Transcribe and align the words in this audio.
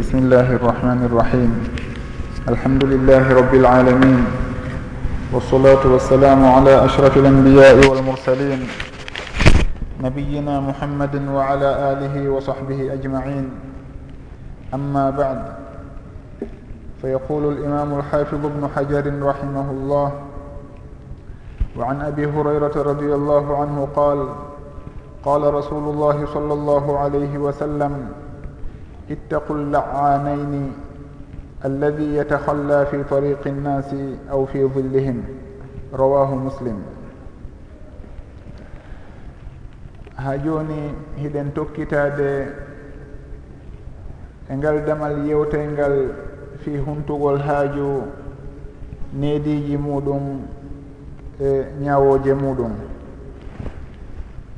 بسم 0.00 0.18
الله 0.18 0.56
الرحمن 0.56 1.04
الرحيم 1.04 1.50
الحمد 2.48 2.84
لله 2.84 3.24
رب 3.34 3.54
العالمين 3.54 4.24
والصلاة 5.32 5.84
والسلام 5.86 6.40
على 6.44 6.84
أشرف 6.84 7.16
الأنبياء 7.16 7.76
والمرسلين 7.90 8.60
نبينا 10.00 10.60
محمد 10.60 11.14
وعلى 11.28 11.68
آله 11.92 12.14
وصحبه 12.30 12.92
أجمعين 12.92 13.50
أما 14.74 15.10
بعد 15.10 15.40
فيقول 17.02 17.52
الإمام 17.52 17.98
الحافظ 17.98 18.40
ابن 18.46 18.68
حجر 18.76 19.04
رحمه 19.22 19.70
الله 19.70 20.12
وعن 21.76 22.00
أبي 22.00 22.26
هريرة 22.26 22.76
رضي 22.82 23.14
الله 23.14 23.44
عنه 23.60 23.88
قال 23.96 24.28
قال 25.24 25.54
رسول 25.54 25.84
الله 25.92 26.26
صلى 26.34 26.52
الله 26.52 26.98
عليه 26.98 27.38
وسلم 27.38 28.21
اتقوا 29.12 29.56
اللعانين 29.56 30.72
الذي 31.64 32.16
يتخلى 32.16 32.86
في 32.86 33.04
طريق 33.04 33.42
الناس 33.46 33.94
أو 34.30 34.46
في 34.46 34.64
ظلهم 34.64 35.22
رواه 35.94 36.34
مسلم 36.34 36.82
ha 40.22 40.36
joni 40.38 40.94
hiɗen 41.16 41.52
tokkitade 41.54 42.46
e 44.50 44.54
ngal 44.56 44.84
damal 44.86 45.16
yewtengal 45.26 45.94
fi 46.62 46.76
huntugol 46.78 47.38
haaju 47.46 48.02
neediji 49.20 49.76
muɗum 49.76 50.24
e 51.40 51.48
ñawoje 51.82 52.32
muɗum. 52.34 52.72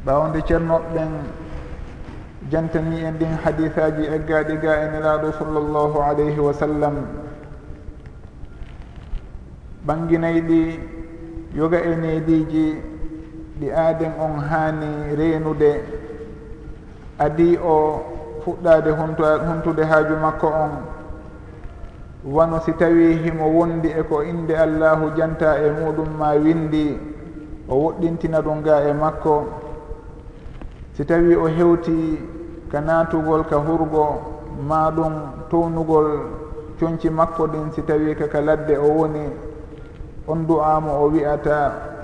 Ɓawde 0.04 0.38
ceernoɓeɓen 0.46 1.10
jantani 2.50 3.04
en 3.04 3.12
ɗin 3.18 3.36
hadisaji 3.44 4.06
eggaɗi 4.06 4.56
ga 4.60 4.72
e 4.84 4.90
nelaɗo 4.90 5.32
sallllahu 5.32 5.98
alayhi 6.00 6.40
wa 6.40 6.52
sallam. 6.52 6.94
Ɓanginayɗi 9.86 10.78
yoga 11.54 11.78
e 11.80 11.96
neediji 11.96 12.82
ɗi 13.60 13.70
aaden 13.70 14.12
on 14.20 14.38
haani 14.40 15.16
reenude. 15.16 15.80
Adi 17.18 17.56
o 17.56 18.02
fuɗɗade 18.44 18.90
huntude 19.46 19.84
haaju 19.84 20.16
makko 20.16 20.46
on. 20.46 20.72
Wano 22.24 22.60
si 22.60 22.72
tawi 22.72 23.16
himo 23.22 23.48
wondi 23.52 23.88
e 23.88 24.02
ko 24.02 24.22
inde 24.22 24.56
allahu 24.56 25.12
janta 25.16 25.58
e 25.60 25.70
muɗum 25.70 26.08
ma 26.18 26.32
windi 26.34 26.98
o 27.68 27.74
woɗɗintina 27.76 28.40
ɗum 28.42 28.62
ga 28.62 28.80
e 28.88 28.92
makko. 28.92 29.44
Si 30.92 31.04
tawi 31.04 31.34
o 31.36 31.46
hewti 31.46 32.18
ka 32.74 32.82
naatugol 32.82 33.46
ka 33.46 33.62
hurgo 33.62 34.04
ma 34.66 34.90
ɗum 34.90 35.14
townugol 35.48 36.08
coñci 36.74 37.06
makko 37.08 37.46
ɗin 37.46 37.70
si 37.70 37.82
tawi 37.86 38.16
kaka 38.18 38.40
ladde 38.40 38.74
o 38.76 38.88
woni. 38.98 39.30
On 40.26 40.42
du'amo 40.46 40.90
o 40.90 41.06
wi'ata 41.14 41.58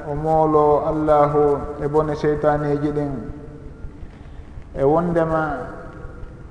o 0.06 0.14
moolo 0.14 0.86
allahu 0.86 1.58
e 1.82 1.88
bone 1.88 2.14
cheytaneji 2.14 2.90
ɗin. 2.94 3.12
E 4.78 4.84
wondema 4.84 5.42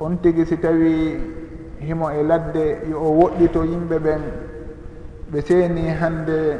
on 0.01 0.19
tigi 0.21 0.45
si 0.45 0.59
tawi 0.59 1.15
himo 1.79 2.09
e 2.11 2.21
ladde 2.23 2.83
yo 2.91 2.99
o 2.99 3.09
woɗɗito 3.23 3.63
yimɓe 3.63 3.97
ɓen 4.03 4.21
ɓe 5.31 5.41
seeni 5.47 5.87
hande 5.95 6.59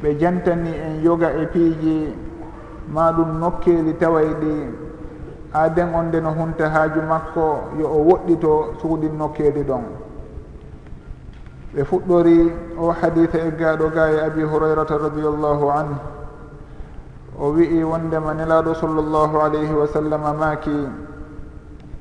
ɓe 0.00 0.14
jantani 0.20 0.70
en 0.78 1.02
yoga 1.02 1.28
e 1.42 1.46
piiji 1.46 2.14
ma 2.86 3.10
ɗum 3.10 3.40
nokkeeli 3.40 3.98
taway 3.98 4.30
ɗi. 4.40 4.81
ha 5.52 5.68
nden 5.68 5.94
on 5.94 6.06
nde 6.08 6.20
no 6.20 6.30
hunta 6.32 6.68
haaju 6.70 7.02
makko 7.02 7.46
yo 7.78 7.86
o 7.86 7.98
woɗɗito 8.08 8.52
suuɗin 8.80 9.16
nokkeede 9.18 9.62
ɗon. 9.68 9.84
Ɓe 11.74 11.84
fuɗɗori 11.84 12.52
o 12.78 12.90
haditha 12.90 13.38
eggaɗo 13.48 13.86
ga 13.94 14.04
e 14.12 14.20
abi 14.26 14.42
hurayrata 14.42 14.98
radiallahu 14.98 15.70
anhu. 15.70 15.96
O 17.38 17.52
wi'i 17.52 17.82
wondema 17.84 18.34
nelaɗo 18.34 18.74
sallllahu 18.74 19.36
alayhi 19.40 19.72
wa 19.74 19.86
sallam 19.86 20.22
maaki 20.38 20.78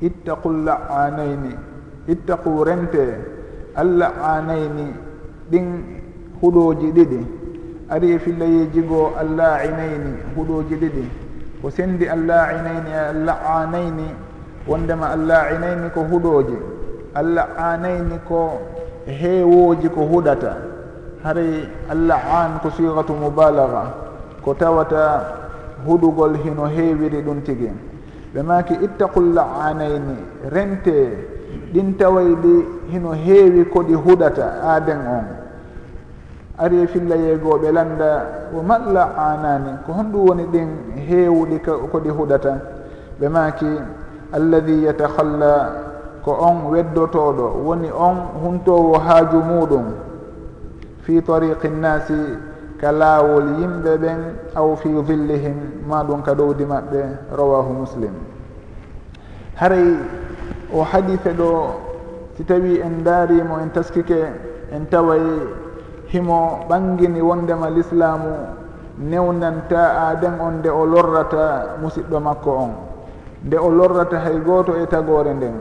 ittaqu 0.01 0.49
la'anayni 0.65 1.55
ittaqu 2.07 2.63
rente 2.63 3.05
alla'anayni 3.75 4.87
ɗin 5.51 5.67
huɗoji 6.41 6.91
ɗiɗi. 6.91 7.21
Ari 7.89 8.11
e 8.15 8.19
fillayeji 8.19 8.81
goo 8.87 9.11
alla'inayni 9.19 10.13
huɗoji 10.35 10.75
ɗiɗi. 10.75 11.05
ko 11.61 11.69
sendi 11.69 12.07
allainayni 12.09 12.93
allaanayni 12.93 14.07
wondema 14.67 15.09
allainayni 15.15 15.89
ko 15.93 16.01
huɗoji 16.03 16.57
allaanayni 17.15 18.17
ko 18.27 18.59
heewoji 19.05 19.89
ko 19.89 20.01
huɗata. 20.01 20.55
Haray 21.23 21.67
allaan 21.89 22.59
ko 22.61 22.69
siratu 22.69 23.13
mubalaga 23.13 23.93
ko 24.41 24.53
tawata 24.53 25.21
huɗugol 25.85 26.37
hino 26.43 26.65
heewiri 26.65 27.21
ɗum 27.21 27.41
tigi. 27.43 27.69
Ɓe 28.33 28.41
maki 28.43 28.73
ittaqullaanayni 28.73 30.15
rente 30.49 30.97
ɗin 31.73 31.97
tawayɗi 31.97 32.65
hino 32.91 33.11
heewi 33.13 33.65
koɗi 33.65 33.93
huɗata 33.93 34.45
aaden 34.63 35.01
on. 35.07 35.25
ari 36.61 36.81
e 36.83 36.87
filla 36.87 37.15
yeegoɓe 37.15 37.71
landa 37.71 38.11
wo 38.53 38.61
malla 38.61 39.03
anani 39.17 39.71
ko 39.85 39.93
honɗum 39.93 40.27
woni 40.27 40.43
ɗin 40.53 40.69
heewɗi 41.07 41.57
koɗi 41.91 42.09
huɗata. 42.09 42.53
Ɓe 43.19 43.27
maki 43.29 43.69
alladi 44.31 44.83
yatahalla 44.85 45.53
ko 46.23 46.31
on 46.39 46.69
weddotoɗo 46.71 47.65
woni 47.65 47.89
on 47.91 48.17
huntowo 48.41 48.97
haaju 48.99 49.37
muɗum 49.41 49.85
fi 51.01 51.21
tariqi 51.21 51.67
nnasi 51.69 52.19
ka 52.79 52.91
laawol 52.91 53.47
yimɓe 53.59 53.97
ɓen 53.97 54.19
aw 54.55 54.75
fi 54.75 54.89
dillihim 55.07 55.57
ma 55.89 56.03
ɗum 56.03 56.21
ka 56.21 56.33
ɗowdi 56.33 56.65
maɓɓe 56.65 57.01
rawahu 57.37 57.73
muslim. 57.73 58.13
Haray 59.55 59.97
o 60.73 60.83
hadife 60.83 61.33
ɗo 61.33 61.49
si 62.37 62.43
tawi 62.45 62.79
en 62.81 63.03
daarimo 63.03 63.57
en 63.61 63.69
taskike 63.69 64.21
en 64.71 64.85
taway 64.89 65.21
himo 66.11 66.67
ɓangini 66.67 67.21
wondema 67.21 67.69
l'islamu 67.69 68.59
newnanta 68.99 70.11
aaden 70.11 70.39
on 70.39 70.59
nde 70.59 70.69
o 70.69 70.85
lorrata 70.85 71.79
musidɗo 71.81 72.19
makko 72.19 72.51
on. 72.51 72.71
Nde 73.45 73.57
o 73.57 73.69
lorrata 73.69 74.19
hay 74.19 74.37
gooto 74.43 74.75
e 74.75 74.85
tagore 74.87 75.33
nden. 75.33 75.55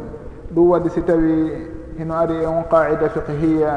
Ɗum 0.55 0.71
waɗi 0.71 0.91
si 0.91 1.03
tawi 1.03 1.53
hino 1.99 2.15
ari 2.15 2.43
e 2.43 2.47
on 2.47 2.65
qaida 2.69 3.09
fiqhiya 3.09 3.73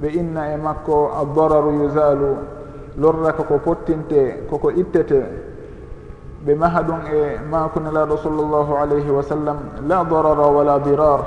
ɓe 0.00 0.08
inna 0.10 0.52
e 0.52 0.56
makko 0.56 1.10
addararu 1.22 1.70
yusalu 1.82 2.36
lorraka 2.98 3.42
ko 3.44 3.58
pottinte 3.58 4.46
koko 4.50 4.70
ittete. 4.70 5.22
Ɓe 6.44 6.54
maha 6.54 6.82
ɗum 6.82 7.00
e 7.14 7.38
makunelaɗo 7.50 8.16
sallllahu 8.16 8.72
alayhi 8.74 9.10
wa 9.10 9.22
sallam 9.22 9.58
la 9.86 10.04
darara 10.04 10.46
wala 10.50 10.78
dirar 10.80 11.20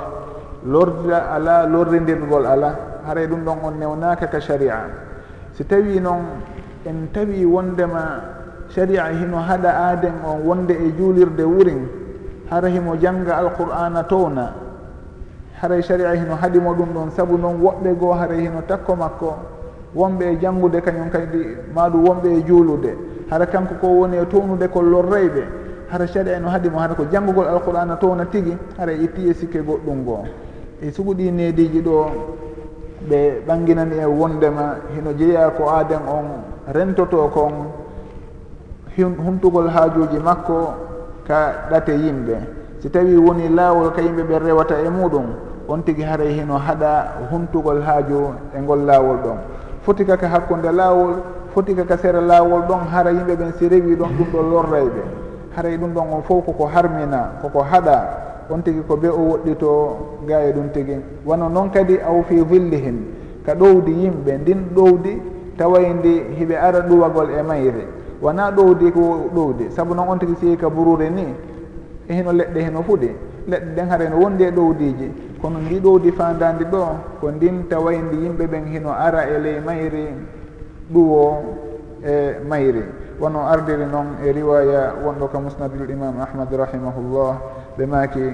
lorda 0.66 1.32
ala 1.32 1.66
lorrindirgol 1.66 2.46
ala. 2.46 2.89
haray 3.10 3.26
ɗum 3.26 3.44
ɗon 3.44 3.58
on 3.64 3.74
newnaka 3.78 4.26
ka 4.26 4.40
sharia. 4.40 4.86
Si 5.52 5.64
tawi 5.64 5.98
noon 6.00 6.22
en 6.86 7.10
tawi 7.12 7.44
wondema 7.44 8.22
sharia 8.68 9.10
hino 9.10 9.38
haɗa 9.38 9.68
aaden 9.68 10.14
on 10.24 10.46
wonde 10.46 10.70
e 10.72 10.92
juulirde 10.96 11.42
wurin 11.42 11.88
hara 12.50 12.68
himo 12.68 12.94
janga 12.96 13.36
alqur'ana 13.36 14.04
towna. 14.04 14.54
Haray 15.60 15.82
sharia 15.82 16.14
hino 16.14 16.36
haɗimo 16.36 16.74
ɗum 16.74 16.88
ɗon 16.94 17.10
saabu 17.10 17.36
noon 17.36 17.60
woɓɓe 17.60 17.98
goo 17.98 18.12
haray 18.12 18.40
hino 18.46 18.62
takko 18.66 18.94
makko 18.96 19.34
wonɓe 19.94 20.22
e 20.32 20.38
janngude 20.40 20.80
kañum 20.80 21.10
kadi 21.10 21.56
maɗum 21.74 22.04
wonɓe 22.06 22.28
e 22.38 22.42
juulude. 22.46 22.96
Hara 23.28 23.46
kanko 23.46 23.74
ko 23.80 23.86
woni 23.88 24.16
e 24.18 24.26
townude 24.26 24.68
ko 24.70 24.82
lorreyɓe 24.82 25.42
hara 25.90 26.06
sharia 26.06 26.38
no 26.38 26.48
haɗimo 26.48 26.78
hara 26.78 26.94
ko 26.94 27.04
janngugol 27.10 27.46
alqur'ana 27.48 27.96
towna 27.96 28.24
tigi 28.26 28.56
hara 28.78 28.92
itti 28.92 29.28
e 29.28 29.34
sikke 29.34 29.58
goɗɗum 29.66 30.04
goo. 30.04 30.24
E 30.80 30.90
suguɗi 30.92 31.30
nediji 31.32 31.82
ɗo 31.82 32.06
ɓe 33.08 33.42
ɓanginani 33.46 33.96
e 33.98 34.04
wondema 34.06 34.76
hino 34.94 35.12
jeeya 35.12 35.50
ko 35.50 35.68
aaden 35.68 36.02
on 36.08 36.26
rentoto 36.72 37.28
kon 37.32 37.52
humtugol 38.96 39.68
haajuji 39.68 40.18
makko 40.18 40.74
ka 41.26 41.68
ɗate 41.70 41.92
yimɓe. 41.94 42.36
Si 42.80 42.90
tawi 42.90 43.16
woni 43.16 43.48
laawol 43.48 43.92
ka 43.92 44.02
yimɓe 44.02 44.22
ɓe 44.22 44.38
rewata 44.38 44.74
e 44.84 44.88
muɗum 44.88 45.26
on 45.68 45.82
tigi 45.82 46.02
haray 46.02 46.32
hino 46.32 46.58
haɗa 46.58 47.28
humtugol 47.30 47.80
haaju 47.82 48.34
e 48.56 48.60
ngol 48.60 48.84
laawol 48.84 49.16
ɗon. 49.24 49.38
Foti 49.82 50.04
kaka 50.04 50.28
hakkunde 50.28 50.72
laawol 50.72 51.14
foti 51.54 51.74
kaka 51.74 51.96
sera 51.98 52.20
laawol 52.20 52.62
ɗon 52.68 52.88
hara 52.92 53.10
yimɓe 53.12 53.36
ɓen 53.36 53.52
si 53.58 53.68
rewi 53.68 53.96
ɗon 53.96 54.10
ɗum 54.18 54.26
ɗo 54.32 54.42
lorrayɓe. 54.42 55.02
Haray 55.56 55.76
ɗum 55.78 55.94
ɗon 55.94 56.06
on 56.12 56.22
fof 56.22 56.44
koko 56.44 56.66
harmina 56.66 57.32
koko 57.42 57.62
haɗa. 57.62 58.29
on 58.50 58.62
tigi 58.62 58.80
ko 58.86 58.96
ɓe 58.96 59.08
o 59.08 59.20
woɗɗito 59.30 59.70
gaye 60.26 60.52
ɗum 60.52 60.68
tigi. 60.72 60.96
Wono 61.24 61.48
noon 61.48 61.70
kadi 61.70 61.98
aw 62.00 62.22
fi 62.22 62.42
villihim 62.42 63.04
ka 63.46 63.54
ɗowdi 63.54 63.92
yimɓe 63.92 64.38
ndin 64.38 64.60
ɗowdi 64.74 65.20
tawayndi 65.56 66.22
hiɓe 66.38 66.56
ara 66.56 66.80
ɗuwagol 66.80 67.30
e 67.38 67.42
mayre. 67.42 67.86
Wona 68.22 68.50
ɗowdi 68.50 68.92
ko 68.92 69.30
ɗowdi. 69.34 69.70
Saabu 69.70 69.94
noon 69.94 70.08
on 70.08 70.18
tigi 70.18 70.34
sii 70.40 70.56
ka 70.56 70.68
burure 70.68 71.08
ni 71.10 71.24
hino 72.08 72.32
leɗɗe 72.32 72.60
hino 72.64 72.82
fuɗi. 72.82 73.10
Leɗɗe 73.48 73.74
ɗen 73.76 73.88
hara 73.88 74.08
no 74.08 74.16
wondi 74.18 74.44
e 74.44 74.50
ɗowdiji. 74.50 75.10
Kono 75.40 75.58
ndi 75.58 75.80
ɗowdi 75.80 76.12
fandadi 76.12 76.64
ɗo 76.64 76.82
ko 77.20 77.30
ndin 77.30 77.64
tawayndi 77.68 78.16
yimɓe 78.16 78.46
ɓen 78.46 78.64
hino 78.72 78.90
ara 78.90 79.24
e 79.24 79.38
ley 79.38 79.60
mayri 79.64 80.06
ɗuwo 80.92 81.42
e 82.04 82.36
mayri. 82.48 82.82
Wono 83.20 83.40
ardiri 83.48 83.84
noon 83.84 84.16
e 84.24 84.32
riwaya 84.32 84.94
wonɗo 85.04 85.28
ka 85.32 85.38
musnadul 85.38 85.88
imam 85.90 86.20
ahmad 86.20 86.48
rahimahullah. 86.52 87.36
ɓe 87.80 87.86
maaki 87.86 88.24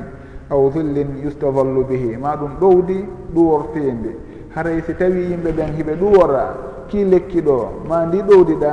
aw 0.50 0.70
dillin 0.70 1.22
yustadallu 1.22 1.84
bihi. 1.87 2.16
Ma 2.19 2.37
ɗum 2.37 2.58
ɗowdi 2.60 2.98
ɗuwortende 3.34 4.10
haray 4.54 4.82
si 4.82 4.94
tawi 4.94 5.31
yimɓe 5.31 5.52
ɓen 5.52 5.70
hiɓe 5.78 5.94
ɗuwora 5.94 6.44
ki 6.88 7.04
lekki 7.04 7.40
ɗo? 7.43 7.87
Ma 7.88 8.04
ndi 8.06 8.22
ɗowdiɗa 8.22 8.72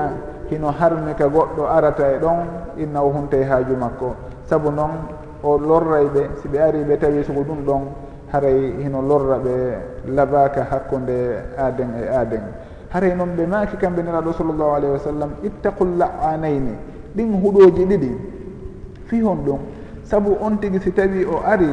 hino 0.49 0.69
harmi 0.71 1.13
ka 1.13 1.27
goɗɗo 1.27 1.63
arata 1.65 2.07
e 2.11 2.17
ɗon 2.19 2.39
inna 2.77 3.01
o 3.03 3.09
hunta 3.09 3.37
e 3.37 3.43
haaju 3.43 3.75
makko. 3.77 4.15
Saabu 4.45 4.71
noon 4.71 4.91
o 5.43 5.57
lorray 5.57 6.05
ɓe 6.13 6.29
si 6.41 6.47
ɓe 6.47 6.57
ari 6.59 6.83
ɓe 6.83 6.97
tawi 6.97 7.23
sugo 7.23 7.41
ɗum 7.43 7.65
ɗon 7.65 7.81
haray 8.31 8.73
hino 8.81 9.01
lorra 9.01 9.37
ɓe 9.37 9.53
labaka 10.15 10.63
hakkude 10.71 11.17
aaden 11.57 11.89
e 12.01 12.07
aaden 12.09 12.41
e 12.41 12.53
haray 12.89 13.15
noon 13.15 13.35
ɓe 13.37 13.45
maaki 13.47 13.77
kamɓe 13.77 14.01
niraɗo 14.03 14.33
sallllahu 14.33 14.75
alayhi 14.75 14.93
wa 14.93 14.99
sallam 14.99 15.29
ittaqu 15.43 15.85
la'anayni 15.97 16.73
ɗin 17.15 17.41
huɗoji 17.41 17.85
ɗiɗi. 17.85 18.11
Fi 19.05 19.21
hon 19.21 19.37
ɗum 19.45 19.59
saabu 20.03 20.37
on 20.41 20.57
tigi 20.59 20.79
si 20.79 20.91
tawi 20.91 21.25
o 21.25 21.41
ari 21.45 21.69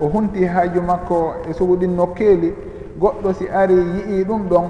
o 0.00 0.08
hunti 0.08 0.44
haaju 0.44 0.82
makko 0.82 1.34
e 1.50 1.52
suguɗinno 1.52 1.96
nokkeeli 1.96 2.54
goɗɗo 3.00 3.32
si 3.34 3.48
ari 3.48 3.74
yii 3.74 4.24
ɗum 4.24 4.48
ɗon 4.48 4.68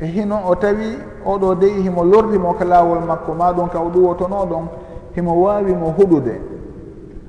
e 0.00 0.06
hino 0.06 0.36
o 0.46 0.54
tawi 0.54 0.98
oɗo 1.24 1.54
dey 1.54 1.82
himo 1.82 2.04
lordimo 2.04 2.54
ka 2.54 2.64
laawol 2.64 3.00
makko 3.00 3.34
ma 3.34 3.52
ɗum 3.52 3.68
ka 3.68 3.78
o 3.80 3.90
ɗuwotono 3.90 4.46
ɗon 4.46 4.64
himo 5.14 5.42
waawi 5.42 5.74
mo 5.74 5.94
huɗude. 5.98 6.40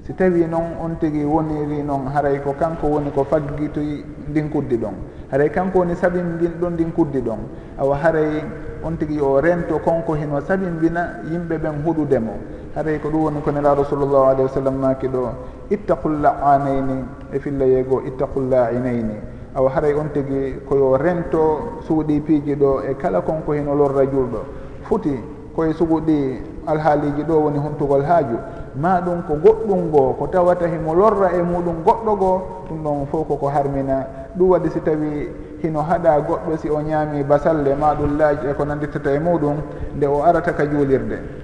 Si 0.05 0.13
tawi 0.13 0.45
noon 0.47 0.77
on 0.81 0.97
tigi 0.99 1.23
woniri 1.23 1.83
noon 1.83 2.07
haray 2.13 2.39
ko 2.41 2.53
kanko 2.53 2.87
woni 2.87 3.11
ko 3.11 3.23
faggitoy 3.23 4.03
ndin 4.29 4.49
kuddi 4.49 4.77
ɗon. 4.77 4.93
Haray 5.31 5.49
kanko 5.49 5.79
woni 5.79 5.95
sabinbinɗo 5.95 6.69
ndin 6.69 6.91
kuddi 6.91 7.21
ɗon. 7.21 7.39
Awa 7.79 7.95
haray 7.97 8.43
on 8.83 8.97
tigi 8.97 9.19
o 9.19 9.39
rento 9.41 9.79
konko 9.79 10.15
hino 10.15 10.41
sabimbina 10.41 11.21
yimɓe 11.31 11.57
ɓen 11.57 11.83
huɗudemo 11.85 12.33
haray 12.79 12.95
ko 13.03 13.11
ɗum 13.11 13.23
woni 13.27 13.41
ko 13.43 13.51
nelaɗo 13.51 13.83
sallllahu 13.91 14.25
alayhi 14.31 14.47
wa 14.47 14.55
sallam 14.55 14.75
maki 14.79 15.07
ɗo. 15.07 15.23
Ittaqullaanayni 15.69 16.97
e 17.35 17.39
filla 17.39 17.65
yeego 17.65 18.01
ittaqullainayni 18.07 19.15
awa 19.55 19.69
haray 19.75 19.93
on 19.99 20.07
tigi 20.15 20.55
koyo 20.63 20.95
rento 20.95 21.83
suuɗi 21.83 22.21
piiji 22.23 22.55
ɗo 22.55 22.87
e 22.89 22.95
kala 22.95 23.21
konko 23.21 23.51
heno 23.53 23.75
lorra 23.75 24.05
julɗo 24.05 24.39
futi 24.87 25.11
koye 25.55 25.73
suguɗi 25.73 26.39
alhaaliji 26.67 27.23
ɗo 27.27 27.35
woni 27.43 27.59
huntugol 27.59 28.03
haaju. 28.03 28.37
Ma 28.79 29.01
ɗum 29.01 29.27
ko 29.27 29.33
goɗɗum 29.35 29.91
goo 29.91 30.13
ko 30.13 30.27
tawata 30.27 30.67
himo 30.67 30.95
lorra 30.95 31.35
e 31.35 31.41
muɗum 31.43 31.83
goɗɗo 31.83 32.15
goo 32.15 32.41
ɗum 32.69 32.83
ɗon 32.83 33.05
fof 33.11 33.27
koko 33.27 33.47
harmina. 33.49 34.07
Ɗum 34.37 34.49
waɗi 34.55 34.69
si 34.71 34.79
tawi 34.79 35.27
hino 35.61 35.81
haɗa 35.83 36.21
goɗɗo 36.21 36.57
si 36.57 36.69
o 36.69 36.79
ñaami 36.79 37.23
basalle 37.23 37.75
ma 37.75 37.93
ɗum 37.93 38.15
laaji 38.17 38.47
e 38.47 38.53
ko 38.53 38.63
nanditata 38.63 39.11
e 39.11 39.19
muɗum 39.19 39.57
nde 39.97 40.05
o 40.07 40.23
arata 40.23 40.53
ka 40.53 40.63
juulirde. 40.63 41.38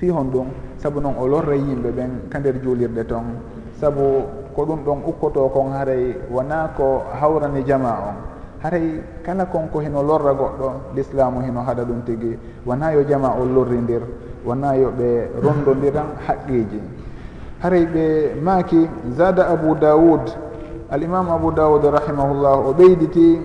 fi 0.00 0.08
hon 0.08 0.32
ɗum 0.32 0.46
saabu 0.80 1.00
noon 1.00 1.14
o 1.20 1.26
lorra 1.28 1.54
yimɓe 1.54 1.90
ɓen 1.92 2.10
ka 2.30 2.38
nder 2.40 2.56
juulirde 2.64 3.04
toon 3.06 3.36
saabu 3.80 4.24
ko 4.56 4.64
ɗum 4.64 4.80
ɗon 4.84 4.98
ukkoto 5.06 5.48
kon 5.52 5.72
haray 5.76 6.16
wona 6.30 6.70
ko 6.76 7.02
hawrani 7.20 7.62
jama 7.64 7.92
on. 8.08 8.16
Haray 8.62 9.00
kala 9.24 9.44
konko 9.46 9.80
heno 9.80 10.02
lorra 10.02 10.32
goɗɗo 10.34 10.94
l'islamu 10.94 11.40
heno 11.40 11.60
haɗa 11.60 11.84
ɗum 11.84 12.02
tigi. 12.04 12.38
Wona 12.66 12.92
yo 12.92 13.02
jama 13.08 13.34
o 13.40 13.44
lorrindir 13.44 14.02
wona 14.44 14.74
yo 14.76 14.90
ɓe 14.90 15.28
rondodiran 15.42 16.16
haqqiji. 16.26 16.80
Haray 17.62 17.86
ɓe 17.86 18.34
maaki 18.42 18.88
zada 19.16 19.48
abou 19.48 19.74
daoud 19.74 20.28
alimamu 20.90 21.32
abou 21.32 21.52
daoud 21.52 21.84
rahimahullah 21.84 22.58
o 22.68 22.72
ɓeyditi 22.72 23.38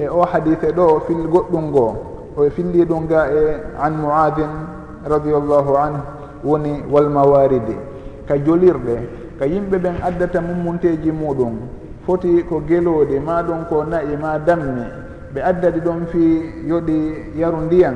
e 0.00 0.08
o 0.08 0.22
hadise 0.24 0.72
ɗo 0.72 1.00
fil 1.06 1.26
goɗɗum 1.28 1.64
ngoo 1.70 1.94
o 2.36 2.50
filli 2.50 2.84
ɗum 2.84 3.06
ga 3.08 3.26
e 3.32 3.60
an 3.80 3.90
moadin 4.00 4.67
radiallahu 5.04 5.76
anhu 5.76 6.02
woni 6.44 6.82
walmawaridi 6.90 7.76
ka 8.26 8.36
jolirɗe 8.38 8.96
ka 9.38 9.44
yimɓe 9.46 9.78
ɓen 9.78 9.94
addata 10.02 10.40
mummunteji 10.40 11.12
muɗum 11.12 11.54
foti 12.06 12.42
ko 12.48 12.62
gelooɗi 12.66 13.18
ma 13.20 13.42
ɗum 13.42 13.64
ko 13.68 13.84
nayi 13.84 14.16
ma 14.16 14.38
dammi 14.38 15.08
ɓe 15.34 15.40
addadi 15.42 15.80
ɗon 15.80 16.06
fi 16.06 16.42
yoɗi 16.66 17.14
yaru 17.36 17.60
ndiyan. 17.66 17.94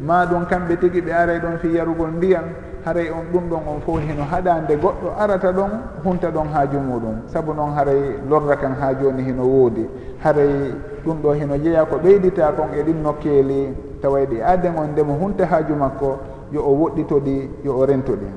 Ma 0.00 0.26
ɗum 0.26 0.44
kamɓe 0.46 0.76
tigi 0.76 1.00
ɓe 1.00 1.12
aray 1.12 1.38
ɗon 1.38 1.58
fi 1.58 1.68
yarugol 1.68 2.10
ndiyan. 2.16 2.44
Haray 2.84 3.08
on 3.10 3.24
ɗum 3.32 3.48
ɗon 3.48 3.62
on 3.66 3.80
fof 3.86 4.00
hino 4.00 4.24
haɗande 4.24 4.76
goɗɗo 4.76 5.08
arata 5.18 5.52
ɗon 5.52 5.70
hunta 6.04 6.30
ɗon 6.30 6.48
haaju 6.52 6.78
muɗum. 6.80 7.16
Saabu 7.26 7.54
noon 7.54 7.72
haray 7.74 8.18
lorra 8.28 8.56
kan 8.56 8.74
ha 8.80 8.92
joni 8.94 9.22
hino 9.22 9.42
woodi. 9.44 9.88
Haray 10.22 10.74
ɗum 11.06 11.22
ɗo 11.22 11.32
hino 11.32 11.56
jeeya 11.56 11.84
ko 11.86 11.96
ɓeydita 11.96 12.52
kon 12.56 12.68
e 12.76 12.82
ɗin 12.82 13.02
nokkeeli 13.02 13.74
taway 14.02 14.26
ɗi 14.26 14.42
aaden 14.42 14.74
on 14.76 14.88
ndemo 14.92 15.14
hunta 15.14 15.46
haaju 15.46 15.74
makko. 15.76 16.18
yo 16.54 16.62
o 16.62 16.70
woɗɗito 16.78 17.18
ɗi 17.20 17.50
yo 17.64 17.74
o 17.78 17.84
rento 17.86 18.12
ɗi 18.14 18.28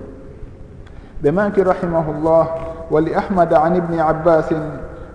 ɓe 1.21 1.31
maki 1.31 1.61
rahimahullah 1.63 2.45
wa 2.89 2.99
li 3.01 3.13
ahmada 3.13 3.61
an 3.61 3.75
ibni 3.75 3.99
abbasin 3.99 4.61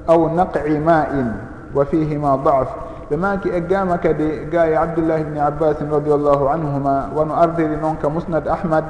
aw 0.06 0.30
naqi 0.34 0.78
ma'in 0.78 1.28
wa 1.74 1.84
fihima 1.84 2.38
daf. 2.44 2.68
Ɓe 3.10 3.16
maki 3.16 3.48
eggama 3.50 3.98
kadi 3.98 4.46
ga 4.50 4.66
e 4.66 4.74
abdoullah 4.74 5.20
ibni 5.20 5.38
abbasin 5.38 5.90
radiallahu 5.90 6.48
anhuma 6.48 7.10
wano 7.14 7.34
ardiri 7.34 7.76
noon 7.76 7.96
ka 7.98 8.08
musnad 8.08 8.46
ahmad 8.48 8.84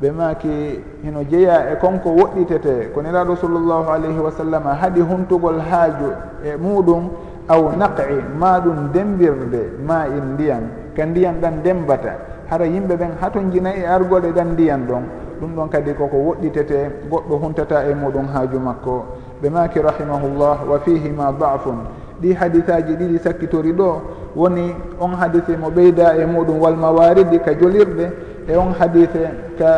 ɓe 0.00 0.10
maki 0.10 0.82
hino 1.02 1.22
jeeya 1.24 1.72
e 1.72 1.76
konko 1.78 2.10
woɗɗitete 2.10 2.92
ko 2.94 3.00
nelaɗo 3.02 3.36
sallllahu 3.36 3.90
alayhi 3.90 4.18
wa 4.18 4.30
sallam 4.30 4.62
haɗi 4.66 5.00
huntugol 5.00 5.58
haaju 5.60 6.10
e 6.44 6.56
muɗum 6.56 7.10
aw 7.48 7.62
naqi 7.76 8.22
ma 8.38 8.60
ɗum 8.60 8.90
dembirde 8.92 9.78
ma 9.86 10.06
in 10.06 10.34
ndiyan 10.34 10.64
ka 10.96 11.04
ndiyan 11.06 11.40
ɗan 11.40 11.62
dembata. 11.62 12.37
hara 12.50 12.66
yimɓe 12.66 12.96
ɓen 12.96 13.10
haton 13.20 13.50
jina 13.52 13.70
e 13.74 13.84
argol 13.86 14.24
eɗan 14.24 14.52
ndiyan 14.52 14.86
ɗon 14.88 15.02
ɗum 15.40 15.54
ɗon 15.56 15.68
kadi 15.68 15.92
koko 15.94 16.16
woɗɗitete 16.16 16.78
goɗɗo 17.10 17.36
huntata 17.42 17.84
e 17.90 17.94
muɗum 17.94 18.26
haaju 18.34 18.58
makko. 18.60 19.04
Ɓe 19.42 19.50
maki 19.50 19.78
rahimahullah 19.80 20.58
wa 20.68 20.78
fihima 20.80 21.32
dafun. 21.38 21.78
Ɗi 22.20 22.32
hadisaji 22.34 22.96
ɗiɗi 22.96 23.18
sakkitori 23.18 23.72
ɗo 23.72 24.00
woni 24.36 24.74
on 25.00 25.12
hadise 25.14 25.56
mo 25.56 25.70
ɓeyda 25.70 26.16
e 26.18 26.26
muɗum 26.26 26.58
walmawaridi 26.60 27.38
ka 27.40 27.52
jolirɗe 27.54 28.10
e 28.48 28.56
on 28.56 28.72
hadise 28.74 29.30
ka 29.58 29.70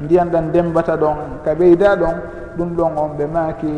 ndiyan 0.00 0.30
ɗan 0.30 0.48
ndembata 0.48 0.96
ɗon 0.96 1.16
ka 1.44 1.54
ɓeyda 1.54 1.96
ɗon 1.96 2.14
ɗum 2.56 2.68
ɗon 2.76 2.92
on 2.96 3.10
ɓe 3.18 3.26
maki 3.26 3.72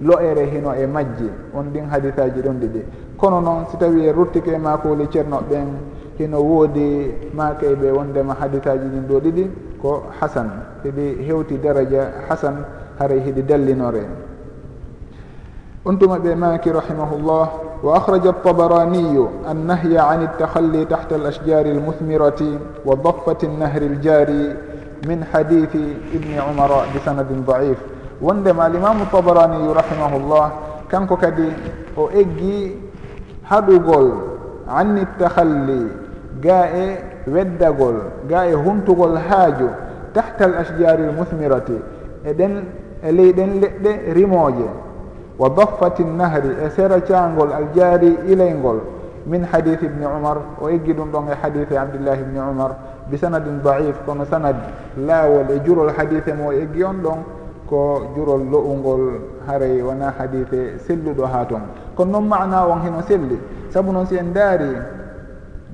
lo'ere 0.00 0.46
hino 0.46 0.72
e 0.74 0.86
majji. 0.86 1.30
On 1.54 1.64
ɗin 1.72 1.88
hadisaji 1.90 2.40
ɗon 2.40 2.60
ɗiɗi. 2.60 2.82
kono 3.18 3.40
noon 3.40 3.66
si 3.70 3.76
tawi 3.76 4.06
e 4.06 4.12
ruttike 4.12 4.54
e 4.54 4.58
makoli 4.58 5.08
ceernoɓe 5.10 5.44
ɓen 5.50 5.68
hino 6.18 6.38
woodi 6.38 7.12
maakay 7.34 7.74
ɓe 7.74 7.90
wondema 7.90 8.34
haditaji 8.40 8.86
ɗin 8.92 9.04
ɗo 9.08 9.16
ɗiɗi 9.20 9.44
ko 9.82 10.02
hasan 10.20 10.50
heɗi 10.84 11.26
hewti 11.26 11.58
daraja 11.58 12.02
hasan 12.28 12.64
haray 12.98 13.20
heɗi 13.20 13.42
dallinore 13.42 14.06
on 15.84 15.96
tuma 15.98 16.18
ɓe 16.18 16.34
maaki 16.34 16.70
rahimahullah 16.70 17.44
wa 17.82 17.96
akhraja 17.96 18.30
altabaraniyu 18.34 19.28
annahya 19.46 20.08
an 20.10 20.20
iltahalli 20.22 20.86
tahta 20.86 21.14
alashjari 21.14 21.70
almuthmirati 21.70 22.58
wa 22.84 22.94
daffati 22.96 23.46
nnahri 23.46 23.86
aljari 23.86 24.42
min 25.06 25.22
hadithi 25.32 25.82
ibni 26.14 26.38
umara 26.38 26.86
bi 26.92 26.98
sanadin 27.04 27.44
daif 27.46 27.78
wondema 28.20 28.64
alimamu 28.66 29.06
tabaraniyu 29.10 29.74
rahimahullah 29.74 30.46
kanko 30.90 31.16
kadi 31.16 31.46
o 31.96 32.10
eggi 32.10 32.87
haɗugol 33.50 34.08
anni 34.68 35.06
tahalli 35.18 35.92
ga 36.40 36.66
e 36.72 36.86
weddagol 37.26 37.96
ga 38.28 38.46
e 38.46 38.54
huntugol 38.54 39.16
haaju 39.16 39.68
tahta 40.12 40.44
al 40.44 40.54
ashjari 40.62 41.02
l 41.04 41.12
muthmirati 41.12 41.76
eɗen 42.24 42.64
e 43.02 43.12
ley 43.12 43.32
ɗen 43.32 43.60
leɗɗe 43.60 44.12
rimooje. 44.12 44.68
Wa 45.38 45.48
daffati 45.50 46.02
nnahri 46.04 46.50
e 46.66 46.70
sera 46.70 47.00
caangol 47.00 47.52
aljaari 47.52 48.18
ilaygol 48.26 48.80
min 49.26 49.44
hadith 49.44 49.82
ibni 49.82 50.04
umar 50.04 50.38
o 50.60 50.68
eggi 50.68 50.92
ɗum 50.92 51.10
ɗon 51.12 51.28
e 51.30 51.34
hadithe 51.42 51.78
abdillahi 51.78 52.20
ibni 52.22 52.38
umar 52.40 52.74
bi 53.10 53.16
sanadin 53.18 53.62
daif 53.62 53.96
kono 54.04 54.24
sanad 54.24 54.56
laawol 54.96 55.46
e 55.50 55.60
jurol 55.64 55.90
hadithe 55.96 56.32
mo 56.34 56.50
eggi 56.50 56.82
on 56.82 56.98
ɗon 57.02 57.18
ko 57.68 58.02
jurol 58.16 58.42
lo'ungol 58.50 59.20
haray 59.46 59.80
wona 59.82 60.10
hadithe 60.18 60.78
selluɗo 60.78 61.24
ha 61.26 61.44
toon 61.44 61.62
kono 61.98 62.12
noon 62.12 62.28
mana 62.28 62.62
on 62.66 62.80
heno 62.80 63.02
selli. 63.02 63.38
Saabu 63.70 63.92
noon 63.92 64.06
si 64.06 64.16
en 64.16 64.32
daari 64.32 64.70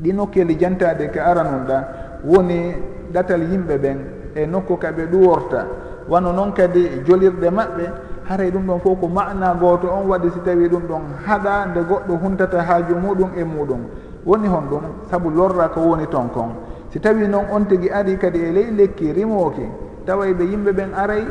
ɗi 0.03 0.13
nokkeli 0.15 0.57
jantade 0.57 1.11
ka 1.13 1.21
aranunɗa 1.25 1.77
woni 2.25 2.75
ɗatal 3.13 3.43
yimɓe 3.43 3.77
ɓen 3.79 3.99
e 4.35 4.47
nokku 4.47 4.77
kaɓe 4.79 5.07
ɗuworta. 5.13 5.67
Wano 6.09 6.33
noon 6.33 6.53
kadi 6.53 7.03
jolirɗe 7.07 7.51
maɓɓe 7.51 7.85
haray 8.29 8.51
ɗum 8.51 8.67
ɗon 8.67 8.81
fof 8.81 9.01
ko 9.01 9.09
mana 9.09 9.55
goto 9.61 9.89
on 9.89 10.09
waɗi 10.09 10.31
si 10.31 10.41
tawi 10.41 10.69
ɗum 10.69 10.83
ɗon 10.89 11.03
haɗa 11.27 11.67
nde 11.67 11.81
goɗɗo 11.89 12.15
huntata 12.23 12.63
haaju 12.63 12.95
muɗum 12.97 13.31
e 13.37 13.45
muɗum. 13.45 13.81
Woni 14.25 14.49
hon 14.49 14.65
ɗum 14.71 14.83
saabu 15.11 15.31
lorra 15.31 15.69
ko 15.69 15.81
woni 15.81 16.07
ton 16.07 16.29
kon. 16.33 16.51
Si 16.89 17.01
tawi 17.01 17.29
noon 17.29 17.45
on 17.53 17.65
tigui 17.67 17.91
ari 17.91 18.17
kadi 18.17 18.39
e 18.41 18.51
ley 18.51 18.71
lekki 18.71 19.13
rimoki 19.13 19.69
tawa 20.07 20.25
ɓe 20.27 20.45
yimɓe 20.45 20.73
ɓen 20.73 20.95
aray 20.97 21.25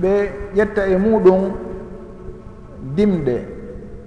ɓe 0.00 0.10
ƴetta 0.56 0.86
e 0.88 0.96
muɗum 0.96 1.52
dimɗe 2.96 3.57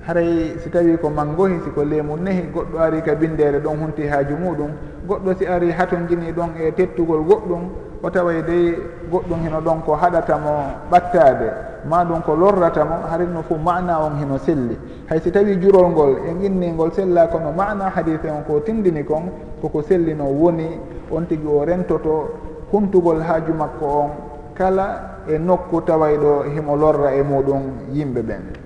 haray 0.07 0.57
si 0.57 0.69
tawi 0.69 0.97
ko 0.97 1.09
mangohi 1.09 1.61
siko 1.63 1.83
leemu 1.83 2.17
nehi 2.17 2.49
goɗɗo 2.53 2.77
ari 2.79 3.01
ka 3.01 3.15
bindere 3.15 3.59
ɗon 3.59 3.77
hunti 3.77 4.07
haaju 4.07 4.35
muɗum. 4.35 4.71
Goɗɗo 5.07 5.33
si 5.37 5.45
ari 5.45 5.71
haton 5.71 6.07
jini 6.07 6.31
ɗon 6.33 6.57
e 6.57 6.71
tettugol 6.73 7.21
goɗɗum 7.21 7.63
o 8.01 8.09
taway 8.09 8.41
dey 8.41 8.75
goɗɗum 9.11 9.39
hino 9.45 9.61
ɗon 9.61 9.81
ko 9.85 9.93
haɗatamo 9.93 10.51
ɓattade 10.91 11.49
ma 11.85 12.03
ɗum 12.03 12.21
ko 12.23 12.35
lorratamo 12.35 13.05
harino 13.09 13.43
fo 13.43 13.57
mana 13.57 13.99
on 14.01 14.17
hino 14.17 14.37
selli. 14.37 14.77
Hay 15.09 15.19
si 15.21 15.31
tawi 15.31 15.57
jurol 15.61 15.91
ngol 15.91 16.17
e 16.25 16.45
inningol 16.45 16.91
sella 16.93 17.27
kono 17.27 17.51
mana 17.51 17.89
hadise 17.93 18.25
on 18.29 18.43
ko 18.43 18.59
tindini 18.61 19.03
kon 19.05 19.29
koko 19.61 19.81
sellino 19.81 20.25
woni 20.25 20.79
on 21.11 21.25
tigui 21.27 21.49
o 21.49 21.63
rentoto 21.65 22.29
huntugol 22.71 23.21
haaju 23.21 23.53
makko 23.53 23.85
on 23.85 24.09
kala 24.55 25.21
e 25.29 25.37
nokku 25.37 25.81
taway 25.85 26.17
ɗo 26.17 26.49
himo 26.55 26.75
lorra 26.75 27.13
e 27.13 27.21
muɗum 27.21 27.93
yimɓe 27.93 28.21
ɓen. 28.21 28.60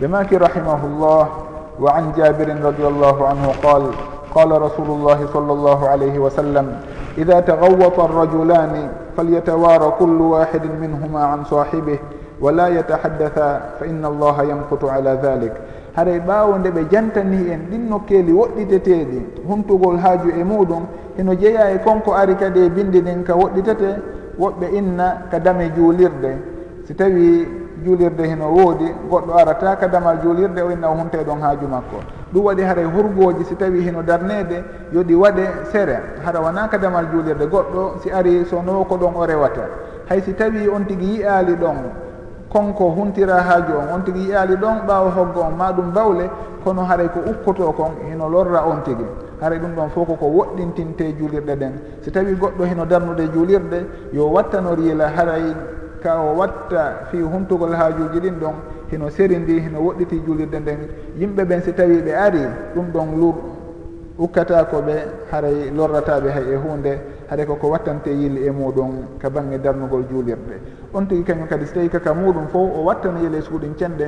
بماك 0.00 0.32
رحمه 0.34 0.80
الله 0.86 1.28
وعن 1.80 2.12
جابر 2.16 2.48
رضي 2.64 2.86
الله 2.86 3.26
عنه 3.28 3.52
قال 3.62 3.82
قال 4.34 4.62
رسول 4.62 4.86
الله 4.86 5.26
صلى 5.32 5.52
الله 5.52 5.88
عليه 5.88 6.18
وسلم 6.18 6.80
إذا 7.18 7.40
تغوط 7.40 8.00
الرجلان 8.00 8.88
فليتوارى 9.16 9.92
كل 9.98 10.20
واحد 10.20 10.62
منهما 10.80 11.24
عن 11.24 11.44
صاحبه 11.44 11.98
ولا 12.40 12.68
يتحدثا 12.68 13.60
فإن 13.80 14.04
الله 14.04 14.42
يمقت 14.42 14.84
على 14.84 15.18
ذلك 15.22 15.54
haray 15.96 16.18
ɓaawo 16.26 16.58
nde 16.58 16.70
ɓe 16.70 16.82
jantani 16.90 17.50
en 17.54 17.60
ɗin 17.70 17.88
nokkeeli 17.88 18.32
woɗɗiteteeɗi 18.32 19.18
humtugol 19.48 19.96
haaju 19.98 20.28
e 20.40 20.42
muɗum 20.44 20.82
hino 21.16 21.34
jeeya 21.34 21.70
e 21.70 21.78
konko 21.84 22.12
ari 22.14 22.34
kadi 22.34 22.60
e 22.66 22.68
bindi 22.68 23.00
ɗin 23.00 23.22
ka 23.24 23.34
woɗɗitete 23.34 23.88
woɓɓe 24.38 24.66
inna 24.78 25.22
ka 25.30 25.38
dame 25.38 25.70
juulirde. 25.76 26.30
Si 26.86 26.94
tawi 26.94 27.46
juulirde 27.82 28.26
hino 28.26 28.48
woodi 28.52 28.84
goɗɗo 29.10 29.32
arata 29.38 29.76
ka 29.76 29.88
damal 29.88 30.18
juulirde 30.22 30.60
o 30.62 30.70
inna 30.70 30.90
o 30.90 30.94
hunte 30.94 31.16
ɗon 31.24 31.40
haaju 31.40 31.66
makko. 31.66 31.96
Ɗum 32.32 32.44
waɗi 32.44 32.62
haray 32.62 32.84
e 32.84 32.88
hurgooji 32.88 33.44
si 33.44 33.56
tawi 33.56 33.80
hino 33.80 34.02
darnede 34.02 34.64
yoɗi 34.92 35.14
waɗe 35.14 35.44
sere. 35.72 35.98
Hara 36.24 36.40
wona 36.40 36.68
ka 36.68 36.78
damal 36.78 37.06
juulirde 37.10 37.46
goɗɗo 37.46 38.00
si 38.02 38.10
ari 38.10 38.44
so 38.44 38.62
no 38.62 38.84
ko 38.84 38.96
ɗon 38.96 39.14
o 39.16 39.26
rewata. 39.26 39.68
Hay 40.08 40.20
si 40.22 40.34
tawi 40.34 40.68
on 40.68 40.84
tigi 40.86 41.18
yiyaali 41.18 41.56
ɗon 41.56 41.76
konko 42.52 42.90
huntira 42.90 43.42
haaju 43.42 43.72
on. 43.78 43.94
On 43.94 44.02
tigi 44.04 44.20
yiyaali 44.28 44.56
ɗon 44.56 44.86
ɓaawa 44.86 45.10
hoggo 45.10 45.40
on. 45.40 45.56
Ma 45.56 45.72
ɗum 45.72 45.92
bawle 45.92 46.30
kono 46.62 46.82
haray 46.84 47.08
ko 47.08 47.20
ukkoto 47.26 47.72
kon 47.72 47.92
hino 48.08 48.28
lorra 48.28 48.64
on 48.66 48.82
tigi. 48.84 49.04
Haray 49.40 49.58
ɗum 49.58 49.74
ɗon 49.74 49.90
fof 49.90 50.06
koko 50.06 50.26
woɗɗintinte 50.26 51.16
juulirɗe 51.18 51.56
ɗen 51.56 51.72
si 52.00 52.10
tawi 52.10 52.34
goɗɗo 52.34 52.64
hino 52.64 52.84
darnude 52.86 53.28
juulirde 53.32 53.86
yo 54.12 54.26
wattano 54.26 54.74
riila 54.74 55.08
haray 55.08 55.54
ka 56.04 56.20
o 56.20 56.36
watta 56.36 57.08
fi 57.10 57.16
humtugol 57.24 57.72
haajuji 57.72 58.20
ɗin 58.20 58.36
ɗon 58.38 58.54
hino 58.90 59.08
serindi 59.08 59.60
hino 59.60 59.80
woɗɗiti 59.80 60.20
juulirde 60.26 60.58
nden. 60.60 60.78
Yimɓe 61.18 61.44
ɓen 61.44 61.62
si 61.62 61.72
tawi 61.72 62.02
ɓe 62.04 62.12
ari 62.12 62.44
ɗum 62.74 62.86
ɗon 62.92 63.08
lur 63.20 63.34
ukkata 64.18 64.64
ko 64.64 64.82
ɓe 64.82 64.94
haray 65.32 65.70
lorrataɓe 65.74 66.28
hay 66.30 66.52
e 66.52 66.56
hunde 66.56 66.92
haɗa 67.30 67.46
koko 67.46 67.68
wattante 67.68 68.10
yilli 68.10 68.46
e 68.46 68.50
muɗum 68.50 69.18
ka 69.18 69.30
bangge 69.30 69.58
darnugol 69.58 70.04
juulirɗe 70.10 70.60
on 70.92 71.06
tigui 71.06 71.24
kañum 71.24 71.48
kadi 71.48 71.66
so 71.66 71.74
tawi 71.74 71.88
kaka 71.88 72.12
muɗum 72.12 72.46
fof 72.52 72.70
o 72.76 72.84
wattana 72.84 73.20
yele 73.20 73.40
suuɗin 73.40 73.74
cenɗe 73.76 74.06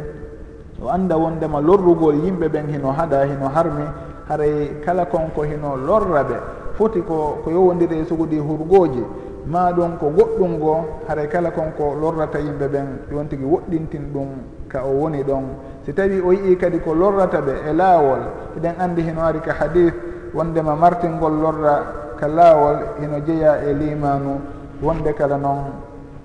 o 0.85 0.89
anda 0.89 1.17
wondema 1.17 1.61
lorrugol 1.61 2.15
yimɓe 2.15 2.49
ɓen 2.49 2.69
hino 2.69 2.93
haɗa 2.93 3.25
hino 3.25 3.49
harmi 3.49 3.85
haray 4.29 4.81
kala 4.85 5.07
konko 5.07 5.43
hino 5.43 5.77
lorra 5.77 6.23
ɓe. 6.23 6.37
Foti 6.77 7.01
ko 7.01 7.41
ko 7.43 7.51
yowodiri 7.51 8.01
e 8.01 8.05
suguɗi 8.05 8.39
hurgoji 8.39 9.03
ma 9.47 9.73
ɗum 9.73 9.97
ko 9.99 10.11
goɗɗum 10.11 10.53
ngo 10.59 10.75
haray 11.09 11.29
kala 11.29 11.51
konko 11.51 11.95
lorrata 12.01 12.39
yimɓe 12.39 12.67
ɓen 12.69 12.87
ɗon 13.11 13.29
tigui 13.29 13.47
woɗɗintin 13.47 14.13
ɗum 14.13 14.29
ka 14.69 14.83
o 14.85 14.91
woni 14.91 15.23
ɗon. 15.23 15.45
Si 15.85 15.93
tawi 15.93 16.21
o 16.21 16.33
yii 16.33 16.57
kadi 16.57 16.81
ko 16.81 16.95
lorrata 16.95 17.41
ɓe 17.41 17.53
e 17.71 17.73
laawol 17.73 18.21
eɗen 18.57 18.75
andi 18.81 19.03
heno 19.03 19.23
ari 19.23 19.41
ka 19.41 19.53
hadith 19.53 19.95
wondema 20.35 20.75
martingol 20.75 21.33
lorra 21.41 21.85
ka 22.19 22.27
laawol 22.27 22.77
hino 23.01 23.21
jeeya 23.21 23.63
e 23.63 23.73
limanu 23.73 24.41
wonde 24.83 25.15
kala 25.15 25.37
noon 25.37 25.71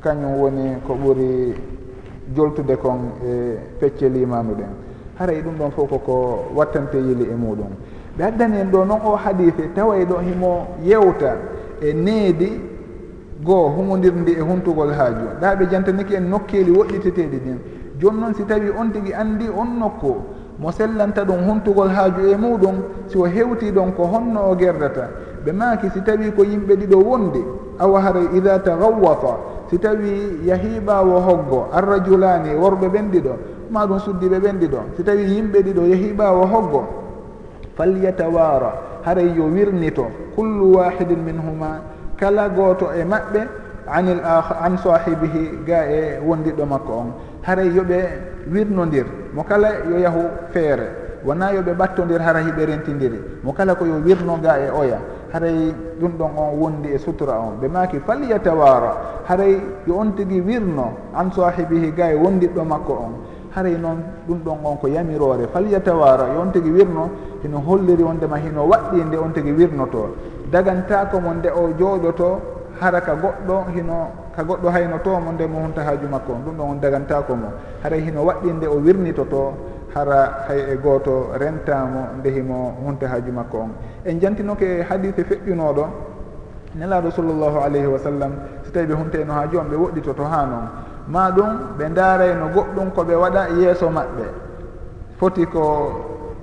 kañum 0.01 0.41
woni 0.41 0.81
ko 0.87 0.93
ɓuri 0.93 1.53
joltude 2.35 2.75
kon 2.77 3.21
e 3.23 3.57
pecce 3.79 4.09
limanu 4.09 4.55
ɗen. 4.55 4.73
Haray 5.19 5.41
ɗum 5.41 5.57
ɗon 5.59 5.71
fof 5.71 5.89
koko 5.89 6.45
wattante 6.55 6.97
yili 6.97 7.29
e 7.29 7.35
muɗum. 7.35 7.69
Ɓe 8.17 8.23
addani 8.23 8.57
en 8.61 8.71
ɗo 8.71 8.85
noon 8.85 8.99
o 9.05 9.15
hadife 9.15 9.69
tawa 9.75 9.95
e 9.97 10.05
ɗo 10.05 10.17
himo 10.19 10.67
yewta 10.81 11.37
e 11.81 11.93
needi 11.93 12.70
goo 13.43 13.69
humodirndi 13.69 14.31
e 14.33 14.41
huntugol 14.41 14.91
haaju. 14.93 15.25
Ɗaaɓe 15.41 15.65
jantaniki 15.71 16.13
en 16.15 16.29
nokkeeli 16.29 16.71
woɗɗiteteeɗi 16.71 17.37
ɗin 17.45 17.57
jooni 17.99 18.19
noon 18.19 18.33
si 18.33 18.43
tawii 18.45 18.69
on 18.79 18.91
tigi 18.91 19.13
anndi 19.13 19.47
on 19.49 19.79
nokku. 19.79 20.15
Mo 20.59 20.71
sellanta 20.71 21.23
ɗum 21.25 21.41
huntugol 21.47 21.89
haaju 21.89 22.21
e 22.29 22.35
muɗum 22.37 22.75
si 23.07 23.17
o 23.17 23.25
hewtii 23.25 23.71
ɗon 23.71 23.91
ko 23.95 24.03
honno 24.05 24.51
o 24.51 24.55
gerdata 24.55 25.09
ɓe 25.45 25.51
maaki 25.53 25.89
si 25.89 26.01
tawii 26.01 26.31
ko 26.35 26.43
yimɓe 26.43 26.75
ɗiɗo 26.75 26.97
wondi 27.03 27.41
awa 27.79 27.99
haray 28.01 28.27
ida 28.37 28.59
tagawata 28.59 29.37
si 29.69 29.77
tawii 29.79 30.45
yahiiɓaawo 30.45 31.19
hoggo 31.19 31.67
arrajulani 31.73 32.53
worɓe 32.55 32.87
ɓen 32.89 33.09
ɗiɗo 33.11 33.33
ma 33.71 33.85
ɗum 33.87 33.99
suddiɓe 33.99 34.39
ɓen 34.39 34.57
ɗiɗo. 34.59 34.77
Si 34.97 35.03
tawii 35.03 35.25
yimɓe 35.35 35.59
ɗiɗo 35.63 35.81
yahiiɓaawo 35.89 36.45
hoggo 36.45 36.83
falyatawara 37.75 38.73
haray 39.03 39.33
yo 39.35 39.45
wirnito 39.45 40.05
kullu 40.35 40.75
wahidin 40.77 41.23
minhuma 41.25 41.81
kala 42.21 42.49
gooto 42.49 42.93
e 42.93 43.03
maɓɓe 43.03 43.41
anil 43.89 44.21
ah, 44.23 44.61
an 44.61 44.77
sahibihi 44.77 45.65
ga 45.65 45.89
e 45.89 46.19
wondiɗo 46.23 46.65
makko 46.65 46.93
on. 46.93 47.09
Haray 47.41 47.69
yoɓe 47.73 47.97
wirnodir 48.53 49.05
mo 49.33 49.43
kala 49.43 49.69
yo 49.89 49.97
yahu 49.97 50.21
feere. 50.53 50.87
Wona 51.25 51.51
yoɓe 51.53 51.73
ɓattodir 51.73 52.21
hara 52.21 52.39
hiɓe 52.39 52.65
rentidiri 52.65 53.19
mo 53.43 53.51
kala 53.53 53.73
ko 53.75 53.85
yo 53.85 53.97
wirno 54.05 54.37
ga 54.41 54.59
e 54.59 54.69
oya. 54.69 54.99
Haray 55.33 55.73
ɗum 55.99 56.11
ɗon 56.17 56.31
on 56.37 56.59
wondi 56.59 56.89
e 56.93 56.97
sutura 56.99 57.39
on. 57.39 57.57
Ɓe 57.59 57.67
maki 57.67 57.99
falyatawara. 57.99 59.23
Haray 59.27 59.59
yo 59.87 59.95
on 59.97 60.11
tigui 60.15 60.41
wirno 60.41 60.93
an 61.15 61.31
sahibihi 61.31 61.91
ga 61.95 62.11
e 62.11 62.15
wondiɗɗo 62.15 62.63
makko 62.63 62.93
on. 62.93 63.13
Haray 63.55 63.77
noon 63.77 63.97
ɗum 64.27 64.39
ɗon 64.45 64.57
on 64.63 64.77
ko 64.77 64.87
yamirore. 64.87 65.47
Falyatawara. 65.51 66.27
Yo 66.35 66.41
on 66.41 66.51
tigui 66.51 66.71
wirno 66.71 67.09
hino 67.43 67.57
holliri 67.65 68.03
wondema 68.03 68.37
hino 68.37 68.67
waɗɗi 68.69 69.05
nde 69.07 69.17
on 69.17 69.33
tigui 69.33 69.53
wirnoto. 69.53 70.15
dagantako 70.51 71.19
mo 71.21 71.33
nde 71.33 71.49
o 71.49 71.71
jooɗoto 71.79 72.39
hara 72.79 73.01
ka 73.01 73.13
goɗɗo 73.15 73.55
hino 73.75 74.11
ka 74.35 74.43
goɗɗo 74.43 74.69
hayno 74.69 74.97
to 75.03 75.19
mo 75.19 75.31
nde 75.31 75.47
mo 75.47 75.59
honta 75.59 75.81
haaju 75.83 76.07
makko. 76.07 76.31
On 76.33 76.41
ɗum 76.45 76.55
ɗon 76.57 76.69
on 76.69 76.79
dagantako 76.81 77.35
mo. 77.35 77.47
Hara 77.83 77.95
hino 77.97 78.21
waɗɗi 78.25 78.53
nde 78.53 78.67
o 78.67 78.75
wirnitoto 78.79 79.53
hara 79.95 80.45
hay 80.47 80.59
e 80.73 80.75
gooto 80.77 81.31
rentamo 81.39 82.01
ndehimo 82.19 82.75
hunta 82.85 83.07
haaju 83.07 83.31
makko. 83.31 83.57
On 83.57 83.69
en 84.05 84.19
jantinoke 84.19 84.83
hadise 84.89 85.23
feƴƴunoɗo 85.23 85.85
nelaɗo 86.75 87.11
sallllahu 87.11 87.57
alayhi 87.65 87.87
wa 87.87 87.99
sallam 87.99 88.31
so 88.63 88.71
tawi 88.71 88.85
ɓe 88.85 88.93
hunteno 88.93 89.33
haaju 89.33 89.57
on 89.59 89.67
ɓe 89.71 89.75
woɗɗitoto 89.75 90.23
ha 90.23 90.45
noon 90.45 90.67
ma 91.07 91.31
ɗum 91.31 91.49
ɓe 91.77 91.93
daarayno 91.93 92.49
goɗɗum 92.53 92.91
ko 92.95 93.03
ɓe 93.03 93.15
waɗa 93.15 93.47
e 93.49 93.53
yeeso 93.61 93.89
maɓɓe. 93.89 94.25
Foti 95.19 95.45
ko 95.45 95.63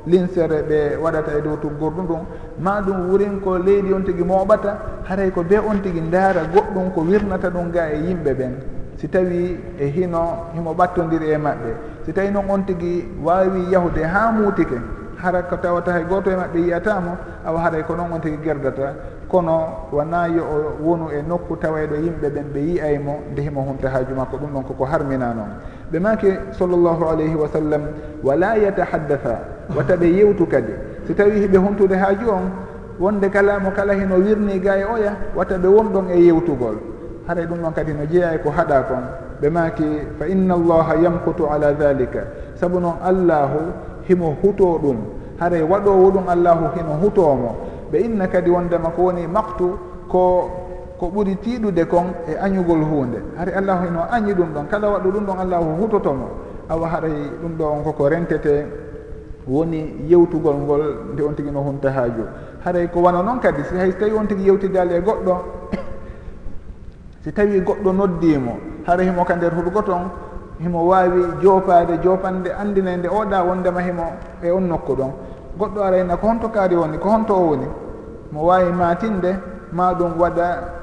linsere 0.07 0.63
ɓe 0.63 0.97
waɗata 1.03 1.33
e 1.39 1.41
dow 1.43 1.57
tuggorɗu 1.57 2.03
ɗum. 2.09 2.21
ma 2.61 2.81
ɗum 2.81 3.09
wurin 3.11 3.41
ko 3.41 3.59
leydi 3.59 3.93
on 3.93 4.03
tigi 4.05 4.23
moɓata 4.25 4.79
haray 5.05 5.31
ko 5.31 5.43
be 5.43 5.59
on 5.59 5.81
tigi 5.83 6.01
ndaara 6.01 6.43
goɗɗum 6.53 6.93
ko 6.95 7.01
wirnata 7.03 7.49
ɗum 7.51 7.71
ga 7.71 7.91
e 7.93 7.97
yimɓe 7.99 8.35
ɓen. 8.35 8.53
Si 8.97 9.09
tawi 9.09 9.57
e 9.79 9.87
hino 9.87 10.51
himo 10.55 10.75
ɓattodiri 10.75 11.31
e 11.31 11.37
maɓɓe. 11.39 11.71
Si 12.05 12.13
tawi 12.13 12.31
noon 12.31 12.51
on 12.51 12.65
tigi 12.65 13.07
wawi 13.23 13.71
yahude 13.71 14.03
ha 14.03 14.33
muutike 14.33 14.75
hara 15.17 15.43
ko 15.43 15.57
tawata 15.57 15.93
hay 15.93 16.05
goto 16.05 16.31
e 16.31 16.35
maɓɓe 16.35 16.59
yiyatamo 16.59 17.17
awa 17.47 17.61
haray 17.61 17.83
ko 17.85 17.95
noon 17.95 18.13
on 18.13 18.21
tigi 18.21 18.39
gerdata. 18.43 18.95
Kono 19.29 19.89
wona 19.93 20.27
yo 20.27 20.43
o 20.43 20.83
wonu 20.83 21.11
e 21.13 21.23
nokku 21.23 21.57
tawayɗo 21.57 21.95
yimɓe 21.95 22.29
ɓen 22.31 22.47
ɓe 22.53 22.59
yiyaymo 22.61 23.15
nde 23.33 23.41
himo 23.43 23.61
humta 23.63 23.89
haaju 23.89 24.15
makko 24.17 24.37
ɗum 24.37 24.51
ɗon 24.55 24.65
koko 24.65 24.85
harmina 24.85 25.35
noon 25.35 25.53
ɓe 25.93 26.01
maki 26.01 26.33
sallllahu 26.53 27.05
alayhi 27.05 27.35
wa 27.35 27.49
sallam 27.49 27.83
wala 28.25 28.57
yatahaddatha 28.57 29.39
wata 29.77 29.97
ɓe 29.97 30.07
yewtu 30.17 30.47
kadi. 30.49 30.73
si 31.09 31.15
tawi 31.15 31.41
heɓe 31.41 31.57
humtude 31.57 31.97
haaju 31.97 32.29
on 32.31 32.45
wonde 33.01 33.29
kala 33.31 33.59
mo 33.59 33.71
kala 33.71 33.95
hino 33.95 34.17
wirni 34.17 34.61
ga 34.61 34.77
e 34.77 34.85
oya 34.85 35.17
watta 35.35 35.57
ɓe 35.57 35.69
wonɗon 35.69 36.11
e 36.13 36.21
yewtugol. 36.21 36.77
Haray 37.27 37.47
ɗum 37.47 37.59
ɗon 37.63 37.73
kadi 37.73 37.93
no 37.93 38.05
jeeya 38.05 38.35
e 38.35 38.39
ko 38.39 38.51
haɗa 38.51 38.83
kon. 38.83 39.05
Ɓe 39.41 39.51
maaki 39.51 39.85
fa 40.19 40.27
inna 40.29 40.55
allaha 40.55 40.97
yamkutu 40.97 41.47
ala 41.49 41.73
dhalika. 41.73 42.21
Saabu 42.61 42.79
noon 42.81 42.97
allahu 43.03 43.73
himo 44.09 44.37
huto 44.43 44.79
ɗum. 44.83 44.97
Haray 45.41 45.63
waɗowo 45.63 46.11
ɗum 46.11 46.29
allahu 46.29 46.65
hino 46.77 46.93
hutomo 47.01 47.57
ɓe 47.91 47.97
inna 48.05 48.27
kadi 48.29 48.51
wondema 48.51 48.91
ko 48.91 49.03
woni 49.03 49.27
maktu 49.27 49.79
ko 50.09 50.51
ko 50.99 51.07
ɓuri 51.09 51.37
tiiɗude 51.37 51.85
kon 51.89 52.13
e 52.29 52.37
añugol 52.37 52.83
hunde 52.85 53.23
haray 53.39 53.55
allahu 53.55 53.87
hino 53.87 54.01
añi 54.13 54.35
ɗum 54.35 54.53
ɗon. 54.53 54.67
Kala 54.69 54.91
waɗo 54.91 55.09
ɗum 55.11 55.25
ɗon 55.25 55.39
allahu 55.41 55.71
hutotomo 55.81 56.29
awa 56.69 56.89
haray 56.89 57.33
ɗum 57.41 57.57
ɗo 57.57 57.65
on 57.65 57.83
koko 57.85 58.09
rentete 58.09 58.67
woni 59.49 60.05
yewtugol 60.09 60.55
ngol 60.55 60.83
nde 61.13 61.23
on 61.23 61.35
tigi 61.35 61.51
no 61.51 61.61
humta 61.61 61.91
haaju. 61.91 62.25
Haray 62.65 62.89
ko 62.89 63.01
wana 63.01 63.23
noon 63.23 63.41
kadi 63.41 63.65
si 63.65 63.75
hay 63.77 63.93
so 63.93 63.99
tawi 63.99 64.13
on 64.13 64.27
tigi 64.27 64.45
yewtidali 64.45 64.95
e 64.95 65.01
goɗɗo 65.01 65.35
si 67.25 67.33
tawi 67.33 67.61
goɗɗo 67.61 67.93
noddimo 67.93 68.59
hara 68.85 69.03
himo 69.03 69.25
ka 69.25 69.37
nder 69.37 69.53
huɗgo 69.53 69.83
ton 69.83 70.11
himo 70.61 70.87
wawi 70.87 71.41
jopade 71.43 71.99
jopande 72.03 72.53
andina 72.53 72.93
e 72.93 72.97
nde 72.97 73.09
oɗa 73.09 73.43
wondema 73.43 73.81
himo 73.81 74.05
e 74.43 74.51
on 74.51 74.69
nokku 74.69 74.93
ɗon. 74.93 75.13
Goɗɗo 75.59 75.83
arayna 75.83 76.17
ko 76.17 76.27
honto 76.27 76.49
kaari 76.49 76.77
woni 76.77 76.99
ko 76.99 77.09
honto 77.09 77.35
o 77.35 77.49
woni 77.49 77.67
mo 78.33 78.45
wawi 78.45 78.73
matinde 78.73 79.33
ma 79.73 79.95
ɗum 79.95 80.13
waɗa 80.19 80.77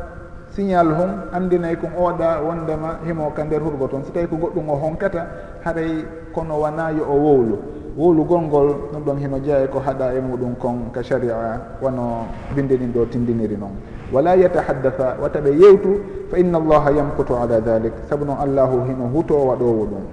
signal 0.49 0.87
hum 0.87 1.11
andinay 1.33 1.75
kon 1.77 1.93
oɗa 1.93 2.41
wondema 2.41 2.97
himo 3.05 3.29
ka 3.29 3.43
nder 3.43 3.61
huɗgo 3.61 3.87
toon. 3.87 4.03
So 4.05 4.11
tawi 4.11 4.27
ko 4.27 4.35
goɗɗum 4.37 4.69
o 4.69 4.75
honkata 4.75 5.27
haray 5.63 6.05
kono 6.33 6.57
wona 6.57 6.89
yo 6.89 7.05
o 7.05 7.13
wowlu 7.13 7.84
wulugol 7.97 8.41
ngol 8.41 8.67
ɗum 8.91 9.03
ɗon 9.03 9.17
hino 9.19 9.39
jeeya 9.39 9.63
e 9.63 9.67
ko 9.67 9.79
haɗa 9.79 10.13
e 10.13 10.19
muɗum 10.19 10.55
kon 10.59 10.91
ka 10.91 11.01
sharia 11.01 11.59
wono 11.81 12.27
bindinin 12.55 12.91
ɗo 12.91 13.05
tindiniri 13.07 13.55
noon 13.57 13.71
wala 14.11 14.35
yatahaddatha 14.35 15.15
wata 15.21 15.39
ɓe 15.39 15.49
yewtu 15.55 15.89
fa 16.29 16.37
inna 16.37 16.57
allaha 16.59 16.91
yamkutu 16.91 17.33
ala 17.35 17.61
dalik 17.61 17.93
saabu 18.09 18.25
noon 18.25 18.37
allahu 18.37 18.83
hino 18.87 19.07
huto 19.13 19.35
waɗowo 19.35 19.83
ɗum. 19.87 20.03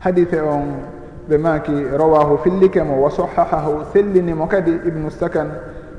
Hadise 0.00 0.40
on 0.40 0.66
ɓe 1.28 1.38
maki 1.38 1.72
rawahu 1.96 2.38
fillike 2.42 2.82
mo 2.82 3.02
wa 3.02 3.10
sahahahu 3.10 3.84
sellinimo 3.92 4.46
kadi 4.48 4.72
ibnu 4.86 5.10
sakan 5.10 5.48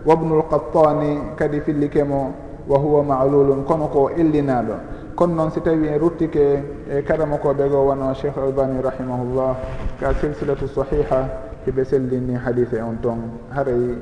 wa 0.05 0.15
bnu 0.15 0.35
lqattani 0.43 1.35
kadi 1.37 1.61
fillike 1.61 2.03
mo 2.03 2.33
wa 2.67 2.77
huwa 2.77 3.03
malulun 3.03 3.63
kono 3.63 3.87
ko 3.87 4.09
illinaɗo 4.17 4.75
kono 5.15 5.33
noon 5.35 5.51
si 5.51 5.61
tawi 5.61 5.87
en 5.87 5.99
ruttike 5.99 6.63
e 6.89 7.01
karama 7.03 7.37
koɓe 7.37 7.69
go 7.69 7.85
wono 7.87 8.13
cheikh 8.13 8.37
albani 8.37 8.81
rahimahullah 8.81 9.55
ka 9.99 10.13
silsilatu 10.19 10.67
sahiha 10.67 11.29
hiɓe 11.65 11.83
sellini 11.85 12.35
hadise 12.35 12.81
on 12.81 12.97
toon. 13.01 13.19
Haray 13.53 13.97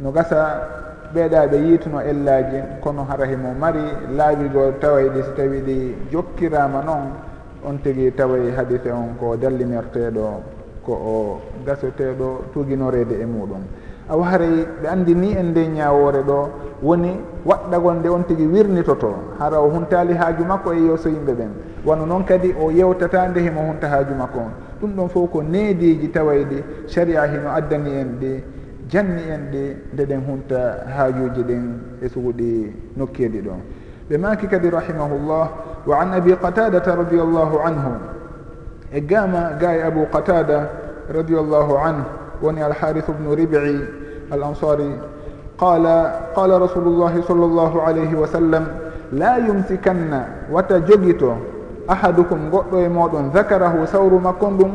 no 0.00 0.10
gasa 0.10 0.68
ɓeeɗaɓe 1.14 1.56
yiituno 1.56 2.00
ellaji 2.00 2.58
kono 2.82 3.04
hara 3.04 3.26
himo 3.26 3.54
mari 3.54 3.82
laaɓigo 4.16 4.78
taway 4.80 5.08
ɗi 5.08 5.22
so 5.22 5.30
tawi 5.36 5.60
ɗi 5.60 5.94
jokkirama 6.10 6.82
noon 6.82 7.12
on 7.64 7.78
tigui 7.82 8.10
taway 8.12 8.50
hadise 8.50 8.90
on 8.90 9.14
ko 9.18 9.36
dallinirteɗo 9.36 10.26
ko 10.84 10.92
o 10.92 11.40
gasoteɗo 11.66 12.44
tuguinorede 12.52 13.14
e 13.22 13.26
muɗum 13.26 13.62
a 14.08 14.16
waray 14.16 14.66
ɓe 14.82 14.88
anndi 14.88 15.14
ni 15.14 15.32
en 15.32 15.50
nde 15.50 15.66
ñawore 15.68 16.22
ɗo 16.22 16.48
woni 16.82 17.10
waɗɗagonde 17.46 18.08
on 18.08 18.22
tigi 18.26 18.46
wirnitoto 18.46 19.14
hara 19.38 19.58
o 19.60 19.68
huntali 19.70 20.14
haaju 20.14 20.44
makko 20.44 20.72
e 20.72 20.80
yeeso 20.80 21.08
yimɓe 21.08 21.32
ɓen. 21.32 21.50
Wano 21.84 22.06
noon 22.06 22.24
kadi 22.24 22.54
o 22.60 22.70
yewtata 22.70 23.28
nde 23.28 23.40
himo 23.40 23.60
hunta 23.60 23.88
haaju 23.88 24.14
makko 24.14 24.38
on. 24.38 24.52
Ɗum 24.80 24.90
ɗon 24.96 25.08
fof 25.08 25.30
ko 25.30 25.42
neediji 25.42 26.08
tawayɗi 26.10 26.64
sharia 26.86 27.26
hino 27.26 27.48
addani 27.50 27.90
en 27.96 28.18
ɗi 28.20 28.42
janni 28.90 29.22
en 29.30 29.50
ɗi 29.52 29.76
nde 29.92 30.04
ɗen 30.06 30.20
hunta 30.26 30.84
haajuji 30.96 31.42
ɗin 31.42 31.64
e 32.02 32.08
suguɗi 32.08 32.72
nokkeeɗi 32.96 33.40
ɗon 33.40 33.60
ɓe 34.10 34.18
maki 34.18 34.46
kadi 34.46 34.68
rahimahullah 34.70 35.48
wa 35.86 35.96
an 36.00 36.12
abi 36.12 36.32
qatadata 36.36 36.94
radiallahu 36.96 37.56
anhu. 37.64 37.92
E 38.92 39.00
gama 39.00 39.56
ga 39.58 39.72
e 39.76 39.82
abou 39.82 40.06
qatada 40.12 40.68
radiallahu 41.08 41.74
anhu. 41.78 42.23
woni 42.44 42.60
alharithu 42.62 43.12
bnu 43.12 43.34
ribi 43.34 43.56
al 44.30 44.42
ansari 44.42 44.90
qala 45.56 46.30
qala 46.34 46.58
rasulu 46.58 46.98
llahi 47.00 47.22
sall 47.26 47.40
llahu 47.40 47.80
alayhi 47.80 48.14
wa 48.14 48.26
sallam 48.26 48.64
la 49.12 49.38
yumsikanna 49.38 50.48
wata 50.52 50.80
jogito 50.80 51.36
ahadukum 51.88 52.50
goɗɗo 52.50 52.76
e 52.84 52.88
moɗon 52.88 53.32
zakarahu 53.32 53.86
sawru 53.86 54.20
makko 54.20 54.46
ɗum 54.58 54.70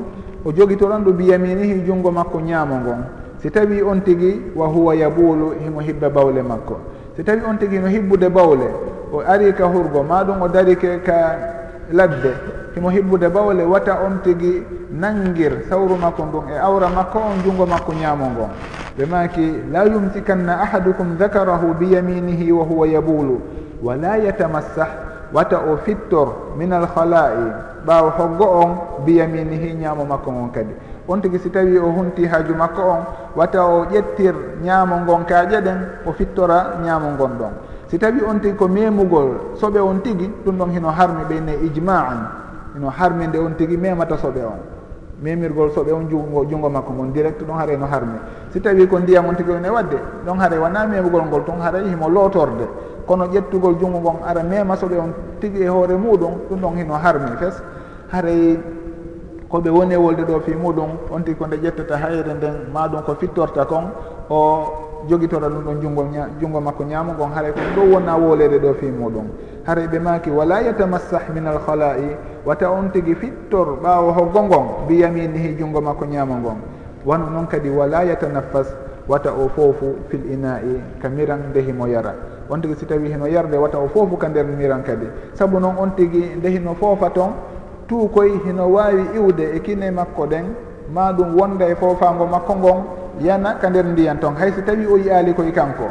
o 0.46 0.52
jogitoɗon 0.52 1.04
ɗo 1.06 1.12
biyaminihi 1.14 1.86
junngo 1.86 2.12
makko 2.12 2.40
ñaamo 2.42 2.76
ngon 2.82 3.02
si 3.42 3.50
tawi 3.52 3.82
on 3.82 4.02
tigi 4.04 4.42
wa 4.56 4.68
huwa 4.68 4.96
yaɓuulu 4.96 5.54
himo 5.64 5.80
hibba 5.80 6.10
bawle 6.10 6.42
makko. 6.44 6.78
Si 7.16 7.24
tawi 7.24 7.42
on 7.48 7.56
tigi 7.58 7.80
no 7.80 7.88
hibbude 7.88 8.30
bawle 8.30 8.68
o 9.14 9.20
ari 9.26 9.54
ka 9.54 9.66
hurgo 9.66 10.04
ma 10.04 10.24
ɗum 10.24 10.42
o 10.42 10.48
darike 10.48 11.00
ka 11.04 11.38
ladde. 11.92 12.34
himo 12.76 12.90
hibbude 12.90 13.30
bawle 13.30 13.64
wata 13.64 14.00
on 14.06 14.20
tigi 14.24 14.64
nangir 14.92 15.64
sawru 15.70 15.96
makko 15.98 16.26
ndun 16.26 16.44
e 16.54 16.58
awra 16.58 16.90
makko 16.90 17.20
on 17.20 17.44
junngo 17.44 17.66
makko 17.66 17.94
ñaamo 17.94 18.26
ngon. 18.30 18.50
Ɓe 18.98 19.06
maki 19.06 19.54
la 19.72 19.84
yumsikanna 19.86 20.62
ahadukum 20.62 21.18
dakarahu 21.18 21.74
biyaminihi 21.80 22.52
wa 22.52 22.64
huwa 22.64 22.88
yabulu 22.88 23.42
wala 23.84 24.18
yatamassah 24.18 24.88
wata 25.34 25.58
o 25.60 25.78
fittor 25.86 26.56
min 26.58 26.74
alhala'i 26.74 27.54
ɓaawa 27.88 28.10
hoggo 28.18 28.46
on 28.46 28.72
biyaminihi 29.06 29.74
ñaamo 29.80 30.06
makko 30.06 30.32
ngon 30.32 30.52
kadi. 30.52 30.74
On 31.08 31.18
tigi 31.22 31.40
si 31.40 31.50
tawi 31.50 31.78
o 31.78 31.90
hunti 31.92 32.26
haaju 32.28 32.54
makko 32.56 32.82
on 32.82 33.02
wata 33.36 33.64
o 33.66 33.86
ƴettir 33.86 34.36
ñaamo 34.64 34.96
ngon 35.06 35.26
kaaƴe 35.26 35.62
ɗen 35.62 35.80
o 36.06 36.12
fittora 36.14 36.78
ñaamo 36.84 37.10
ngon 37.18 37.32
ɗon. 37.40 37.54
Si 37.88 37.98
tawi 37.98 38.22
on 38.28 38.40
tigi 38.40 38.56
ko 38.56 38.68
memugol 38.68 39.56
soɓe 39.56 39.80
on 39.80 40.02
tigi 40.04 40.30
ɗum 40.46 40.58
ɗon 40.58 40.70
hino 40.72 40.90
harmi 40.90 41.24
ɓeyne 41.30 41.54
ijma'an. 41.66 42.49
no 42.80 42.90
harminde 42.90 43.38
on 43.38 43.56
tigi 43.56 43.78
memata 43.78 44.16
soɓe 44.18 44.44
on. 44.46 44.60
Memirgol 45.22 45.70
soɓe 45.72 45.92
on 45.92 46.08
jugo 46.10 46.46
junngo 46.50 46.70
makko 46.70 46.94
ngon 46.94 47.12
direct 47.12 47.42
ɗon 47.44 47.58
haare 47.58 47.76
no 47.78 47.86
harmi. 47.86 48.20
Si 48.52 48.62
tawi 48.62 48.88
ko 48.88 49.00
ndiyam 49.00 49.26
on 49.28 49.36
tigi 49.36 49.52
one 49.52 49.68
wadde 49.70 49.98
ɗon 50.26 50.38
haare 50.40 50.58
wona 50.58 50.86
memugol 50.88 51.24
ngol 51.26 51.44
ton 51.44 51.60
haara 51.60 51.80
himo 51.80 52.08
lootorde 52.10 52.68
kono 53.06 53.26
ƴettugol 53.28 53.76
junngo 53.80 54.00
ngon 54.00 54.16
ara 54.26 54.44
mema 54.44 54.76
soɓe 54.76 54.98
on 54.98 55.14
tigi 55.42 55.62
e 55.64 55.68
hoore 55.68 55.94
muɗum 55.98 56.34
ɗum 56.50 56.60
ɗon 56.62 56.76
hino 56.78 56.94
harmi 56.94 57.36
fes. 57.38 57.62
Haray 58.12 58.58
koɓe 59.50 59.70
woni 59.70 59.94
e 59.94 59.98
wolde 59.98 60.24
ɗo 60.24 60.40
fi 60.42 60.54
muɗum 60.56 60.90
on 61.12 61.22
tigi 61.24 61.38
ko 61.38 61.46
nde 61.48 61.58
ƴettata 61.58 61.98
hayre 61.98 62.34
nden 62.34 62.72
maɗum 62.74 63.04
ko 63.04 63.16
fittorta 63.16 63.66
kon 63.66 63.92
o 64.30 64.64
jogitora 65.10 65.50
ɗum 65.50 65.64
ɗon 65.66 65.82
jungo 65.82 66.06
junngo 66.40 66.62
makko 66.62 66.84
ñamugon 66.84 67.32
haray 67.36 67.52
ko 67.52 67.60
ɗo 67.76 67.94
wonna 67.94 68.16
wolede 68.16 68.60
ɗo 68.60 68.74
fi 68.80 68.86
muɗum. 68.88 69.28
haray 69.70 69.88
ɓe 69.88 70.00
maaki 70.00 70.30
wala 70.34 70.62
yatamassah 70.66 71.30
min 71.34 71.46
alhala'i 71.48 72.18
wata 72.46 72.72
on 72.72 72.90
tigi 72.92 73.14
fittor 73.16 73.78
ɓaawo 73.84 74.12
hoggo 74.18 74.42
ngon 74.44 74.66
biyaminihi 74.88 75.56
junngo 75.60 75.82
makko 75.82 76.06
ñaama 76.06 76.36
ngon. 76.42 76.58
Wano 77.06 77.30
noon 77.30 77.46
kadi 77.48 77.70
wala 77.70 78.04
yatanaffas 78.04 78.74
wata 79.08 79.30
o 79.32 79.48
foofu 79.50 79.96
fil 80.10 80.26
ina'i 80.34 80.82
ka 81.02 81.10
miran 81.10 81.50
nde 81.54 81.62
himo 81.62 81.86
yara. 81.88 82.16
On 82.50 82.58
tigi 82.62 82.76
si 82.76 82.86
tawi 82.86 83.10
hino 83.14 83.28
yarde 83.28 83.58
wata 83.58 83.78
o 83.78 83.88
foofu 83.88 84.18
ka 84.18 84.28
nder 84.30 84.46
miran 84.46 84.82
kadi. 84.82 85.06
Sabu 85.34 85.60
noon 85.60 85.78
on 85.78 85.92
tigi 85.96 86.34
nde 86.38 86.50
hino 86.50 86.74
foofa 86.74 87.10
toon 87.14 87.32
tuukoy 87.88 88.42
hino 88.46 88.72
waawi 88.74 89.06
iwde 89.16 89.56
e 89.56 89.60
kine 89.60 89.92
makko 89.92 90.26
ɗen 90.26 90.46
ma 90.94 91.12
ɗum 91.14 91.38
wonda 91.38 91.66
e 91.70 91.76
foofango 91.76 92.26
makko 92.26 92.56
ngon 92.56 92.84
yana 93.22 93.54
ka 93.62 93.70
nder 93.70 93.86
ndiyan 93.86 94.18
ton. 94.20 94.34
Hay 94.36 94.52
so 94.52 94.62
tawi 94.62 94.86
o 94.88 94.98
yiyaali 94.98 95.34
koye 95.34 95.52
kanko 95.52 95.86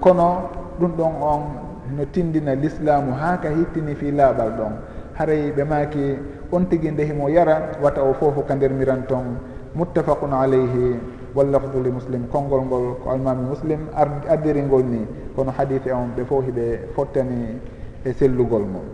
kono 0.00 0.48
ɗum 0.80 0.92
ɗon 0.96 1.12
on 1.22 1.63
no 1.90 2.04
tindina 2.06 2.54
l'islamu 2.54 3.12
ha 3.12 3.38
ka 3.38 3.48
hittini 3.50 3.94
fi 3.94 4.10
laaɓal 4.10 4.50
ɗon. 4.56 4.72
Haray 5.14 5.52
ɓe 5.52 5.64
maaki 5.64 6.18
on 6.52 6.66
tigi 6.68 6.90
ndehimo 6.90 7.28
yara 7.28 7.72
wata 7.82 8.02
o 8.02 8.12
fof 8.14 8.46
ka 8.46 8.54
ndermiran 8.54 9.06
ton. 9.06 9.36
Muttafaqun 9.74 10.32
alayhi 10.32 10.98
wallafdu 11.34 11.82
li 11.82 11.90
muslim 11.90 12.26
konngol 12.32 12.62
ngol 12.64 12.96
ko 13.02 13.10
almami 13.10 13.48
muslim 13.48 13.88
addiringol 14.28 14.84
ni. 14.84 15.06
Kono 15.36 15.50
hadise 15.50 15.90
on 15.92 16.14
ɓe 16.16 16.24
fof 16.24 16.44
hiɓe 16.46 16.94
fottani 16.94 17.58
e 18.04 18.12
sellugol 18.12 18.62
mum 18.62 18.86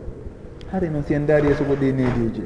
hari 0.70 0.88
noon 0.88 1.02
si 1.02 1.14
en 1.14 1.26
daari 1.26 1.50
e 1.50 1.54
sugo 1.54 1.74
ɗi 1.74 1.92
nediji 1.92 2.44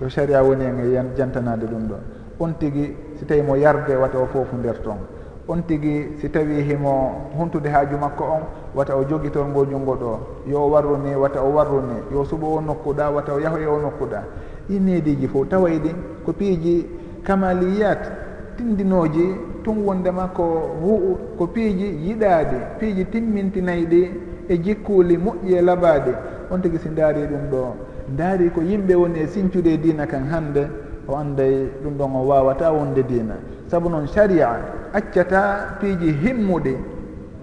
yo 0.00 0.08
sharia 0.08 0.42
woni 0.42 0.64
en 0.64 0.78
e 0.80 1.14
jantanade 1.16 1.66
ɗum 1.66 1.86
ɗo. 1.88 1.96
On 2.38 2.52
tigi 2.58 2.96
si 3.16 3.24
tawi 3.24 3.42
mo 3.42 3.54
yarde 3.56 3.94
wata 3.96 4.18
o 4.18 4.26
fof 4.26 4.52
nder 4.52 4.80
ton. 4.82 4.98
on 5.48 5.62
tigi 5.62 6.06
si 6.20 6.28
tawi 6.28 6.62
himo 6.62 7.22
huntude 7.38 7.68
haaju 7.68 7.98
makko 7.98 8.24
on 8.24 8.42
wata 8.74 8.96
o 8.96 9.04
jogitol 9.04 9.46
ngo 9.46 9.64
junngo 9.64 9.94
ɗo 9.94 10.18
yo 10.50 10.64
o 10.64 10.70
warru 10.70 10.96
ni 10.96 11.14
wata 11.14 11.40
o 11.42 11.54
warru 11.54 11.80
ni 11.82 12.16
yo 12.16 12.24
suɓo 12.24 12.56
o 12.56 12.60
nokkuɗa 12.60 13.10
wata 13.10 13.32
o 13.34 13.40
yahoye 13.40 13.66
o 13.66 13.78
nokkuɗa. 13.80 14.22
Ɗi 14.68 14.80
neediji 14.80 15.28
fof 15.28 15.48
tawa 15.48 15.70
eɗi 15.70 15.94
ko 16.24 16.32
piiji 16.32 16.86
kamaliyat 17.22 18.10
tindinoji 18.56 19.36
tun 19.62 19.84
wondema 19.86 20.26
ko 20.34 20.44
hu'u 20.82 21.18
ko 21.38 21.46
piiji 21.46 21.86
yiɗaɗi 22.06 22.56
piiji 22.78 23.04
timmintinayi 23.04 23.86
ɗi 23.86 24.10
e 24.48 24.58
jikkuli 24.58 25.16
moƴƴi 25.16 25.54
e 25.58 25.62
labaɗi 25.62 26.12
on 26.50 26.60
tigi 26.60 26.78
si 26.78 26.88
daari 26.88 27.20
ɗum 27.22 27.50
ɗo 27.50 27.74
daari 28.16 28.50
ko 28.50 28.60
yimɓe 28.62 28.94
woni 28.94 29.20
e 29.20 29.26
sincude 29.26 29.66
e 29.72 29.78
diina 29.78 30.06
kan 30.06 30.26
hannde 30.30 30.68
o 31.06 31.14
anday 31.14 31.70
ɗum 31.82 31.94
ɗon 31.98 32.16
o 32.16 32.26
wawata 32.26 32.72
wonde 32.72 33.02
diina. 33.06 33.34
Saabu 33.66 33.88
noon 33.88 34.06
sharia 34.06 34.58
accata 34.92 35.76
piiji 35.80 36.12
himmuɗe 36.12 36.76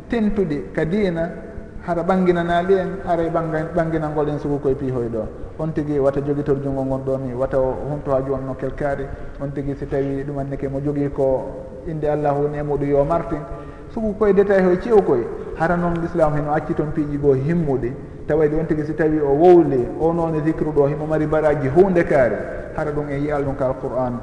tentuɗe 0.09 0.71
ka 0.73 0.85
diina 0.85 1.29
hara 1.85 2.01
ɓanginanaali 2.03 2.73
en 2.73 2.89
ara 3.05 3.23
ɓanginangol 3.75 4.29
en 4.29 4.39
sugu 4.39 4.59
koye 4.59 4.75
piihoy 4.75 5.07
ɗo. 5.09 5.27
On 5.59 5.67
tigi 5.71 5.99
wata 5.99 6.21
jogitor 6.21 6.55
junngo 6.63 6.83
ngon 6.85 7.01
ɗo 7.05 7.17
ni 7.19 7.33
wata 7.33 7.57
humto 7.57 8.11
haaju 8.11 8.33
on 8.33 8.45
no 8.45 8.53
kelkaari 8.55 9.05
on 9.41 9.51
tigi 9.51 9.75
si 9.75 9.85
tawi 9.85 10.23
ɗumanneke 10.23 10.67
mo 10.69 10.79
jogii 10.79 11.09
ko 11.09 11.51
inde 11.87 12.05
allahu 12.07 12.43
woni 12.43 12.57
e 12.57 12.63
muɗum 12.63 12.89
yo 12.89 13.03
martin. 13.03 13.39
Sugu 13.93 14.13
koye 14.17 14.33
détail 14.33 14.63
hoye 14.65 14.79
ceew 14.81 15.01
koye 15.01 15.27
hara 15.59 15.75
noon 15.75 15.93
l'islam 16.01 16.33
heno 16.35 16.53
acci 16.53 16.73
toon 16.73 16.91
piiji 16.93 17.17
goo 17.17 17.33
himmuɗe 17.33 17.91
tawayde 18.27 18.55
on 18.55 18.65
tigi 18.65 18.85
si 18.85 18.93
tawi 18.95 19.19
o 19.19 19.33
wowli 19.33 19.85
o 19.99 20.11
noon 20.13 20.35
e 20.35 20.41
zicre 20.45 20.71
ɗo 20.71 20.87
himo 20.87 21.05
mari 21.05 21.27
baraji 21.27 21.67
hunde 21.67 22.03
kaari. 22.03 22.35
Hara 22.75 22.91
ɗum 22.91 23.09
e 23.09 23.17
yiyal 23.19 23.43
ɗum 23.43 23.55
ka 23.55 23.65
alqur'an. 23.67 24.19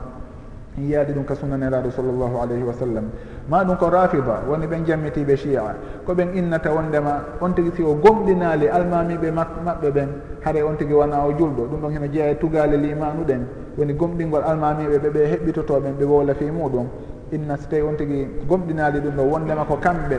en 0.78 0.82
yiyaade 0.84 1.12
ɗum 1.12 1.24
ka 1.24 1.34
sunnanelaaɗo 1.34 1.90
sallllahu 1.90 2.36
alayhi 2.42 2.62
wa 2.62 2.72
sallam. 2.72 3.04
Ma 3.48 3.64
ɗum 3.64 3.76
ko 3.76 3.88
rafida 3.90 4.42
woni 4.48 4.66
ɓen 4.66 4.84
jammitiiɓe 4.86 5.36
chia 5.36 5.74
ko 6.06 6.14
ɓen 6.14 6.34
innata 6.34 6.70
wondema 6.72 7.24
on 7.40 7.52
tigi 7.54 7.70
si 7.76 7.82
o 7.82 7.94
gomɗinaali 7.94 8.68
almamiɓe 8.68 9.30
maɓɓe 9.30 9.90
ɓen 9.90 10.08
haray 10.44 10.62
on 10.62 10.76
tigi 10.76 10.92
wona 10.94 11.24
o 11.26 11.32
julɗo. 11.32 11.66
Ɗum 11.70 11.80
ɗon 11.80 11.90
hene 11.92 12.08
jeeya 12.12 12.30
e 12.30 12.34
tugaali 12.38 12.76
limanuɗen 12.76 13.42
woni 13.76 13.92
gomɗingol 13.94 14.42
almamiɓe 14.44 14.98
ɓe 14.98 15.10
ɓe 15.10 15.26
heɓɓitotoɓen 15.32 15.94
ɓe 15.98 16.04
wola 16.04 16.34
fi 16.34 16.44
muɗum 16.50 16.86
inna 17.32 17.56
so 17.56 17.66
tawi 17.68 17.82
on 17.82 17.96
tigi 17.96 18.26
gomɗinaali 18.48 19.00
ɗum 19.00 19.14
ɗo 19.16 19.22
wondema 19.22 19.64
ko 19.64 19.76
kamɓe. 19.76 20.18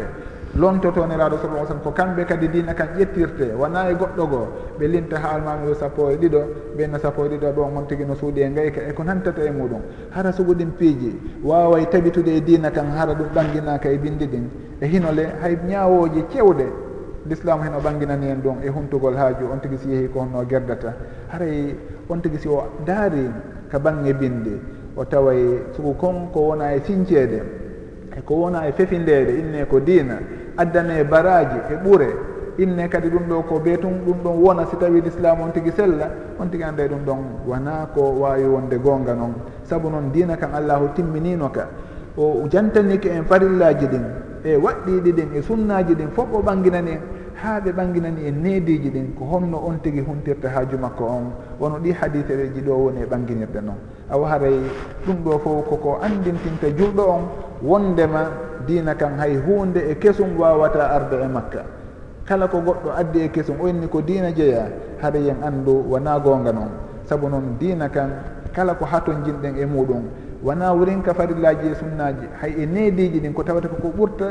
lomtotoniraɗo 0.55 1.37
sallah 1.39 1.63
sallam 1.65 1.81
ko 1.83 1.91
kamɓe 1.91 2.25
kadi 2.25 2.47
dina 2.49 2.73
kan 2.73 2.89
ƴettirte. 2.97 3.53
Wona 3.55 3.89
e 3.89 3.93
goɗɗo 3.95 4.27
goo. 4.27 4.47
Ɓe 4.79 4.87
linta 4.87 5.17
ha 5.19 5.35
almamiru 5.35 5.73
sappo 5.75 6.09
e 6.09 6.17
ɗiɗo. 6.17 6.41
Ɓenna 6.75 6.99
sappo 6.99 7.25
e 7.25 7.29
ɗiɗo. 7.29 7.51
Ɗon 7.55 7.75
hon 7.75 7.85
tigui 7.87 8.05
no 8.05 8.15
suuɗi 8.15 8.41
e 8.41 8.49
gayka 8.53 8.81
e 8.89 8.93
ko 8.93 9.03
nantata 9.03 9.41
e 9.43 9.49
muɗum. 9.51 9.81
Hara 10.11 10.31
suguɗin 10.31 10.71
piiji 10.77 11.19
waway 11.43 11.87
tabitude 11.89 12.27
e 12.27 12.41
dina 12.41 12.69
kan 12.71 12.91
hara 12.91 13.13
ɗum 13.13 13.27
ɓanginaka 13.33 13.89
e 13.89 13.97
bindi 13.97 14.27
ɗin. 14.27 14.49
E 14.81 14.87
hinole 14.87 15.25
hay 15.41 15.57
ñawoji 15.67 16.25
cewɗe 16.29 16.67
l'islam 17.27 17.61
heno 17.61 17.79
ɓanginani 17.79 18.29
en 18.29 18.41
ɗum 18.41 18.57
e 18.63 18.67
huntugol 18.69 19.15
haaju. 19.15 19.45
On 19.53 19.59
tigui 19.59 19.77
si 19.77 19.89
yeehi 19.89 20.09
ko 20.11 20.19
honno 20.19 20.45
gerdata. 20.45 20.93
Haray 21.29 21.69
e, 21.69 21.75
on 22.09 22.19
tigui 22.19 22.39
si 22.39 22.47
o 22.49 22.63
daari 22.85 23.31
ka 23.69 23.79
bangge 23.79 24.13
bindi 24.13 24.59
o 24.97 25.05
taway 25.05 25.63
sugu 25.71 25.95
kon 25.95 26.27
ko 26.33 26.39
wona 26.51 26.73
e 26.75 26.81
siñceede 26.81 27.60
eko 28.17 28.33
wona 28.35 28.67
e 28.67 28.71
fefindede 28.71 29.31
inne 29.39 29.65
ko 29.67 29.79
diina. 29.79 30.19
Addane 30.55 30.99
e 30.99 31.03
baraji 31.03 31.59
e 31.69 31.75
ɓure. 31.83 32.07
Inne 32.57 32.87
kadi 32.87 33.09
ɗum 33.09 33.27
ɗo 33.29 33.41
ko 33.47 33.59
be 33.59 33.77
tun 33.77 34.01
ɗum 34.05 34.17
ɗon 34.23 34.35
wona 34.43 34.65
si 34.65 34.75
tawi 34.77 35.01
l'islam 35.01 35.41
on 35.41 35.51
tigui 35.51 35.71
sella 35.71 36.09
on 36.39 36.47
tigui 36.49 36.63
ande 36.63 36.87
ɗum 36.87 37.05
ɗon 37.05 37.19
wona 37.47 37.87
ko 37.93 38.01
wawi 38.19 38.43
wonde 38.43 38.75
gonga 38.77 39.13
noon. 39.13 39.33
Saabu 39.63 39.89
noon 39.89 40.11
dina 40.11 40.35
kan 40.35 40.53
allahu 40.53 40.89
timminino 40.93 41.49
ka. 41.49 41.67
O 42.17 42.45
jantanike 42.49 43.05
en 43.07 43.23
farillaji 43.23 43.87
ɗin 43.87 44.03
e 44.43 44.55
waɗɗiɗi 44.57 45.11
ɗin 45.13 45.29
e 45.35 45.41
sunnaji 45.41 45.95
ɗin 45.95 46.09
fof 46.11 46.27
o 46.33 46.41
ɓanginani. 46.41 46.91
en 46.91 46.99
haa 47.41 47.59
ɓe 47.59 47.71
ɓanginani 47.71 48.27
en 48.27 48.41
needeji 48.43 48.89
ɗin 48.89 49.13
ko 49.17 49.25
honno 49.25 49.57
on 49.57 49.79
tigi 49.81 50.01
huntirta 50.01 50.49
haaju 50.49 50.77
makko 50.77 51.03
on 51.05 51.25
wono 51.59 51.79
ɗi 51.79 51.91
haditereji 51.91 52.61
ɗo 52.61 52.73
woni 52.73 53.01
e 53.01 53.05
ɓanginirɗe 53.05 53.61
noon 53.61 53.77
awa 54.09 54.29
haray 54.29 54.59
ɗum 55.05 55.17
ɗo 55.23 55.39
fof 55.39 55.69
koko 55.69 55.99
andintinta 56.01 56.67
julɗo 56.77 57.03
on 57.09 57.23
wondema 57.63 58.29
diina 58.67 58.95
kan 58.95 59.17
hay 59.17 59.37
hunde 59.37 59.79
e 59.89 59.95
kesum 59.95 60.37
wawata 60.37 60.89
arde 60.89 61.17
e 61.23 61.27
makka. 61.27 61.63
Kala 62.25 62.47
ko 62.47 62.59
goɗɗo 62.61 62.89
addi 62.95 63.19
e 63.21 63.29
kesum 63.29 63.55
o 63.59 63.67
inni 63.67 63.87
ko 63.87 64.01
diina 64.01 64.31
jeeya 64.31 64.69
haɗa 65.01 65.17
yen 65.17 65.37
anndu 65.43 65.83
wona 65.89 66.19
goonga 66.19 66.51
noon 66.51 66.69
sabu 67.03 67.27
noon 67.27 67.57
diina 67.59 67.89
kan 67.89 68.09
kala 68.53 68.75
ko 68.75 68.85
haton 68.85 69.23
jinɗen 69.25 69.57
e 69.57 69.65
muɗum 69.65 70.03
wona 70.43 70.73
wurinka 70.73 71.13
farillaji 71.13 71.67
e 71.71 71.75
sunnaji 71.75 72.25
hay 72.39 72.53
e 72.57 72.65
neediji 72.65 73.19
ɗin 73.19 73.33
ko 73.33 73.43
tawata 73.43 73.67
koko 73.67 73.89
ɓurta 73.97 74.27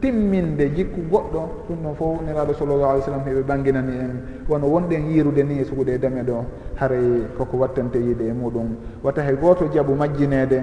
timminde 0.00 0.70
jikku 0.76 1.00
goɗɗo 1.10 1.40
ɗum 1.68 1.78
ɗon 1.82 1.94
fof 1.94 2.22
neraɗo 2.26 2.52
sallallah 2.54 2.90
alih 2.90 3.02
w 3.02 3.04
sallam 3.04 3.24
heɓe 3.26 3.42
ɓanginani 3.42 3.94
en. 3.98 4.14
Wono 4.48 4.66
wonɗen 4.66 5.10
yirude 5.10 5.42
ni 5.42 5.58
e 5.60 5.64
sugude 5.64 5.94
e 5.94 5.98
dame 5.98 6.22
ɗo 6.22 6.44
haray 6.76 7.26
koko 7.36 7.56
wattante 7.56 7.98
yiide 7.98 8.28
e 8.28 8.32
muɗum. 8.32 8.68
Wata 9.02 9.22
hay 9.22 9.36
goto 9.36 9.66
jaabu 9.72 9.94
majjinede 9.94 10.62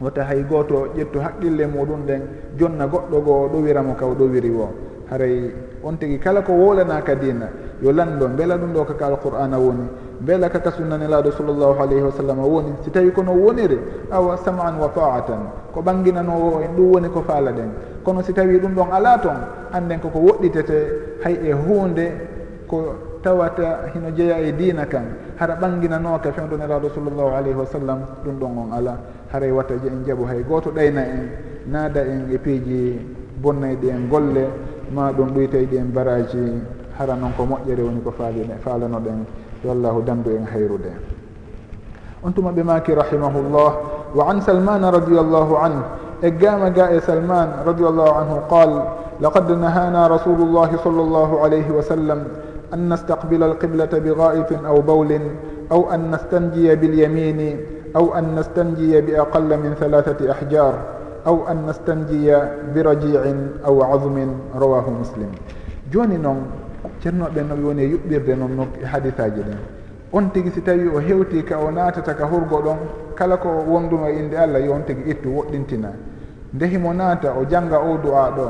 wata 0.00 0.24
hay 0.24 0.42
goto 0.44 0.86
ƴettu 0.96 1.18
haqqille 1.20 1.66
muɗum 1.66 2.06
ɗen 2.06 2.22
jonna 2.58 2.86
goɗɗo 2.86 3.20
goo 3.24 3.48
ɗowiramo 3.48 3.94
kaw 3.94 4.14
ɗowiri 4.14 4.50
o 4.50 4.68
haray 5.10 5.50
on 5.82 5.96
tigui 5.98 6.18
kala 6.18 6.42
ko 6.42 6.52
wolanaka 6.52 7.14
dina 7.14 7.48
yo 7.82 7.92
lanɗo 7.92 8.28
beela 8.36 8.56
ɗum 8.56 8.72
ɗo 8.72 8.84
kaka 8.84 9.06
alqur'ana 9.06 9.58
woni 9.58 9.88
beela 10.20 10.48
kaka 10.48 10.70
sunnanelaɗo 10.72 11.30
sallllahu 11.32 11.80
alayhi 11.80 12.02
wa 12.02 12.12
sallam 12.12 12.38
woni. 12.38 12.72
Si 12.84 12.90
tawi 12.90 13.10
kono 13.10 13.32
woniri 13.32 13.78
awa 14.10 14.36
saman 14.36 14.78
wa 14.78 14.88
taatan 14.88 15.72
ko 15.72 15.80
ɓanginanowo 15.82 16.60
en 16.64 16.76
ɗum 16.76 16.92
woni 16.92 17.08
ko 17.08 17.22
faala 17.22 17.52
ɗen 17.52 17.70
kono 18.02 18.22
si 18.22 18.32
tawi 18.32 18.58
ɗum 18.58 18.74
ɗon 18.74 18.88
ala 18.92 19.18
toon 19.18 19.36
anden 19.72 20.00
koko 20.00 20.18
woɗɗitete 20.18 20.78
hay 21.24 21.34
e 21.42 21.52
hunde 21.52 22.06
ko 22.66 22.94
tawata 23.22 23.90
hino 23.92 24.10
jeeya 24.10 24.38
e 24.40 24.52
dina 24.52 24.86
kan. 24.86 25.04
Hara 25.36 25.54
ɓanginanoka 25.56 26.32
fewdo 26.32 26.56
neraɗo 26.56 26.88
sallllahu 26.94 27.30
alayhi 27.36 27.56
wa 27.56 27.66
sallam 27.66 27.98
ɗum 28.24 28.36
ɗon 28.40 28.58
on 28.58 28.72
ala. 28.72 28.98
Haray 29.32 29.48
e 29.48 29.52
watta 29.52 29.74
je 29.76 29.88
en 29.88 30.04
jaaɓu 30.06 30.24
hay 30.26 30.42
goto 30.42 30.70
ɗayna 30.70 31.02
en 31.04 31.22
naada 31.66 32.00
en 32.04 32.30
e 32.32 32.38
piiji 32.38 32.98
bonnayɗi 33.42 33.88
en 33.90 34.08
golle 34.08 34.48
ma 34.92 35.12
ɗum 35.12 35.28
ɗoytayɗi 35.34 35.76
en 35.76 35.92
baraji 35.92 36.60
hara 36.98 37.14
noon 37.14 37.32
ko 37.36 37.44
moƴƴere 37.44 37.82
woni 37.82 38.00
ko 38.02 38.10
faalino 38.10 38.54
faalanoɗen. 38.64 39.24
Yo 39.64 39.70
allahu 39.72 40.02
dandu 40.02 40.30
en 40.36 40.46
hayrude. 40.46 40.92
On 42.22 42.32
tuma 42.32 42.52
ɓe 42.52 42.62
maki 42.62 42.92
rahimahullah. 42.94 43.72
Wa 44.14 44.30
an 44.30 44.40
salmana 44.40 44.90
radiallahu 44.90 45.54
anhu. 45.56 45.82
eggama 46.22 46.70
ga 46.70 46.90
e 46.90 47.00
salman 47.00 47.48
سلمان 47.48 47.48
رضي 47.66 47.86
الله 47.88 48.08
عنه 48.16 48.34
قال 48.50 48.70
لقد 49.20 49.52
نهانا 49.52 50.06
رسول 50.06 50.40
الله 50.40 50.70
صلى 50.84 51.00
الله 51.02 51.30
عليه 51.40 51.68
وسلم 51.70 52.24
أن 52.74 52.92
نستقبل 52.92 53.42
القبلة 53.42 53.92
بغائط 53.98 54.50
أو 54.66 54.76
بول 54.80 55.10
أو 55.72 55.90
أن 55.90 56.10
نستنجي 56.10 56.74
باليمين 56.76 57.40
أو 57.96 58.14
أن 58.14 58.34
نستنجي 58.34 59.00
بأقل 59.00 59.50
min 59.60 59.72
halathati 59.80 60.28
ahjar 60.30 60.74
aw 61.26 61.36
an 61.48 61.68
nastanjiya 61.68 62.70
birajicin 62.72 63.60
aw 63.64 63.76
azmin 63.92 64.40
rawahu 64.56 65.04
muslim. 65.04 65.28
Joni 65.92 66.16
noon 66.16 66.48
ceernoɓe 67.02 67.40
no 67.44 67.54
woni 67.60 67.82
e 67.82 67.88
yuɓɓirde 67.92 68.32
noon 68.38 68.52
no 68.56 68.64
hadisaji 68.84 69.42
ɗen. 69.44 69.58
On 70.12 70.30
tigi 70.32 70.50
si 70.50 70.62
tawi 70.62 70.88
o 70.88 70.98
hewti 70.98 71.44
ka 71.44 71.58
o 71.58 71.70
natata 71.70 72.14
ka 72.14 72.24
hurgo 72.26 72.62
ɗon 72.62 72.78
kala 73.14 73.36
ko 73.36 73.48
wonduno 73.68 74.06
e 74.08 74.16
inde 74.18 74.34
allah 74.36 74.60
yo 74.64 74.72
on 74.72 74.84
tigi 74.86 75.10
ittu 75.10 75.28
woɗɗintina. 75.28 75.92
ndehimo 76.52 76.92
naata 76.92 77.32
o 77.32 77.44
jannga 77.44 77.78
o 77.78 77.96
du'a 77.98 78.30
ɗo. 78.30 78.48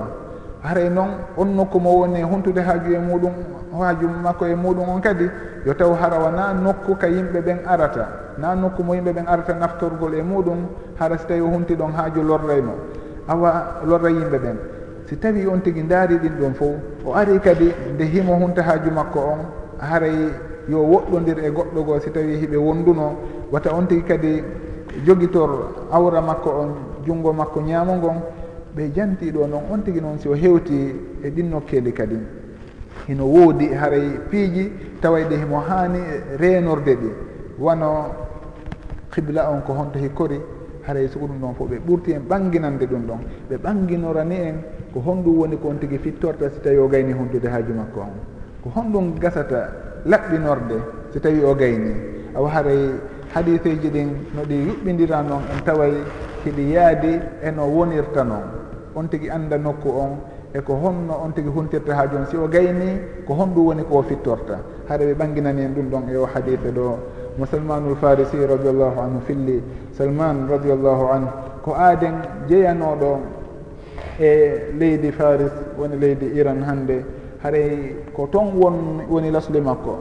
Haray 0.63 0.91
noon 0.91 1.09
on 1.37 1.55
nokku 1.57 1.81
mo 1.81 1.91
woni 2.01 2.23
huntude 2.23 2.61
haaju 2.61 2.93
e 2.95 2.99
muɗum 2.99 3.33
haaju 3.79 4.09
makko 4.23 4.47
e 4.47 4.55
muɗum 4.55 4.89
on 4.89 5.01
kadi 5.01 5.31
yo 5.65 5.75
taw 5.75 5.95
harawa 5.95 6.31
na 6.31 6.53
nokku 6.53 6.97
ka 6.97 7.07
yimɓe 7.09 7.41
ɓen 7.41 7.59
arata. 7.67 8.09
Na 8.39 8.55
nokku 8.55 8.83
mo 8.83 8.95
yimɓe 8.95 9.13
ɓen 9.13 9.27
arata 9.27 9.55
naftorgol 9.55 10.15
e 10.15 10.23
muɗum 10.23 10.67
hara 10.99 11.17
si 11.19 11.27
tawi 11.27 11.41
o 11.41 11.47
hunti 11.49 11.75
ɗon 11.75 11.93
haaju 11.97 12.23
lorraymo 12.23 12.73
awa 13.29 13.81
lorra 13.87 14.11
yimɓe 14.11 14.39
ɓen. 14.39 14.57
Si 15.07 15.17
tawi 15.17 15.47
on 15.47 15.61
tigi 15.61 15.83
daari 15.83 16.17
ɗin 16.19 16.37
ɗon 16.41 16.55
fof 16.55 16.77
o 17.07 17.15
ari 17.15 17.39
kadi 17.41 17.73
nde 17.95 18.05
himo 18.05 18.35
hunta 18.37 18.63
haaju 18.63 18.91
makko 18.91 19.19
on 19.19 19.39
haray 19.79 20.29
yo 20.69 20.79
woɗɗodir 20.79 21.39
e 21.45 21.51
goɗɗo 21.51 21.85
goo 21.85 22.01
si 22.01 22.11
tawi 22.11 22.37
hiɓe 22.37 22.57
wonduno. 22.57 23.17
Wata 23.51 23.73
on 23.73 23.87
tigi 23.87 24.03
kadi 24.03 24.45
jogitor 25.07 25.51
awra 25.91 26.21
makko 26.21 26.51
on 26.51 26.90
junngo 27.05 27.33
makko 27.33 27.61
ñaamo 27.61 27.95
ngon 27.97 28.17
ɓe 28.77 28.91
jantiɗo 28.95 29.47
noon 29.47 29.63
on 29.71 29.83
tigi 29.83 30.01
noon 30.01 30.19
si 30.19 30.29
o 30.29 30.35
hewti 30.35 30.95
e 31.23 31.31
ɗin 31.31 31.49
nokkeeli 31.51 31.93
kadi. 31.93 32.17
Hino 33.09 33.25
woodi 33.25 33.73
haray 33.75 34.19
piiji 34.31 34.71
tawayde 35.01 35.37
himo 35.37 35.59
haani 35.61 35.99
e 35.99 36.37
reenorde 36.37 36.95
ɗi. 36.95 37.11
Wano 37.59 38.15
qibla 39.11 39.51
on 39.51 39.63
ko 39.63 39.73
honto 39.75 39.99
hikkori 39.99 40.41
haray 40.87 41.09
so 41.09 41.19
ɗum 41.19 41.39
ɗon 41.41 41.55
fof 41.55 41.69
ɓe 41.71 41.79
ɓurti 41.87 42.13
en 42.13 42.21
ɓanginande 42.29 42.87
ɗum 42.87 43.03
ɗon. 43.07 43.19
Ɓe 43.51 43.57
ɓanginorani 43.57 44.35
en 44.37 44.55
ko 44.93 45.01
honɗum 45.01 45.39
woni 45.39 45.57
ko 45.59 45.69
on 45.69 45.79
tigi 45.79 45.99
fittorta 45.99 46.51
si 46.51 46.61
tawi 46.61 46.79
o 46.79 46.89
gayni 46.89 47.13
hontude 47.13 47.47
haaju 47.49 47.73
makko 47.75 48.01
on. 48.01 48.15
Ko 48.63 48.71
honɗum 48.75 49.19
gasata 49.19 49.71
laɓɓinorde 50.07 50.77
si 51.13 51.21
tawi 51.21 51.43
o 51.45 51.55
gayni. 51.55 51.93
Awa 52.37 52.49
haray 52.51 52.91
hadiseji 53.35 53.89
ɗin 53.91 54.09
no 54.35 54.43
ɗi 54.45 54.55
yuɓɓidira 54.67 55.23
noon 55.23 55.43
en 55.55 55.61
taway 55.65 55.93
hiɗi 56.45 56.73
yaadi 56.73 57.21
eno 57.43 57.65
wonirta 57.67 58.23
noon. 58.25 58.49
On 58.95 59.09
tigi 59.09 59.31
annda 59.31 59.57
nokku 59.59 59.89
on 59.89 60.19
e 60.53 60.61
ko 60.61 60.75
honno 60.75 61.15
on 61.25 61.33
tigi 61.33 61.49
huntirta 61.49 61.95
ha 61.95 62.07
joni 62.09 62.27
si 62.27 62.37
o 62.37 62.49
gayni 62.49 63.01
ko 63.27 63.35
honɗum 63.35 63.67
woni 63.67 63.85
ko 63.85 63.99
o 63.99 64.03
fittorta. 64.03 64.59
Haɗa 64.89 65.05
ɓe 65.05 65.15
ɓanginani 65.15 65.63
en 65.63 65.75
ɗum 65.75 65.89
ɗon 65.91 66.09
e 66.11 66.17
o 66.17 66.27
hadise 66.27 66.71
ɗo. 66.73 66.99
Mo 67.39 67.47
salmanul 67.47 67.97
farisi 67.97 68.37
radiallahu 68.37 68.99
anhu 69.01 69.21
filli. 69.27 69.63
Salman 69.93 70.49
radiallahu 70.49 71.05
anhu 71.13 71.29
ko 71.63 71.75
aaden 71.75 72.15
jeyanoɗo 72.49 73.19
e 74.19 74.73
leydi 74.79 75.13
faris 75.13 75.53
woni 75.79 75.97
leydi 75.97 76.27
iran 76.35 76.63
hannde. 76.63 77.05
Haray 77.43 77.95
ko 78.13 78.27
toon 78.27 78.59
won 78.59 79.07
woni 79.09 79.31
lasli 79.31 79.61
makko. 79.61 79.97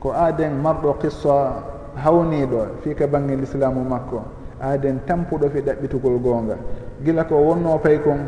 Ko 0.00 0.12
aaden 0.12 0.60
marɗo 0.62 0.98
qissa 1.00 1.62
hawniɗo 1.96 2.82
fii 2.82 2.94
ka 2.94 3.06
bange 3.06 3.34
l'islamu 3.34 3.80
makko. 3.88 4.35
aaden 4.60 5.00
tampuɗo 5.06 5.48
fi 5.48 5.60
ɗaɓɓitugol 5.60 6.18
goonga. 6.22 6.56
Gila 7.04 7.24
ko 7.24 7.34
wonno 7.36 7.78
pay 7.78 7.98
kon 8.00 8.18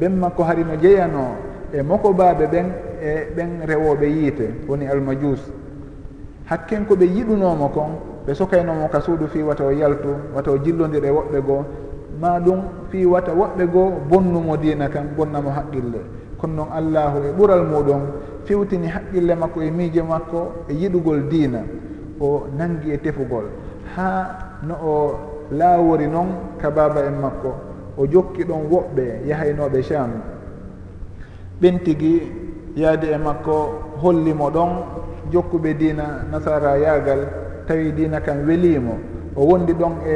ɓen 0.00 0.16
makko 0.16 0.42
harino 0.42 0.76
jeyano 0.80 1.36
e 1.72 1.82
moko 1.82 2.12
baaɓe 2.12 2.46
ɓen 2.46 2.66
e 3.02 3.28
ɓen 3.36 3.66
rewoɓe 3.66 4.06
yiite 4.06 4.46
woni 4.68 4.86
almajus. 4.86 5.40
Hakken 6.46 6.84
ko 6.86 6.94
ɓe 6.94 7.04
yiɗunomo 7.04 7.68
kon 7.68 7.90
ɓe 8.26 8.34
sokaynomo 8.34 8.88
ka 8.88 9.00
suudu 9.00 9.26
fi 9.26 9.42
wata 9.42 9.64
o 9.64 9.70
yaltu 9.70 10.08
wata 10.34 10.50
o 10.50 10.58
jillodiri 10.58 11.08
e 11.08 11.10
woɓɓe 11.10 11.40
goo. 11.46 11.64
Ma 12.20 12.38
ɗum 12.40 12.60
fi 12.90 13.04
wata 13.06 13.32
woɓɓe 13.32 13.66
goo 13.72 13.92
bonnumo 14.08 14.56
dina 14.56 14.88
kan 14.88 15.04
bonnamo 15.16 15.50
haqqille. 15.50 16.00
Kono 16.38 16.54
noon 16.54 16.68
allahu 16.72 17.18
e 17.28 17.32
ɓural 17.36 17.66
muɗum 17.66 18.00
fewtini 18.44 18.86
haqqille 18.88 19.34
makko 19.34 19.60
e 19.62 19.70
miije 19.70 20.02
makko 20.02 20.52
e 20.68 20.74
yiɗugol 20.74 21.28
diina. 21.28 21.60
O 22.20 22.46
nangi 22.56 22.92
e 22.92 22.98
tefugol. 22.98 23.44
Ha 23.96 24.60
no 24.62 24.74
o 24.74 25.33
laawori 25.52 26.06
noon 26.06 26.28
ka 26.60 26.70
baaba 26.70 27.00
en 27.06 27.18
makko 27.20 27.54
o 27.98 28.06
jokki 28.06 28.44
ɗon 28.44 28.66
woɓɓe 28.70 29.26
yahaynoɓe 29.26 29.82
cham 29.82 30.10
ɓen 31.60 31.78
tigi 31.84 32.32
yaadi 32.76 33.06
e 33.12 33.18
makko 33.18 33.56
hollimo 34.02 34.50
ɗon 34.50 34.70
jokkuɓe 35.32 35.74
diina 35.78 36.24
nasara 36.30 36.76
yaagal 36.78 37.20
tawi 37.66 37.92
diina 37.92 38.20
kam 38.20 38.46
welimo 38.46 38.98
o 39.36 39.44
wondi 39.44 39.72
ɗon 39.72 39.92
e 40.06 40.14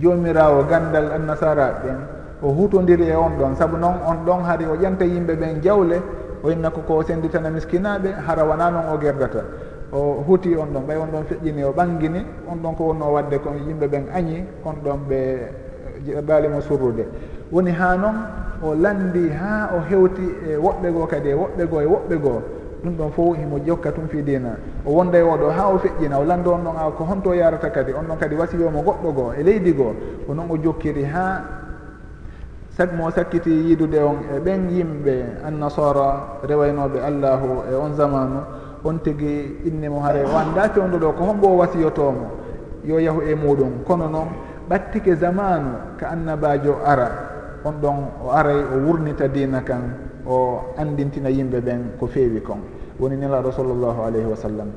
joomirawo 0.00 0.64
gandal 0.68 1.12
annasara 1.12 1.80
ɓen 1.84 1.96
o 2.42 2.48
hutodiri 2.52 3.08
e 3.08 3.14
on 3.16 3.36
ɗon 3.38 3.54
saabu 3.56 3.76
noon 3.76 3.94
on 4.06 4.24
ɗon 4.26 4.42
hari 4.44 4.64
o 4.66 4.76
ƴanta 4.76 5.04
yimɓe 5.04 5.34
ɓen 5.36 5.60
jawle 5.62 6.02
o 6.42 6.50
inna 6.50 6.70
koko 6.70 7.02
senditana 7.02 7.50
miskinaɓe 7.50 8.12
hara 8.26 8.44
wona 8.44 8.70
noon 8.70 8.84
o 8.94 8.98
gerdata 8.98 9.40
o 9.94 10.22
huuti 10.26 10.56
on 10.56 10.66
ɗon 10.74 10.82
ɓay 10.86 10.96
on 10.96 11.10
ɗon 11.12 11.24
feƴƴini 11.24 11.64
o 11.64 11.72
ɓangini 11.72 12.20
on 12.50 12.56
ɗon 12.62 12.74
ko 12.74 12.84
wonno 12.84 13.12
wadde 13.12 13.38
ko 13.38 13.50
yimɓe 13.66 13.86
ɓen 13.86 14.04
añi 14.14 14.44
on 14.64 14.74
ɗon 14.84 14.98
ɓe 15.08 15.14
e, 15.14 16.18
e, 16.18 16.20
baalimo 16.22 16.60
surrude. 16.60 17.06
Woni 17.52 17.70
ha 17.70 17.96
noon 17.96 18.16
o 18.62 18.74
landi 18.74 19.28
ha 19.30 19.70
o 19.76 19.80
hewti 19.88 20.26
e 20.50 20.56
woɓɓe 20.56 20.92
goo 20.92 21.06
kadi 21.06 21.28
e 21.28 21.34
woɓɓe 21.34 21.66
goo 21.70 21.80
e 21.80 21.86
woɓɓe 21.86 22.16
goo 22.20 22.42
ɗum 22.84 22.96
ɗon 22.96 23.10
fof 23.12 23.36
himo 23.38 23.58
jokka 23.64 23.92
tum 23.92 24.08
fi 24.08 24.22
dina 24.22 24.56
o 24.84 24.90
wonda 24.92 25.18
e 25.18 25.22
oɗo 25.22 25.48
ha 25.50 25.68
o 25.68 25.78
feƴƴina 25.78 26.18
o 26.18 26.24
landi 26.24 26.48
on 26.48 26.64
ɗon 26.64 26.76
a 26.76 26.90
ko 26.90 27.04
honto 27.04 27.32
yarata 27.34 27.70
kadi 27.70 27.92
on 27.92 28.02
ɗon 28.08 28.18
kadi 28.18 28.34
wasiyomo 28.34 28.82
goɗɗo 28.82 29.12
goo 29.14 29.32
e 29.32 29.42
leydi 29.42 29.72
goo 29.72 29.94
ko 30.26 30.34
noon 30.34 30.50
o 30.50 30.56
jokkiri 30.56 31.04
ha 31.04 31.42
sak 32.70 32.92
mo 32.92 33.10
sakkiti 33.10 33.50
yidude 33.50 33.98
on 34.02 34.18
e 34.34 34.38
ɓen 34.40 34.68
yimɓe 34.70 35.24
annasara 35.46 36.40
rewaynoɓe 36.42 36.98
allahu 37.00 37.62
e 37.70 37.74
on 37.74 37.94
zamanu 37.94 38.40
on 38.84 38.98
tigi 39.00 39.64
inne 39.64 39.88
mo 39.88 40.00
haare 40.00 40.24
o 40.24 40.36
anndaki 40.36 40.78
on 40.78 40.90
ɗo 40.92 41.12
ko 41.12 41.24
hongo 41.24 41.46
o 41.48 41.56
wasiyotomo 41.56 42.26
yo 42.84 42.98
yahu 43.00 43.22
e 43.22 43.34
muɗum. 43.34 43.82
Kono 43.84 44.08
noon 44.08 44.28
ɓattike 44.68 45.14
zamanu 45.16 45.96
ka 45.98 46.08
annabajo 46.10 46.76
ara 46.84 47.08
on 47.64 47.72
ɗon 47.80 47.96
o 48.26 48.30
aray 48.30 48.60
o 48.60 48.76
wurnita 48.86 49.26
dina 49.28 49.62
kan 49.62 49.96
o 50.26 50.60
andintina 50.76 51.30
yimɓe 51.30 51.60
ɓen 51.60 51.80
ko 51.98 52.06
feewi 52.06 52.40
kon. 52.42 52.60
Woni 53.00 53.16
nelaɗo 53.16 53.52
sallllahu 53.52 54.00
alayhi 54.06 54.26
wa 54.26 54.36
sallam. 54.36 54.68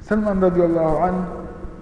Salman 0.00 0.40
radiallahu 0.40 0.96
an 1.02 1.14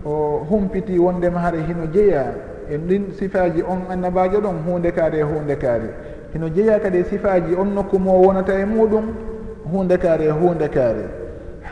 o 0.05 0.45
humpiti 0.49 0.99
wondema 0.99 1.41
haare 1.41 1.61
hino 1.63 1.87
jeeya 1.93 2.33
e 2.71 2.79
ɗin 2.79 3.13
sifaji 3.13 3.63
on 3.63 3.85
annabajo 3.91 4.41
ɗon 4.41 4.65
hunde 4.67 4.91
kaari 4.93 5.19
e 5.19 5.23
hunde 5.23 5.57
kaari 5.57 5.89
hino 6.33 6.49
jeeya 6.49 6.81
kadi 6.81 6.99
e 6.99 7.05
sifaji 7.05 7.55
on 7.55 7.75
nokku 7.75 7.99
mo 7.99 8.13
wonata 8.23 8.59
e 8.59 8.65
muɗum 8.65 9.05
hunde 9.71 9.99
kaari 9.99 10.25
e 10.25 10.31
hunde 10.31 10.69
kaari 10.69 11.24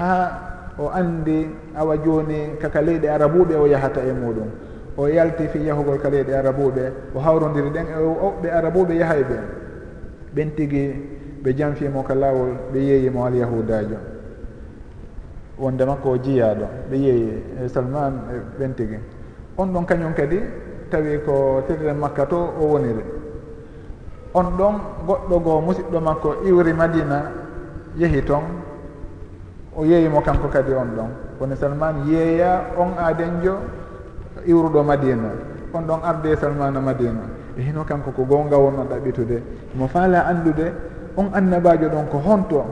ha 0.03 0.75
o 0.79 0.89
andi 0.89 1.49
awa 1.77 1.97
joni 1.99 2.57
kaka 2.61 2.81
leyɗe 2.83 3.09
arabuɓe 3.09 3.55
o 3.57 3.67
yahata 3.67 4.01
e 4.01 4.13
muɗum. 4.13 4.49
O 4.97 5.07
yalti 5.09 5.49
fi 5.49 5.59
yahugol 5.65 5.99
ka 5.99 6.09
leyɗe 6.11 6.33
arabuɓe 6.35 6.93
o 7.15 7.19
hawrodiri 7.21 7.71
ɗen 7.71 7.87
e 7.87 7.97
oɓɓe 8.01 8.49
arabuɓe 8.51 8.95
yahay 8.97 9.23
ɓe. 9.23 9.37
Ɓen 10.35 10.55
tigui 10.57 10.85
ɓe 11.43 11.55
janfimo 11.57 12.03
ka 12.03 12.15
lawol 12.15 12.51
ɓe 12.73 12.79
yeeyimo 12.79 13.25
al 13.27 13.35
yahudajo 13.35 13.97
wonde 15.59 15.85
makko 15.85 16.11
o 16.11 16.17
jiyaɗo 16.19 16.67
ɓe 16.91 16.97
yeeyi. 16.97 17.43
E 17.65 17.69
Salman 17.69 18.13
e 18.33 18.59
ɓen 18.59 18.75
tigui 18.75 18.99
on 19.57 19.67
ɗon 19.73 19.85
kañum 19.85 20.15
kadi 20.15 20.41
tawi 20.91 21.21
ko 21.25 21.63
terre 21.67 21.93
makka 21.93 22.27
to 22.27 22.37
o 22.37 22.65
woniri. 22.73 23.05
On 24.35 24.45
ɗon 24.57 24.75
goɗɗo 25.07 25.41
goo 25.41 25.61
musidɗo 25.61 26.01
makko 26.01 26.35
iwri 26.45 26.73
madina 26.73 27.31
yehi 27.97 28.23
toon 28.25 28.62
o 29.77 29.85
yeeyimo 29.85 30.21
kanko 30.21 30.49
kadi 30.49 30.73
on 30.73 30.91
ɗon. 30.97 31.11
Woni 31.41 31.57
salman 31.57 32.07
yeeya 32.07 32.77
on 32.77 32.93
aadenjo 32.99 33.57
iwruɗo 34.47 34.83
madina. 34.85 35.31
On 35.75 35.83
ɗon 35.83 36.01
arde 36.05 36.27
e 36.33 36.37
salmana 36.37 36.81
madina. 36.81 37.21
E 37.57 37.63
hino 37.63 37.85
kanko 37.85 38.11
ko 38.11 38.25
gonga 38.25 38.57
wonno 38.57 38.85
ɗaɓɓitude. 38.85 39.43
Mo 39.75 39.87
faala 39.89 40.27
anndude 40.27 40.73
on 41.17 41.31
annabajo 41.33 41.89
ɗon 41.89 42.07
ko 42.11 42.19
honto 42.19 42.65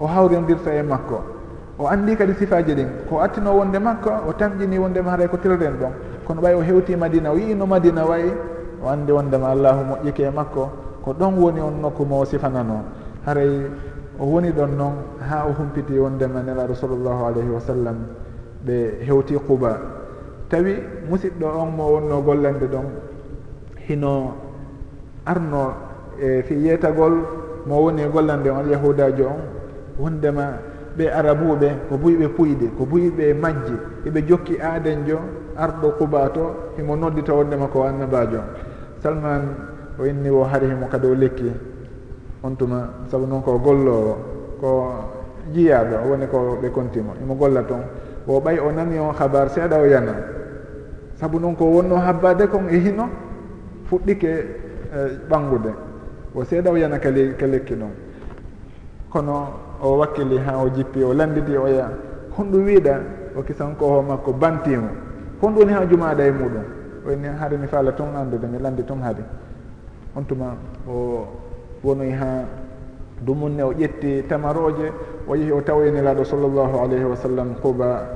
o 0.00 0.06
hawrindirta 0.06 0.72
e 0.74 0.82
makko. 0.82 1.22
O 1.78 1.86
anndi 1.86 2.16
kadi 2.16 2.34
sifaji 2.34 2.74
ɗin 2.74 2.88
ko 3.08 3.20
attino 3.20 3.52
wonde 3.52 3.78
makko 3.78 4.10
o 4.28 4.32
tamƴini 4.32 4.78
wondema 4.78 5.10
haray 5.10 5.28
ko 5.28 5.36
tirden 5.36 5.76
ɗon. 5.78 5.92
Kono 6.26 6.40
ɓay 6.40 6.54
o 6.54 6.60
hewti 6.62 6.96
madina 6.96 7.30
o 7.32 7.36
yiino 7.36 7.66
madina 7.66 8.04
wayi 8.04 8.32
o 8.82 8.88
anndi 8.88 9.12
wondema 9.12 9.50
allahu 9.50 9.84
moƴƴike 9.94 10.22
e 10.26 10.30
makko. 10.30 10.70
Ko 11.04 11.12
ɗon 11.12 11.38
woni 11.38 11.60
on 11.60 11.80
nokku 11.80 12.04
mo 12.04 12.20
o 12.20 12.24
sifanano 12.24 12.84
haray 13.24 13.68
o 14.18 14.24
woni 14.26 14.50
ɗon 14.52 14.76
noon 14.76 14.94
ha 15.20 15.46
o 15.46 15.52
humpiti 15.52 15.98
wondema 15.98 16.42
nelaɗo 16.42 16.74
sallllahu 16.74 17.24
alayhi 17.26 17.50
wa 17.50 17.60
sallam 17.60 17.96
ɓe 18.66 19.04
hewti 19.06 19.34
quba. 19.46 19.78
Tawi 20.48 20.74
musidɗo 21.08 21.46
on 21.46 21.70
mo 21.76 21.84
wonno 21.92 22.20
gollande 22.22 22.66
ɗon 22.66 22.86
hino 23.88 24.34
arno 25.26 25.72
e 26.20 26.42
fi 26.42 26.54
yeetagol 26.54 27.14
mo 27.66 27.74
woni 27.84 28.02
gollande 28.12 28.48
on 28.50 28.66
yahudajo 28.70 29.26
on 29.26 29.40
wondema 29.98 30.58
ɓe 30.96 31.10
arabuɓe 31.12 31.68
ko 31.88 31.96
buyɓe 31.96 32.28
puyɗe 32.36 32.66
ko 32.76 32.84
buyɓe 32.84 33.34
majji 33.34 33.76
eɓe 34.06 34.20
jokki 34.28 34.58
aaden 34.60 35.06
jo 35.06 35.18
arɗo 35.56 35.90
quba 35.98 36.28
to 36.34 36.54
himo 36.76 36.96
noddita 36.96 37.32
wondema 37.34 37.66
ko 37.68 37.82
annabajo 37.84 38.40
salman 39.02 39.42
o 39.98 40.04
inni 40.06 40.30
wo 40.30 40.44
harihimo 40.44 40.86
kadi 40.90 41.06
o 41.06 41.14
lekki. 41.14 41.67
on 42.48 42.56
tuma 42.56 42.88
sabu 43.12 43.26
noon 43.28 43.42
ko 43.44 43.58
gollowo 43.60 44.16
ko 44.60 44.68
jiyaɗo 45.52 45.96
woni 46.08 46.26
ko 46.26 46.58
ɓe 46.62 46.68
kontimo. 46.70 47.12
Imo 47.20 47.34
golla 47.34 47.62
toon 47.62 47.82
o 48.26 48.40
ɓay 48.40 48.58
o 48.58 48.72
nani 48.72 48.98
on 48.98 49.12
habar 49.12 49.48
seeɗa 49.50 49.76
o 49.80 49.84
yana. 49.84 50.14
Saabu 51.14 51.38
noon 51.40 51.54
ko 51.56 51.64
wonno 51.64 51.96
habbade 51.96 52.48
kon 52.48 52.68
e 52.70 52.78
hino 52.78 53.08
fuɗɗike 53.90 54.28
e, 54.28 54.98
ɓangude. 55.28 55.72
O 56.34 56.44
seeɗa 56.44 56.70
o 56.70 56.76
yana 56.76 56.98
kali 56.98 57.34
ka 57.36 57.46
lekki 57.46 57.74
ɗon 57.74 57.92
kono 59.10 59.48
o 59.82 59.98
wakkili 59.98 60.38
ha 60.38 60.56
o 60.58 60.68
jippi 60.68 61.02
o 61.02 61.12
landidi 61.12 61.56
oya 61.56 61.90
honɗum 62.36 62.64
wiiɗa 62.64 63.00
o 63.36 63.42
kisankoho 63.42 64.02
makko 64.02 64.32
bantimo. 64.32 64.88
Honɗum 65.40 65.58
woni 65.58 65.72
ha 65.72 65.86
jumaɗa 65.86 66.24
e 66.26 66.30
muɗum. 66.30 66.64
Oyni 67.06 67.28
haade 67.28 67.56
mi 67.56 67.66
faala 67.66 67.92
toon 67.92 68.16
andude 68.16 68.46
mi 68.46 68.58
landi 68.58 68.82
toon 68.84 69.00
haade. 69.02 69.22
On 70.16 70.22
tuma 70.24 70.56
o 70.88 71.26
wonoy 71.84 72.10
ha 72.12 72.44
dumunne 73.24 73.62
o 73.62 73.72
ƴetti 73.72 74.26
tamaroje 74.28 74.92
o 75.26 75.34
yehi 75.34 75.52
o 75.52 75.60
tawa 75.60 75.84
nelaɗo 75.90 76.24
sallllahu 76.24 76.76
alayhi 76.84 77.04
wa 77.04 77.16
sallam 77.16 77.54
kuba 77.62 78.06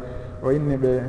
o 0.43 0.51
inni 0.51 0.77
ɓe 0.77 1.03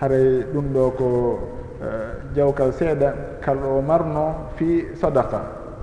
haray 0.00 0.44
ɗum 0.52 0.72
ɗo 0.72 0.90
ko 0.96 1.38
eh, 1.82 2.34
jawkal 2.34 2.72
seeɗa 2.72 3.40
kalɗo 3.40 3.80
marno 3.82 4.34
fi 4.56 4.86
sadaka 4.94 5.40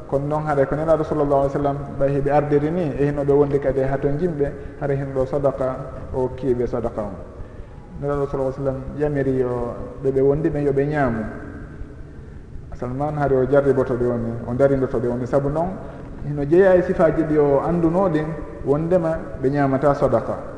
kono 0.08 0.26
noon 0.28 0.44
haɗa 0.48 0.66
ko 0.66 0.76
nelaɗo 0.76 1.04
sallllahu 1.04 1.40
alih 1.42 1.52
w 1.52 1.58
sallam 1.60 1.78
ɓay 2.00 2.10
heɓe 2.16 2.30
ardiri 2.32 2.72
ni 2.72 2.86
e 3.00 3.06
hinoɓe 3.12 3.32
wondi 3.34 3.60
kadi 3.60 3.82
hato 3.82 4.08
jimɓe 4.08 4.52
hara 4.80 4.94
ɗo 4.96 5.26
sadaka 5.26 5.76
o 6.14 6.30
kiiɓe 6.36 6.68
sadaka 6.68 7.02
o. 7.02 7.12
Nelaɗo 8.02 8.28
sal 8.30 8.54
sallam 8.54 8.78
yamiri 8.98 9.40
yo 9.42 9.74
ɓeɓe 10.04 10.22
wondi 10.22 10.50
ɓen 10.50 10.64
yoɓe 10.70 10.86
ñaamu. 10.86 11.24
Salman 12.76 13.18
hari 13.18 13.36
o 13.36 13.46
jarriboto 13.50 13.96
ɓe 13.98 14.06
woni 14.06 14.32
o 14.48 14.54
daridoto 14.54 15.00
ɓe 15.00 15.08
woni. 15.08 15.26
Saabu 15.26 15.50
noon 15.50 15.70
hino 16.26 16.46
jeeya 16.46 16.76
e 16.76 16.82
sifaji 16.82 17.24
ɗi 17.24 17.38
o 17.38 17.62
anndunoɗin 17.62 18.26
wondema 18.66 19.18
ɓe 19.42 19.50
ñamata 19.50 19.94
sadaka 19.96 20.58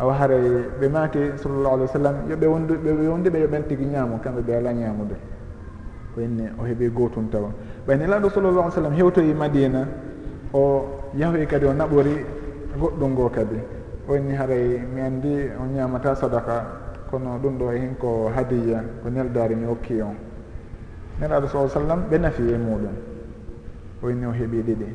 awa 0.00 0.14
haray 0.14 0.64
ɓe 0.80 0.88
maaki 0.88 1.18
sallallah 1.36 1.72
alih 1.72 1.84
w 1.84 1.92
sallam 1.92 2.14
yoɓe 2.30 2.46
wondu 2.46 2.74
ɓe 2.74 3.08
wonduɓe 3.08 3.38
yoɓen 3.40 3.62
tigui 3.68 3.86
ñaamu 3.86 4.18
kamɓe 4.24 4.40
ɓe 4.42 4.52
ala 4.56 4.72
ñaamude. 4.72 5.16
Ko 6.14 6.20
inni 6.20 6.44
o 6.58 6.64
heeɓi 6.64 6.88
gotum 6.90 7.28
tawa 7.28 7.50
ɓayni 7.86 8.06
laaɗo 8.06 8.30
sallallah 8.30 8.62
alih 8.64 8.74
sallam 8.74 8.94
hewtoyi 8.94 9.34
madina 9.34 9.86
o 10.54 10.84
yahoy 11.14 11.46
kadi 11.46 11.66
o 11.66 11.72
naɓori 11.72 12.16
goɗɗum 12.80 13.10
ngo 13.12 13.28
kadi. 13.28 13.58
O 14.08 14.16
inni 14.16 14.34
haray 14.34 14.80
mi 14.94 15.00
andi 15.02 15.50
o 15.60 15.64
ñamata 15.68 16.14
sadaka 16.14 16.64
kono 17.10 17.36
ɗum 17.42 17.58
ɗo 17.58 17.70
hen 17.70 17.94
ko 18.00 18.30
hadiya 18.34 18.82
ko 19.02 19.10
neldari 19.10 19.54
mi 19.54 19.66
hokki 19.66 20.00
on. 20.00 20.16
Nelaɗo 21.20 21.46
sa 21.48 21.68
sallam 21.68 22.04
ɓe 22.10 22.18
nafi 22.18 22.42
e 22.48 22.56
muɗum. 22.56 23.09
o 24.02 24.08
inni 24.10 24.26
o 24.26 24.32
heeɓi 24.32 24.62
ɗiɗi. 24.62 24.86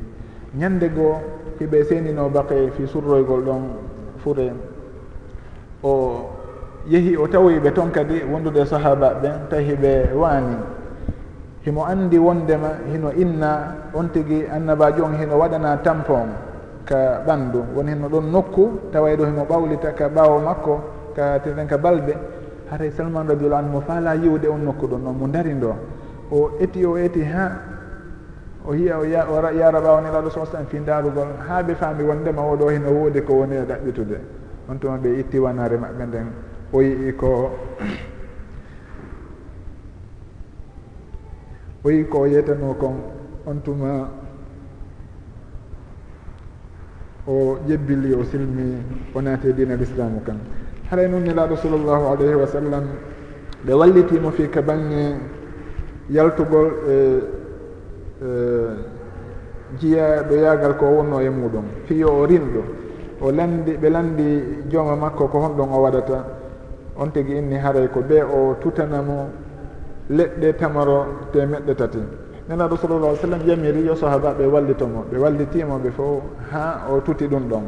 Ñande 0.58 0.88
goo 0.88 1.16
hiɓe 1.60 1.84
seenino 1.84 2.28
baqe 2.28 2.70
fi 2.76 2.86
surroygol 2.86 3.42
ɗon 3.44 3.62
fure. 4.18 4.52
O 5.82 6.30
yehi 6.86 7.16
o 7.16 7.26
tawoyi 7.28 7.58
ɓe 7.58 7.72
toon 7.72 7.90
kadi 7.90 8.22
wondude 8.30 8.64
sahaba 8.64 9.14
ɓen 9.22 9.48
tawi 9.50 9.64
hiɓe 9.64 10.14
waani. 10.14 10.56
Himo 11.64 11.84
anndi 11.84 12.18
wondema 12.18 12.68
hino 12.92 13.10
inna 13.12 13.74
on 13.94 14.08
tigi 14.12 14.46
annabajo 14.46 15.04
on 15.04 15.14
hino 15.18 15.36
waɗana 15.38 15.76
tampon 15.82 16.28
ka 16.84 17.22
ɓanndu. 17.26 17.74
Woni 17.74 17.92
hino 17.92 18.08
ɗon 18.08 18.30
nokku 18.30 18.90
tawa 18.92 19.14
ɗo 19.16 19.24
himo 19.26 19.44
ɓawlita 19.44 19.92
ka 19.94 20.08
ɓaawo 20.08 20.40
makko 20.40 20.80
ka 21.14 21.38
teten 21.40 21.66
ka 21.66 21.76
balɓe. 21.76 22.14
Haray 22.70 22.90
salman 22.90 23.28
radiallahu 23.28 23.62
anu 23.62 23.70
mo 23.72 23.80
faala 23.80 24.14
yiwde 24.16 24.46
on 24.48 24.58
nokku 24.64 24.86
ɗon 24.86 24.98
noon 25.02 25.16
mo 25.16 25.26
dari 25.28 25.54
ndo 25.54 25.74
o 26.32 26.50
eti 26.58 26.84
o 26.84 26.96
eti 26.98 27.22
ha 27.22 27.75
o 28.66 28.72
hiya 28.72 28.98
o 28.98 29.04
yaraɓa 29.04 29.92
wonelaɗo 29.94 30.30
sa 30.30 30.44
sallam 30.46 30.66
fi 30.66 30.78
ndaarugol 30.80 31.28
haa 31.48 31.62
ɓe 31.62 31.74
faami 31.74 32.02
wondema 32.04 32.42
oɗo 32.42 32.68
hino 32.70 32.90
woodi 32.90 33.20
ko 33.22 33.32
woni 33.34 33.56
e 33.56 33.62
ɗaɓɓitude 33.64 34.18
on 34.68 34.78
tuma 34.78 34.96
ɓe 34.98 35.18
itti 35.20 35.38
wanare 35.38 35.76
maɓɓe 35.76 36.06
nden. 36.06 36.26
O 36.72 36.80
yii 36.82 37.12
ko 37.14 37.26
o 41.84 41.90
yii 41.90 42.04
ko 42.08 42.18
o 42.20 42.26
yeytano 42.26 42.74
kon. 42.74 42.94
On 43.46 43.60
tuma 43.62 44.08
o 47.28 47.58
ƴebbili 47.68 48.14
o 48.14 48.24
silmi 48.24 48.82
o 49.14 49.20
naati 49.20 49.48
e 49.48 49.52
dina 49.54 49.76
l'islamu 49.76 50.20
kan. 50.24 50.38
Haray 50.90 51.08
noon 51.08 51.22
nelaɗo 51.22 51.56
sallllahu 51.56 52.06
alayhi 52.12 52.34
wa 52.34 52.46
sallam 52.46 52.84
ɓe 53.64 53.72
wallitimo 53.72 54.30
fi 54.32 54.48
ka 54.50 54.62
bange 54.62 55.14
yaltugol 56.10 56.72
e 56.88 56.92
eh, 56.92 57.22
E, 58.22 58.28
jiyaɗo 59.78 60.34
yaagal 60.34 60.76
ko 60.76 60.86
wonno 60.86 61.20
e 61.20 61.28
muɗum. 61.28 61.64
Fiyo 61.84 62.08
o 62.08 62.24
rinɗo 62.24 62.62
o 63.20 63.30
landi 63.30 63.76
ɓe 63.76 63.88
landi 63.90 64.42
jooma 64.70 64.96
makko 64.96 65.28
ko 65.28 65.38
honɗon 65.38 65.68
o 65.72 65.82
waɗata 65.82 66.24
on 66.96 67.10
tigi 67.12 67.36
inni 67.36 67.56
haray 67.56 67.88
ko 67.88 68.00
ɓe 68.00 68.22
o 68.22 68.56
tutanamo 68.60 69.28
leɗɗe 70.08 70.56
tamaro 70.56 71.28
temeɗɗe 71.32 71.74
tati. 71.74 71.98
Nelaɗo 72.48 72.76
sallallah 72.76 73.08
alih 73.08 73.20
sallam 73.20 73.40
yamiri 73.44 73.84
yo 73.84 73.94
sahaba 73.94 74.32
ɓe 74.32 74.46
wallitomo 74.46 75.04
ɓe 75.12 75.18
wallitimoɓe 75.18 75.90
fof 75.90 76.22
ha 76.50 76.86
o 76.90 77.00
tuti 77.00 77.26
ɗum 77.28 77.48
ɗon. 77.48 77.64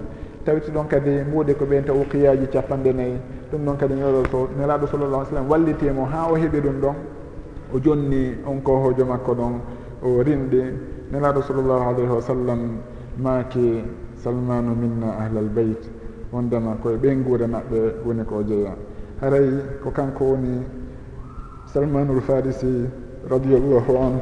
Tawiti 0.47 0.71
ɗon 0.71 0.87
kadi 0.89 1.11
mbuuɗi 1.29 1.55
ko 1.59 1.65
ɓen 1.67 1.85
taw 1.85 2.05
qiyaji 2.09 2.47
capanɗe 2.49 2.93
nayyi 2.95 3.19
ɗum 3.53 3.65
ɗon 3.67 3.77
kadi 3.77 3.95
nelaɗo 3.95 4.25
so 4.31 4.49
nelaɗo 4.57 4.87
sallallah 4.87 5.19
alih 5.21 5.29
sallam 5.29 5.51
wallitimo 5.51 6.07
ha 6.07 6.29
o 6.33 6.37
heeɓi 6.37 6.61
ɗum 6.61 6.81
ɗon 6.81 6.95
o 7.75 7.79
jonni 7.79 8.39
on 8.47 8.63
ko 8.63 8.81
hojo 8.81 9.05
makko 9.05 9.35
ɗon. 9.35 9.61
o 10.03 10.23
rinɗi 10.23 10.63
nelaɗo 11.13 11.43
sallllahu 11.43 11.85
alayhi 11.91 12.11
wa 12.13 12.21
sallam 12.23 12.61
maaki 13.19 13.83
salmanu 14.23 14.75
minna 14.75 15.19
ahlal 15.19 15.49
beyt 15.51 15.83
wondema 16.33 16.75
koye 16.83 16.97
ɓen 16.97 17.23
guure 17.25 17.47
maɓɓe 17.47 17.79
woni 18.07 18.25
ko 18.25 18.43
jeeya. 18.43 18.75
Haray 19.21 19.49
ko 19.83 19.91
kanko 19.91 20.25
woni 20.25 20.63
salmanul 21.67 22.21
farisi 22.21 22.87
radiallahu 23.31 23.97
an 23.97 24.21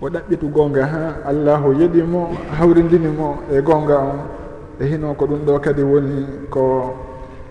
o 0.00 0.08
ɗaɓɓitu 0.08 0.48
gonga 0.52 0.84
ha 0.86 1.02
allahu 1.26 1.72
yeɗimo 1.80 2.28
hawrindinimo 2.58 3.36
e 3.50 3.60
gonga 3.62 3.96
on. 3.98 4.18
E 4.78 4.84
hino 4.86 5.14
ko 5.14 5.26
ɗum 5.26 5.44
ɗo 5.46 5.58
kadi 5.60 5.82
woni 5.82 6.26
ko 6.50 6.94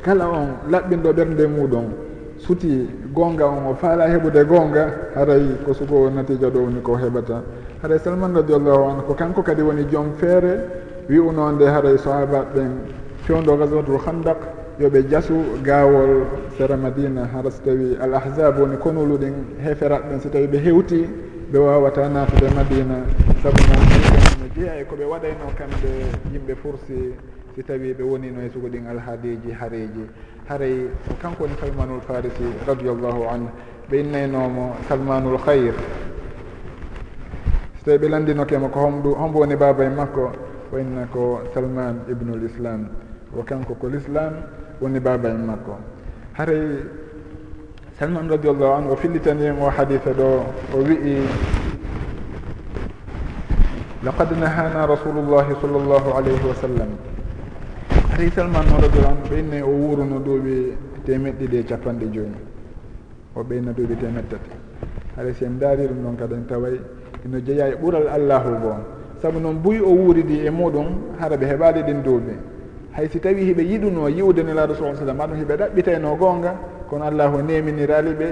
kala 0.04 0.28
on 0.30 0.48
laɓɓinɗo 0.72 1.10
ɓernde 1.14 1.48
muɗum. 1.48 2.05
suti 2.38 2.88
gonga 3.14 3.46
on 3.48 3.68
o 3.68 3.76
faala 3.76 4.08
heɓude 4.08 4.44
gonga 4.46 5.12
haray 5.16 5.44
ko 5.66 5.74
sugo 5.74 6.10
natija 6.10 6.50
ɗo 6.50 6.60
woni 6.60 6.82
ko 6.82 6.96
heɓata. 6.96 7.42
Haray 7.82 8.00
salman 8.00 8.34
radiallahu 8.36 8.84
anu 8.90 9.02
ko 9.08 9.14
kanko 9.14 9.42
kadi 9.44 9.62
woni 9.62 9.86
joom 9.90 10.14
feere 10.18 10.60
wi'unonde 11.10 11.66
haray 11.66 11.98
sahaba 11.98 12.46
ɓen 12.54 12.72
fewndo 13.26 13.58
gaswatul 13.58 14.00
handak 14.06 14.38
yoɓe 14.80 15.08
jasu 15.10 15.34
gawol 15.64 16.26
sera 16.58 16.76
madina 16.78 17.26
hara 17.34 17.50
so 17.52 17.62
tawi 17.64 17.96
al 18.02 18.14
ahzab 18.14 18.60
woni 18.60 18.78
konulu 18.78 19.18
ɗin 19.18 19.34
heferat 19.64 20.04
ɓen 20.10 20.20
so 20.22 20.30
tawi 20.30 20.48
ɓe 20.48 20.58
hewti 20.60 21.08
ɓe 21.52 21.58
wawata 21.60 22.10
natude 22.10 22.50
madina. 22.56 23.06
Saabu 23.42 23.62
no 23.70 24.48
jeeya 24.56 24.80
e 24.82 24.84
koɓe 24.84 25.06
waɗayno 25.06 25.46
kamɓe 25.58 25.90
yimɓe 26.34 26.56
fursi 26.56 27.14
si 27.56 27.64
tawi 27.64 27.94
ɓe 27.94 28.04
wonino 28.04 28.42
e 28.42 28.50
sugo 28.54 28.68
ɗin 28.68 28.88
alhaadeji 28.88 29.52
haareji 29.52 30.06
haray 30.48 30.88
ko 31.08 31.14
kanko 31.22 31.44
woni 31.44 31.56
salmanul 31.60 32.02
farisi 32.02 32.44
radiallahu 32.68 33.24
anu 33.32 33.48
ɓe 33.90 34.00
innaynomo 34.00 34.76
salmanul 34.88 35.38
hayr 35.46 35.74
so 37.80 37.86
tawi 37.86 37.98
ɓe 37.98 38.10
landinokemo 38.10 38.68
ko 38.70 38.80
homɗu 38.80 39.16
hombo 39.16 39.40
woni 39.40 39.56
baaba 39.56 39.84
e 39.86 39.90
makko 39.90 40.32
o 40.74 40.80
inna 40.80 41.06
ko 41.08 41.42
salman 41.54 42.04
ibnul 42.10 42.44
islam. 42.44 42.90
O 43.32 43.44
kanko 43.44 43.76
ko 43.76 43.88
l'islam 43.88 44.44
woni 44.82 45.00
baaba 45.00 45.30
en 45.30 45.46
makko. 45.46 45.78
Haray 46.34 46.84
salman 48.00 48.28
radiallahu 48.30 48.74
anu 48.74 48.92
o 48.92 48.96
fillitanimo 48.96 49.70
haditha 49.70 50.12
ɗo 50.12 50.44
o 50.74 50.78
wi'i 50.84 51.24
laqad 54.04 54.32
nahana 54.36 54.88
rasulullahi 54.88 55.56
sall 55.62 55.76
llahu 55.80 56.10
alayhi 56.18 56.44
wa 56.44 56.56
sallam. 56.56 57.15
risal 58.18 58.48
man 58.48 58.66
no 58.68 58.80
radiallahu 58.80 59.12
anhu 59.12 59.28
ɓeyne 59.30 59.62
o 59.62 59.70
wuruno 59.70 60.20
duuɓi 60.20 60.74
temeɗɗe 61.06 61.46
ɗiɗi 61.46 61.58
e 61.58 61.64
capanɗe 61.64 62.06
joyyi 62.14 62.38
o 63.36 63.44
ɓeyna 63.44 63.72
duuɓi 63.72 63.96
temeɗ 63.96 64.28
tati 64.30 64.50
haɗa 65.16 65.34
si 65.34 65.46
en 65.46 65.58
daari 65.60 65.88
ɗum 65.88 66.04
ɗon 66.04 66.16
kadi 66.16 66.34
en 66.34 66.46
taway 66.48 66.80
ino 67.26 67.40
jeeya 67.40 67.68
e 67.68 67.76
ɓural 67.76 68.08
allahu 68.08 68.50
goon 68.62 68.82
saabu 69.22 69.40
noon 69.40 69.60
buy 69.62 69.80
o 69.80 69.90
wuuridi 69.90 70.46
e 70.46 70.50
muɗum 70.50 71.18
hara 71.20 71.36
ɓe 71.38 71.46
heɓali 71.46 71.84
ɗin 71.84 72.02
duuɓi. 72.04 72.34
Hay 72.96 73.10
si 73.10 73.20
tawi 73.20 73.44
hiɓe 73.44 73.64
yiɗuno 73.64 74.08
yiwde 74.08 74.44
nelaɗo 74.44 74.76
sa 74.76 74.96
sallam 74.96 75.18
maɗum 75.18 75.38
hiɓe 75.38 75.56
ɗaɓɓitayno 75.58 76.16
goonga 76.18 76.56
kono 76.90 77.04
allahu 77.06 77.42
neminirali 77.42 78.14
ɓe 78.14 78.28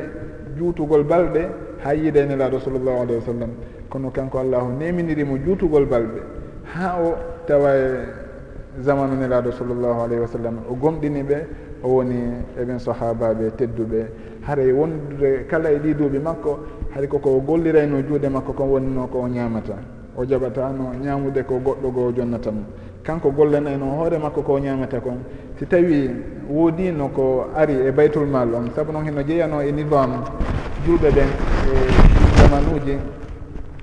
juutugol 0.58 1.04
balɗe 1.04 1.50
ha 1.84 1.94
yiida 1.94 2.22
e 2.22 2.26
nelaɗo 2.26 2.60
sallllahu 2.60 3.02
alayhi 3.04 3.20
wa 3.20 3.26
sallam 3.26 3.50
kono 3.90 4.10
kanko 4.12 4.40
allahu 4.40 4.72
neminirimo 4.80 5.38
juutugol 5.44 5.86
balɗe 5.86 6.22
ha 6.74 6.96
o 7.02 7.16
tawa 7.46 7.76
e 7.76 8.23
zamanu 8.82 9.16
nelaɗo 9.16 9.52
sallllahu 9.52 10.02
alayhi 10.02 10.22
wa 10.22 10.28
sallam 10.28 10.56
o 10.70 10.74
gomɗini 10.76 11.24
ɓe 11.24 11.38
o 11.84 11.88
woni 11.90 12.16
eɓen 12.60 12.80
sahabaɓe 12.80 13.52
tedduɓe. 13.58 14.08
Haray 14.42 14.72
wondude 14.72 15.46
kala 15.48 15.72
e 15.72 15.80
ɗi 15.80 15.94
duuɓi 15.94 16.20
makko 16.20 16.60
hay 16.96 17.08
koko 17.08 17.40
gollirayno 17.42 18.02
juuɗe 18.02 18.30
makko 18.30 18.54
ko 18.54 18.64
wonno 18.64 19.08
ko 19.08 19.20
o 19.24 19.28
ñamata 19.28 19.76
o 20.18 20.26
jaɓata 20.26 20.70
no 20.72 20.94
ñamude 21.04 21.44
ko 21.46 21.60
goɗɗo 21.60 21.92
goo 21.92 22.12
jonnata 22.12 22.52
mo. 22.52 22.62
Kanko 23.04 23.32
gollanayno 23.32 23.86
hoore 23.98 24.18
makko 24.18 24.42
ko 24.42 24.60
ñamata 24.60 25.00
kon. 25.00 25.20
Si 25.58 25.66
tawi 25.66 26.10
woodino 26.50 27.10
ko 27.10 27.48
ari 27.56 27.74
e 27.88 27.92
baytul 27.92 28.28
mal 28.28 28.54
on 28.54 28.72
saabu 28.76 28.92
noon 28.92 29.06
heno 29.06 29.22
jeeyano 29.24 29.62
e 29.62 29.72
nidame 29.72 30.18
juuɓe 30.86 31.10
ɓen 31.12 31.30
e 31.70 31.76
zamanuji 32.38 32.98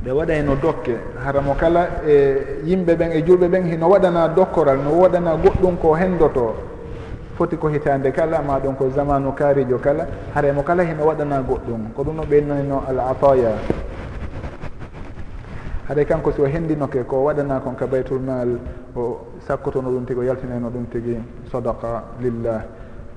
ɓe 0.04 0.10
waɗayno 0.12 0.56
dokke. 0.56 0.96
Haramo 1.24 1.54
kala 1.54 2.02
e 2.06 2.62
yimɓe 2.64 2.94
ɓen 2.96 3.12
e 3.12 3.22
julɓe 3.22 3.48
ɓen 3.48 3.64
hino 3.64 3.88
waɗana 3.88 4.28
dokkoral 4.28 4.78
no 4.78 4.90
waɗana 5.00 5.36
goɗɗum 5.36 5.76
ko 5.76 5.94
hendoto. 5.94 6.54
Foti 7.36 7.56
ko 7.56 7.68
hitande 7.68 8.10
kala 8.12 8.40
ma 8.42 8.58
ɗum 8.58 8.76
ko 8.76 8.88
zamanu 8.90 9.32
kaarijo 9.32 9.78
kala. 9.78 10.06
Haremo 10.34 10.62
kala 10.62 10.84
hino 10.84 11.04
waɗana 11.04 11.42
goɗɗum. 11.42 11.92
Ko 11.94 12.02
ɗum 12.02 12.16
no 12.16 12.22
ɓeynohino 12.24 12.82
al 12.88 13.00
ataya 13.00 13.52
haɗay 15.88 16.06
kanko 16.06 16.32
si 16.32 16.40
o 16.40 16.46
hendinoke 16.46 17.04
ko 17.04 17.24
waɗana 17.24 17.60
kon 17.60 17.74
ka 17.74 17.86
baytul 17.86 18.20
mal 18.20 18.48
o 18.96 19.26
sakkotono 19.40 19.90
ɗum 19.90 20.04
tigi 20.06 20.20
o 20.20 20.22
yaltinayno 20.22 20.70
ɗum 20.70 20.86
tigi 20.90 21.18
sodaka 21.50 22.04
lillah. 22.20 22.62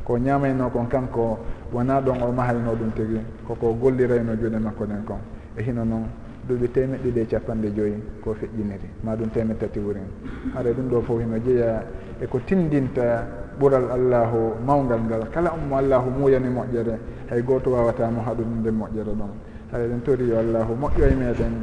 Ko 0.04 0.18
ñamayno 0.18 0.70
kon 0.70 0.88
kanko 0.90 1.38
wona 1.72 2.02
ɗon 2.02 2.22
o 2.24 2.32
mahayno 2.32 2.76
ɗum 2.76 2.92
tigi 2.96 3.22
koko 3.48 3.74
gollirayno 3.74 4.36
juuɗe 4.36 4.60
makko 4.60 4.86
nden 4.86 5.04
kon. 5.06 5.20
E 5.56 5.62
hino 5.62 5.86
noon 5.86 6.23
duuɓi 6.48 6.68
temeɗɗiɗi 6.70 7.20
e 7.22 7.26
capanɗe 7.26 7.70
joyyi 7.76 7.96
ko 8.22 8.34
feƴƴiniri. 8.34 8.88
Ma 9.04 9.16
ɗum 9.16 9.30
temed 9.32 9.58
tati 9.60 9.80
wurin 9.80 10.08
ara 10.56 10.72
ɗum 10.72 10.90
ɗo 10.90 11.02
fof 11.02 11.20
hino 11.22 11.38
jeeya 11.40 11.84
eko 12.22 12.40
tindinta 12.46 13.26
ɓural 13.60 13.90
allahu 13.92 14.56
mawgal 14.66 15.00
ngal. 15.08 15.30
Kala 15.32 15.54
ummo 15.54 15.78
allahu 15.78 16.10
muyani 16.10 16.50
moƴƴere. 16.50 16.98
Hay 17.30 17.42
goto 17.44 17.72
wawatamo 17.72 18.22
haɗum 18.22 18.60
nde 18.60 18.72
moƴƴere 18.72 19.14
ɗon. 19.16 19.32
Haɗa 19.72 19.88
ɗen 19.88 20.02
tori 20.04 20.28
yo 20.28 20.38
allahu 20.40 20.74
moƴƴo 20.76 21.04
e 21.12 21.16
meɗen 21.16 21.54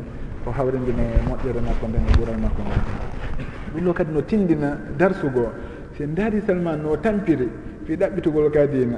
o 0.46 0.50
hawrindine 0.50 1.04
moƴƴere 1.28 1.60
makko 1.60 1.86
nden 1.86 2.02
e 2.08 2.12
ɓural 2.16 2.38
makko 2.40 2.62
ngal 2.62 2.80
ɗum 3.74 3.84
ɗo 3.84 3.92
kadi 3.92 4.12
no 4.12 4.20
tindina 4.22 4.78
darsugo. 4.96 5.52
Se 5.96 6.06
daari 6.06 6.40
salman 6.46 6.80
no 6.82 6.96
tampiri 6.96 7.48
fi 7.84 7.96
ɗaɓɓitugol 7.96 8.50
kadina 8.50 8.96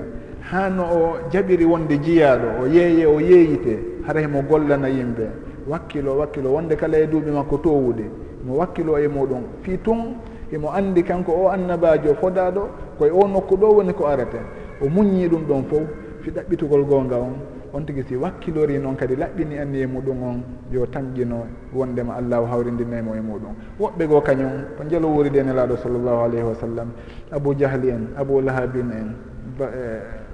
ha 0.51 0.68
no 0.68 0.85
o 0.85 1.16
jaɓiri 1.31 1.64
wonde 1.64 1.99
jiyaɗo 2.01 2.62
o 2.62 2.66
yeeye 2.66 3.05
o 3.07 3.18
yeeyite 3.18 4.05
hara 4.07 4.21
hemo 4.21 4.42
gollana 4.42 4.88
yimɓe. 4.88 5.51
wakkilo 5.68 6.18
wakkilo. 6.18 6.53
Wonde 6.53 6.77
kala 6.77 6.98
e 6.98 7.07
duuɓi 7.07 7.31
makko 7.31 7.57
towude. 7.59 8.05
Mo 8.44 8.57
wakkilo 8.57 8.98
e 8.98 9.09
muɗum. 9.09 9.42
Fi 9.62 9.79
tun 9.79 10.14
imo 10.53 10.70
anndi 10.70 11.03
kanko 11.03 11.33
o 11.33 11.48
annabajo 11.48 12.14
fodaɗo 12.14 12.68
koye 12.98 13.11
o 13.11 13.27
nokku 13.29 13.57
ɗo 13.57 13.66
woni 13.77 13.92
ko 13.92 14.07
arata. 14.07 14.38
O 14.83 14.88
muññi 14.88 15.29
ɗum 15.29 15.44
ɗon 15.48 15.64
fof 15.70 15.83
fi 16.22 16.31
ɗaɓɓitugol 16.31 16.85
gonga 16.85 17.16
on. 17.16 17.35
On 17.75 17.81
tigi 17.87 18.03
si 18.07 18.16
wakkilori 18.16 18.79
noon 18.79 18.96
kadi 18.96 19.16
laɓɓini 19.16 19.59
anni 19.59 19.81
e 19.81 19.87
muɗum 19.87 20.22
on 20.22 20.42
yo 20.70 20.85
tamƴino 20.87 21.46
wondema 21.75 22.17
allahu 22.17 22.44
hawrindinaymo 22.46 23.15
e 23.15 23.21
muɗum. 23.21 23.54
Woɓɓe 23.81 24.06
goo 24.08 24.21
kañum 24.21 24.50
to 24.77 24.85
jalowuri 24.90 25.31
de 25.31 25.42
nelaɗo 25.42 25.77
sallllahu 25.77 26.21
alayhi 26.25 26.44
wa 26.44 26.54
sallam 26.54 26.88
abou 27.31 27.54
jahli 27.58 27.88
en 27.90 28.08
abou 28.19 28.42
lahabin 28.42 28.90
en 28.92 29.15
e, 29.58 29.65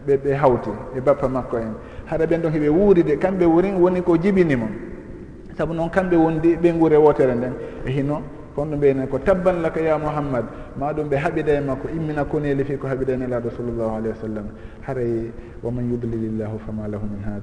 ɓe 0.07 0.16
ɓe 0.16 0.35
hawti 0.35 0.70
e 0.97 1.01
bappa 1.01 1.29
makko 1.29 1.57
en. 1.59 1.74
Haɗa 2.11 2.26
ɓen 2.26 2.41
ɗon 2.43 2.51
heɓe 2.53 2.68
wuuride 2.68 3.16
kamɓe 3.18 3.45
wurin 3.47 3.76
woni 3.81 4.03
ko 4.03 4.16
jibinimo. 4.16 4.66
saabu 5.59 5.75
noon 5.75 5.91
kamɓe 5.91 6.17
wondi 6.17 6.57
ɓeygu 6.57 6.87
e 6.93 6.97
wotere 6.97 7.35
nden. 7.35 7.53
E 7.85 7.91
hino 7.91 8.23
kon 8.55 8.67
ɗum 8.71 8.79
ɓeyne 8.81 9.07
ko 9.09 9.19
tabban 9.19 9.61
laka 9.63 9.81
ya 9.81 9.99
mouhammad 9.99 10.45
ma 10.79 10.93
ɗum 10.93 11.09
ɓe 11.09 11.17
haɓida 11.17 11.53
e 11.59 11.61
makko 11.61 11.89
immina 11.89 12.25
koneli 12.25 12.65
fi 12.65 12.77
ko 12.79 12.87
haɓida 12.87 13.13
en 13.15 13.23
elaɗo 13.23 13.51
sallllahu 13.51 13.91
alayhi 13.97 14.09
wa 14.09 14.21
sallam. 14.23 14.45
Haray 14.87 15.33
waman 15.63 15.91
yudlilillahu 15.91 16.59
fama 16.65 16.87
lahu 16.89 17.03
min 17.11 17.23
had 17.25 17.43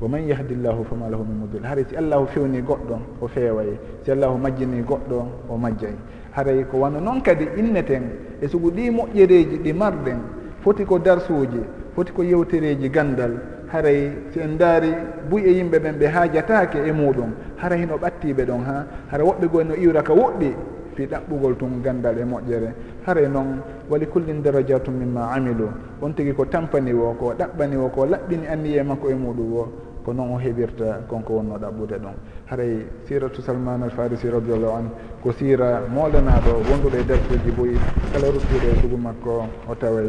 wa 0.00 0.06
man 0.08 0.28
yahdillahu 0.28 0.84
fama 0.84 1.08
lahu 1.10 1.24
min 1.26 1.38
mudil 1.42 1.64
haray 1.66 1.84
si 1.90 1.96
allahu 1.96 2.26
fewni 2.28 2.62
goɗɗo 2.62 2.96
o 3.20 3.26
feeway. 3.26 3.76
Si 4.04 4.10
allahu 4.12 4.38
majjini 4.38 4.82
goɗɗo 4.82 5.26
o 5.50 5.56
majjay. 5.56 5.94
Haray 6.36 6.64
ko 6.70 6.78
wano 6.78 7.00
noon 7.00 7.20
kadi 7.20 7.48
inneten 7.56 8.02
e 8.40 8.46
sugu 8.46 8.70
ɗi 8.70 8.90
moƴƴereji 8.90 9.58
ɗi 9.64 9.72
marɗen 9.72 10.18
foti 10.60 10.84
ko 10.84 10.98
darsuji 10.98 11.60
foti 11.94 12.12
ko 12.12 12.22
yewtereji 12.22 12.88
gandal 12.90 13.57
haray 13.72 14.10
si 14.32 14.40
en 14.40 14.56
daari 14.56 14.92
buye 15.28 15.50
yimɓe 15.52 15.78
ɓen 15.78 15.94
ɓe 15.98 16.06
haajataake 16.06 16.78
e 16.86 16.92
muɗum 16.92 17.30
hara 17.56 17.76
hino 17.76 17.96
ɓattiiɓe 17.96 18.44
ɗon 18.44 18.62
ha 18.64 18.86
hara 19.10 19.24
woɓɓe 19.24 19.46
goy 19.48 19.64
no 19.64 19.74
iwra 19.74 20.02
ka 20.02 20.12
woɗɗi 20.12 20.54
fi 20.94 21.06
ɗaɓɓugol 21.06 21.56
tun 21.56 21.80
gandal 21.82 22.18
e 22.18 22.24
moƴƴere. 22.24 22.74
Haray 23.06 23.24
e 23.24 23.28
noon 23.28 23.62
wali 23.88 24.06
kullin 24.06 24.42
darajatum 24.42 24.94
mimma 24.94 25.30
amilu. 25.32 25.68
On 26.02 26.12
tigi 26.12 26.34
ko 26.34 26.44
tampani 26.44 26.92
wo 26.92 27.14
ko 27.14 27.34
ɗaɓɓani 27.38 27.76
wo 27.76 27.88
ko 27.88 28.06
laɓɓini 28.06 28.46
anniye 28.50 28.82
makko 28.82 29.08
e 29.10 29.14
muɗum 29.14 29.52
wo 29.52 29.72
ko 30.04 30.12
noon 30.12 30.34
o 30.34 30.38
heɓirta 30.38 31.04
konko 31.06 31.34
wonno 31.34 31.58
ɗaɓɓude 31.58 31.96
ɗon 32.00 32.16
haray 32.46 32.86
siratu 33.04 33.42
salman 33.42 33.82
al 33.82 33.90
farisi 33.90 34.30
radiallahu 34.30 34.76
an 34.78 34.90
ko 35.22 35.32
sira 35.32 35.82
molanaɗo 35.86 36.64
wonduɗo 36.64 36.96
e 36.96 37.04
derteji 37.04 37.50
boyi 37.52 37.76
kala 38.12 38.26
ruttiɗo 38.32 38.66
e 38.72 38.80
sugu 38.80 38.96
makko 38.96 39.44
o 39.68 39.74
taway 39.74 40.08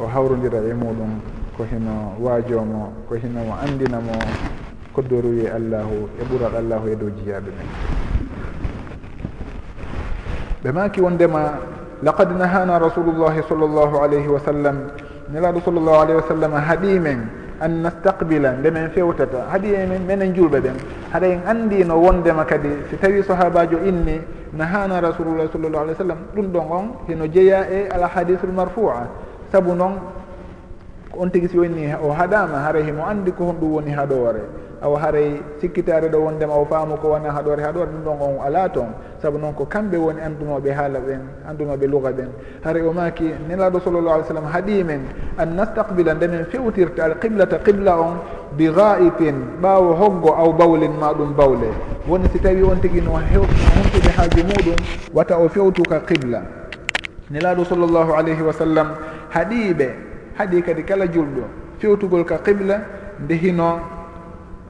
o 0.00 0.06
hawrodira 0.06 0.58
e 0.64 0.72
muɗum 0.72 1.20
ko 1.56 1.64
hino 1.64 2.12
waajomo 2.20 2.92
ko 3.08 3.14
hino 3.16 3.40
mo 3.48 3.54
andinamo 3.56 4.12
koddoruwi 4.92 5.48
allahu 5.48 6.08
e 6.20 6.24
ɓural 6.24 6.56
allahu 6.56 6.88
e 6.88 6.96
dow 6.96 7.08
jiyaɓe 7.08 7.50
men. 7.52 7.68
Ɓe 10.64 10.72
maki 10.72 11.00
wondema 11.00 11.60
laqad 12.02 12.32
nahana 12.36 12.78
rasulullahi 12.78 13.40
sall 13.48 13.60
llahu 13.60 13.96
alayhi 14.00 14.28
wa 14.28 14.40
sallam. 14.40 14.76
Nelaɗo 15.32 15.60
sall 15.64 15.76
llahu 15.80 16.00
alayhi 16.00 16.20
wa 16.20 16.28
sallam 16.28 16.52
haaɗi 16.52 16.98
men 17.00 17.28
an 17.60 17.82
nastaqbila. 17.84 18.56
Nde 18.60 18.70
men 18.70 18.90
fewtata 18.90 19.48
haaɗi 19.52 19.74
emen 19.74 20.02
menen 20.08 20.32
julɓe 20.34 20.60
ɓen. 20.60 20.76
Haɗa 21.12 21.26
en 21.28 21.40
andino 21.46 21.96
wondema 22.00 22.44
kadi 22.44 22.68
si 22.88 22.96
tawi 22.96 23.22
sahabajo 23.22 23.80
inni 23.84 24.20
nahana 24.52 25.00
rasulullah 25.00 25.44
sall 25.52 25.60
llahu 25.68 25.84
alih 25.88 25.96
w 25.96 26.00
sallam. 26.04 26.18
Ɗum 26.34 26.46
ɗon 26.52 26.66
on 26.72 26.86
hino 27.08 27.26
jeeya 27.28 27.68
e 27.68 27.88
alahadisul 27.92 28.52
marfoua 28.52 29.08
saabu 29.52 29.74
noon 29.76 30.00
on 31.18 31.30
tigi 31.30 31.48
si 31.48 31.58
woni 31.58 31.92
o 32.02 32.12
haɗama 32.12 32.58
haray 32.64 32.82
himo 32.82 33.02
andi 33.04 33.32
ko 33.32 33.44
honɗum 33.52 33.72
woni 33.72 33.90
haɗore 33.92 34.42
awa 34.82 35.00
haray 35.00 35.40
sikkitare 35.60 36.08
ɗo 36.08 36.18
wondema 36.20 36.54
o 36.54 36.64
faamu 36.64 36.96
ko 36.96 37.08
wona 37.08 37.32
haɗore 37.32 37.62
haɗore 37.62 37.88
ɗum 37.90 38.02
ɗon 38.04 38.16
on 38.20 38.46
ala 38.46 38.68
toon. 38.68 38.92
Saabu 39.22 39.38
noon 39.38 39.54
ko 39.54 39.64
kamɓe 39.64 39.96
woni 39.96 40.20
andunoɓe 40.20 40.70
haala 40.72 41.00
ɓen 41.00 41.20
andunoɓe 41.48 41.86
luga 41.86 42.10
ɓen. 42.12 42.28
Haray 42.64 42.82
o 42.82 42.92
maki 42.92 43.32
nelaɗo 43.48 43.80
sallallah 43.80 44.12
alih 44.14 44.24
w 44.24 44.28
sallam 44.28 44.44
haɗimen 44.52 45.00
an 45.38 45.46
nastaqbila 45.56 46.14
nde 46.14 46.26
min 46.28 46.44
fewtirta 46.44 47.04
alqiblata 47.04 47.58
qibla 47.64 47.96
on 47.96 48.14
bi 48.56 48.68
gaipin 48.68 49.36
ɓaawo 49.62 49.94
hoggo 49.96 50.30
aw 50.36 50.52
bawlin 50.52 50.92
ma 51.00 51.12
ɗum 51.12 51.32
bawle. 51.34 51.72
Woni 52.06 52.28
si 52.32 52.38
tawi 52.38 52.62
on 52.62 52.76
tigi 52.80 53.00
no 53.00 53.12
humtude 53.16 54.10
haaju 54.12 54.42
muɗum 54.44 54.76
wata 55.14 55.38
o 55.38 55.48
fewtuka 55.48 56.00
qibla. 56.06 56.42
Nelaɗo 57.32 57.64
sallllahu 57.64 58.12
alayhi 58.12 58.42
wa 58.44 58.52
sallam 58.52 58.88
haɗiɓe 59.32 59.88
haɗi 60.38 60.62
kadi 60.62 60.82
kala 60.84 61.06
julɗo. 61.06 61.44
Fewtugol 61.78 62.24
ka 62.24 62.38
qibla 62.38 62.80
nde 63.20 63.34
hino 63.34 63.80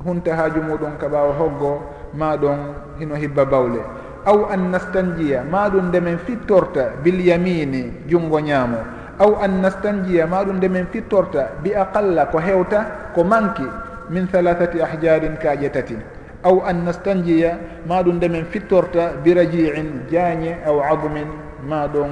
hunta 0.05 0.35
haaju 0.37 0.61
muɗum 0.63 0.97
ka 0.99 1.09
ɓaawa 1.09 1.33
hoggo 1.39 1.83
ma 2.15 2.37
ɗon 2.37 2.59
hino 2.99 3.15
hibba 3.15 3.45
bawle. 3.45 3.81
Aw 4.27 4.45
an 4.51 4.71
nastanjiya 4.71 5.45
ma 5.51 5.69
ɗum 5.69 5.89
nde 5.89 6.01
min 6.01 6.19
fittorta 6.19 6.91
bil 7.03 7.21
yamini 7.21 7.93
junngo 8.09 8.41
ñaamo. 8.41 8.79
Aw 9.19 9.33
an 9.43 9.61
nastanjiya 9.63 10.27
ma 10.27 10.43
ɗum 10.45 10.57
nde 10.57 10.69
min 10.69 10.87
fittorta 10.93 11.51
bi 11.63 11.71
aqalla 11.75 12.27
ko 12.27 12.39
hewta 12.39 13.13
ko 13.15 13.25
manki 13.25 13.67
min 14.11 14.27
halathati 14.33 14.81
ahjarin 14.83 15.37
kaaƴe 15.39 15.71
tati 15.71 15.97
aw 16.45 16.61
an 16.67 16.85
nastanjiya 16.85 17.59
ma 17.87 18.03
ɗum 18.03 18.17
nde 18.17 18.29
min 18.29 18.45
fittorta 18.45 19.15
bi 19.25 19.35
rajiin 19.35 20.07
jaañe 20.11 20.59
aw 20.67 20.79
admin 20.83 21.27
ma 21.67 21.87
ɗon 21.87 22.11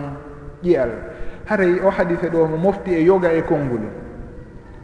ƴiyal. 0.62 0.90
haray 1.46 1.80
o 1.80 1.90
hadise 1.90 2.28
ɗo 2.30 2.46
mo 2.48 2.56
mofti 2.56 2.94
e 2.94 3.04
yoga 3.04 3.32
e 3.32 3.42
konngule 3.42 3.88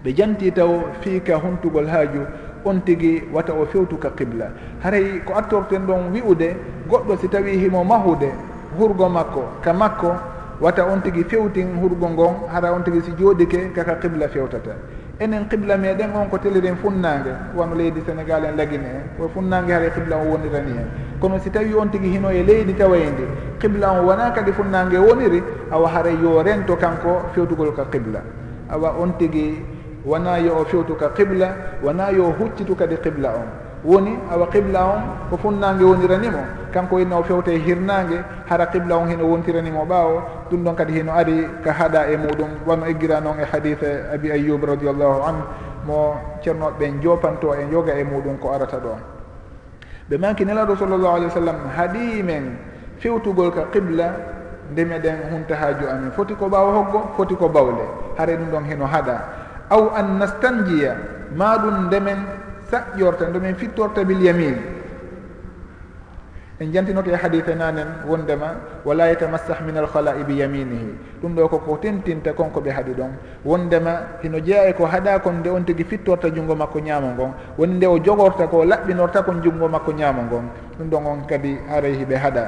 ɓe 0.04 0.12
janti 0.16 0.52
taw 0.52 0.70
fiika 1.00 1.36
huntugol 1.36 1.86
haaju 1.86 2.20
on 2.64 2.80
tigi 2.84 3.22
wata 3.32 3.52
o 3.52 3.66
fewtu 3.66 3.96
ka 3.98 4.10
qibla. 4.10 4.50
Haray 4.82 5.20
ko 5.24 5.34
attorten 5.34 5.86
ɗon 5.86 6.12
wi'ude 6.12 6.56
goɗɗo 6.88 7.16
si 7.20 7.28
tawi 7.28 7.56
himo 7.58 7.84
mahude 7.84 8.30
hurgo 8.78 9.08
makko 9.08 9.42
ka 9.62 9.72
makko 9.72 10.12
wata 10.60 10.84
on 10.84 11.00
tigi 11.02 11.24
fewtin 11.24 11.80
hurgo 11.80 12.08
ngon 12.08 12.34
hara 12.52 12.72
on 12.72 12.82
tigi 12.82 13.00
si 13.02 13.12
jooɗike 13.12 13.72
kaka 13.74 13.96
qibla 13.96 14.28
fewtata. 14.28 14.76
Enen 15.20 15.48
qibla 15.48 15.76
meɗen 15.76 16.14
on 16.14 16.28
ko 16.28 16.38
teliren 16.38 16.76
funnange 16.76 17.32
wano 17.54 17.74
leydi 17.74 18.00
sénégal 18.06 18.44
en 18.44 18.56
lagine. 18.56 18.84
En 18.84 19.16
ko 19.18 19.28
funnange 19.28 19.70
haara 19.72 19.90
qibla 19.90 20.16
o 20.16 20.32
wonirani 20.32 20.72
hen 20.72 20.88
kono 21.20 21.38
si 21.38 21.50
tawi 21.50 21.74
on 21.74 21.90
tigi 21.90 22.08
hino 22.08 22.30
e 22.32 22.42
leydi 22.42 22.72
tawayende 22.74 23.24
qibla 23.60 24.00
o 24.00 24.06
wona 24.06 24.32
kadi 24.32 24.52
funnange 24.52 24.96
woniri 24.96 25.42
awa 25.70 25.88
haara 25.88 26.10
yo 26.10 26.42
rento 26.42 26.76
kanko 26.76 27.28
fewtugol 27.34 27.72
ka 27.76 27.84
qibla. 27.92 28.22
Awa 28.72 28.96
on 28.98 29.12
tigi 29.18 29.60
wona 30.04 30.38
yo 30.38 30.56
o 30.56 30.64
fewtu 30.64 30.96
ka 30.96 31.10
qibla 31.10 31.78
wona 31.84 32.10
yo 32.10 32.32
huccitu 32.32 32.74
kadi 32.74 32.96
qibla 32.96 33.28
on. 33.36 33.48
Woni 33.84 34.16
awa 34.32 34.46
qibla 34.48 34.80
on 34.84 35.02
ko 35.30 35.36
funnange 35.36 35.84
woniranimo 35.84 36.72
kanko 36.72 36.98
henno 36.98 37.20
o 37.20 37.22
fewta 37.22 37.52
e 37.52 37.58
hirnange 37.58 38.24
hara 38.48 38.66
qibla 38.66 38.96
on 38.96 39.08
hino 39.08 39.28
wontiranimo 39.28 39.84
ɓaawo 39.84 40.22
ɗum 40.50 40.64
ɗon 40.64 40.74
kadi 40.74 40.92
hino 40.92 41.12
ari 41.12 41.46
ka 41.64 41.72
haɗa 41.72 42.08
e 42.08 42.16
muɗum. 42.16 42.50
Wano 42.66 42.86
eggira 42.86 43.20
noon 43.20 43.40
e, 43.40 43.42
e 43.42 43.46
hadith 43.52 43.84
abi 44.14 44.32
ayoub 44.32 44.64
radiallahu 44.64 45.20
anhu 45.28 45.44
mo 45.86 46.16
ceernoɓe 46.42 46.78
ɓen 46.78 47.00
jopanto 47.02 47.54
en 47.54 47.70
yoga 47.72 47.92
e 47.92 48.04
muɗum 48.04 48.38
ko 48.40 48.52
arata 48.52 48.76
ɗon 48.80 49.19
ɓe 50.10 50.18
manki 50.18 50.44
nelaɗo 50.44 50.74
sallllahu 50.76 51.14
alih 51.16 51.26
wa 51.30 51.34
sallam 51.38 51.56
haaɗi 51.76 52.22
men 52.22 52.58
fewtugol 52.98 53.50
ka 53.54 53.62
qibla 53.72 54.10
ndeme 54.72 54.98
ɗen 54.98 55.18
hunta 55.30 55.54
haaju 55.54 55.86
amin 55.86 56.10
foti 56.10 56.34
ko 56.34 56.46
ɓaawa 56.48 56.72
hoggo 56.74 57.00
foti 57.16 57.34
ko 57.36 57.48
bawle. 57.48 57.84
Hare 58.18 58.36
ɗum 58.36 58.50
ɗon 58.50 58.64
heno 58.66 58.86
haɗa. 58.86 59.16
Aw 59.70 59.82
an 59.94 60.18
nastanjiya 60.18 60.96
ma 61.36 61.56
ɗum 61.58 61.86
ndemen 61.86 62.18
saƴƴorta 62.70 63.28
ndemen 63.30 63.54
fittorta 63.54 64.04
bil 64.04 64.20
yamin. 64.22 64.56
en 66.60 66.72
jantinoto 66.72 67.10
e 67.10 67.16
hadite 67.16 67.54
nanen 67.56 68.04
wondema 68.06 68.54
wala 68.84 69.08
yetamassah 69.08 69.64
min 69.64 69.76
alkhala'i 69.78 70.24
bi 70.24 70.34
yaminihi 70.40 70.94
ɗum 71.22 71.34
ɗo 71.34 71.48
koko 71.48 71.78
tentinta 71.80 72.32
konko 72.32 72.60
ɓe 72.60 72.70
haaɗi 72.70 72.92
ɗon. 72.92 73.12
Wondema 73.44 74.20
hino 74.22 74.38
jeeya 74.40 74.68
e 74.68 74.72
ko 74.74 74.84
haɗa 74.84 75.20
kon 75.20 75.40
nde 75.40 75.48
on 75.48 75.64
tigui 75.64 75.84
fittorta 75.84 76.28
junngo 76.28 76.54
makko 76.54 76.80
ñaamo 76.80 77.08
ngon. 77.14 77.32
Woni 77.58 77.74
nde 77.74 77.86
o 77.86 77.98
jogorta 77.98 78.46
ko 78.46 78.64
laɓɓinorta 78.64 79.22
kon 79.24 79.40
junngo 79.42 79.68
makko 79.68 79.92
ñaamo 79.92 80.22
ngon. 80.22 80.44
Ɗum 80.78 80.88
ɗon 80.90 81.06
on 81.06 81.26
kadi 81.26 81.58
haray 81.68 81.94
hiɓe 81.96 82.16
haɗa. 82.16 82.44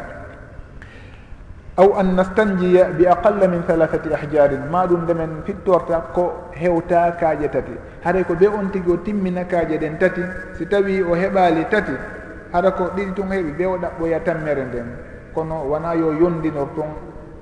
Aw 1.77 1.93
an 1.97 2.15
nastanjiya 2.15 2.85
bi 2.93 3.07
aqalla 3.07 3.49
min 3.49 3.63
halathati 3.67 4.13
ahjarin 4.13 4.69
ma 4.71 4.87
ɗum 4.87 5.05
ndemen 5.05 5.43
fittorta 5.47 6.13
ko 6.13 6.51
hewta 6.53 7.17
kaaje 7.19 7.49
tati. 7.49 7.73
Haray 8.05 8.25
ko 8.25 8.35
ɓe 8.35 8.47
on 8.49 8.69
tigui 8.71 8.93
o 8.93 8.97
timmina 8.99 9.45
kaaje 9.45 9.79
ɗen 9.79 9.97
tati 9.99 10.21
si 10.59 10.67
tawi 10.67 11.01
o 11.03 11.15
heɓali 11.15 11.65
tati 11.71 11.93
hara 12.53 12.71
ko 12.71 12.85
ɗiɗi 12.97 13.13
tun 13.15 13.29
heeɓi 13.33 13.53
ɓe 13.59 13.65
o 13.67 13.77
ɗaɓɓoya 13.79 14.21
tammere 14.25 14.65
nden 14.65 14.89
kono 15.35 15.65
wona 15.65 15.95
yo 15.95 16.13
yondinor 16.13 16.69
tun 16.75 16.91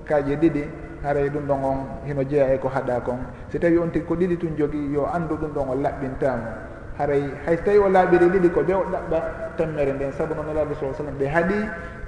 kaaƴe 0.07 0.37
ɗiɗi 0.37 0.65
haray 1.03 1.29
ɗum 1.31 1.45
ɗon 1.47 1.65
on 1.65 1.79
hino 2.07 2.23
jeeya 2.25 2.55
e 2.55 2.59
ko 2.59 2.69
haɗa 2.69 3.01
kon. 3.01 3.19
Si 3.49 3.59
tawi 3.59 3.79
on 3.79 3.91
tigi 3.91 4.05
ko 4.07 4.15
ɗiɗi 4.15 4.37
tun 4.39 4.57
jogii 4.57 4.93
yo 4.93 5.07
anndu 5.13 5.35
ɗum 5.37 5.51
ɗon 5.53 5.69
o 5.71 5.75
laɓɓintamo 5.75 6.47
haray 6.99 7.23
hay 7.47 7.57
so 7.57 7.63
tawi 7.65 7.79
o 7.79 7.89
laaɓiri 7.89 8.27
ɗiɗi 8.31 8.49
ko 8.53 8.61
ɓe 8.63 8.75
o 8.75 8.85
ɗaɓɓa 8.93 9.19
tammere 9.57 9.93
nden 9.93 10.13
saabu 10.13 10.35
noon 10.35 10.49
alaɓi 10.53 10.75
sa 10.75 10.93
sallam 10.95 11.15
ɓe 11.19 11.27
haaɗi 11.27 11.59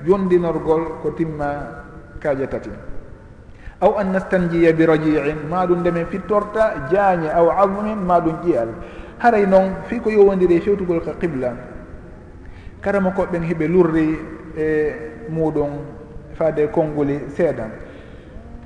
yondinorgol 0.05 1.01
ko 1.03 1.11
timma 1.11 1.49
kaaje 2.21 2.47
tati. 2.47 2.71
Aw 3.81 3.99
an 3.99 4.13
nastanjiya 4.13 4.73
bi 4.73 4.85
rajiin 4.87 5.49
ma 5.51 5.67
ɗum 5.67 5.81
nde 5.81 5.91
min 5.91 6.07
fittorta 6.07 6.87
jaañe 6.91 7.29
aw 7.35 7.51
azmin 7.51 7.99
ma 7.99 8.21
ɗum 8.21 8.37
ƴiyal. 8.45 8.69
Haray 9.19 9.47
noon 9.47 9.83
fii 9.89 10.01
ko 10.01 10.11
yowondiri 10.11 10.57
e 10.57 10.61
fewtugol 10.61 11.01
ka 11.03 11.13
qibla 11.19 11.72
karama 12.83 13.11
koɓɓen 13.11 13.43
heɓe 13.43 13.67
lurri 13.69 14.19
e 14.59 14.67
muɗum 15.31 15.71
faade 16.35 16.69
konnguli 16.75 17.19
seeɗan. 17.37 17.71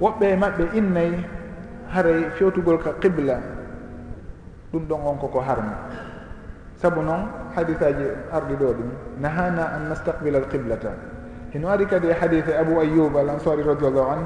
Woɓɓe 0.01 0.37
maɓɓe 0.37 0.64
innayi 0.79 1.37
haray 1.93 2.31
fewtugol 2.39 2.79
ka 2.83 2.93
qibla 3.01 3.39
ɗum 4.73 4.85
ɗon 4.89 5.01
on 5.07 5.17
koko 5.19 5.41
harma 5.41 5.75
saabu 6.77 7.03
noon 7.03 7.29
hadisaji 7.55 8.05
arɗi 8.33 8.55
ɗo 8.59 8.67
ɗum 8.75 8.91
nahana 9.21 9.64
an 9.75 9.89
nastaqbila 9.89 10.39
al 10.39 10.49
qiblata 10.49 10.91
hino 11.53 11.69
ari 11.69 11.87
kadi 11.87 12.09
e 12.09 12.12
hadise 12.12 12.53
abou 12.53 12.81
ayoub 12.81 13.17
al 13.17 13.31
ansari 13.31 13.62
radiallahu 13.62 14.11
an 14.11 14.23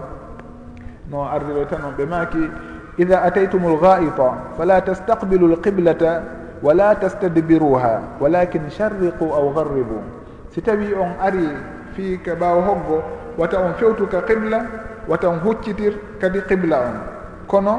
no 1.11 1.24
arɗi 1.24 1.53
ɗo 1.53 1.64
tan 1.68 1.84
on 1.84 1.93
ɓe 1.97 2.07
maaki 2.07 2.43
ida 2.99 3.22
ataytum 3.22 3.62
lgaita 3.62 4.57
fala 4.57 4.80
tastaqbilu 4.80 5.47
lqiblata 5.55 6.22
wala 6.62 6.94
tastadbiruha 6.94 8.20
walakin 8.20 8.68
charriqu 8.70 9.24
aw 9.32 9.46
garribu 9.56 10.00
si 10.50 10.61
tawi 10.61 10.92
on 10.94 11.14
ari 11.20 11.48
fii 11.94 12.18
ka 12.18 12.34
ɓaawa 12.34 12.62
hoggo 12.62 12.98
wata 13.38 13.58
on 13.61 13.74
fewtu 13.74 14.06
ka 14.06 14.20
qibla 14.22 14.66
wata 15.08 15.28
on 15.28 15.38
huccitir 15.40 15.94
kadi 16.20 16.40
qibla 16.48 16.76
on. 16.80 16.96
Kono 17.46 17.74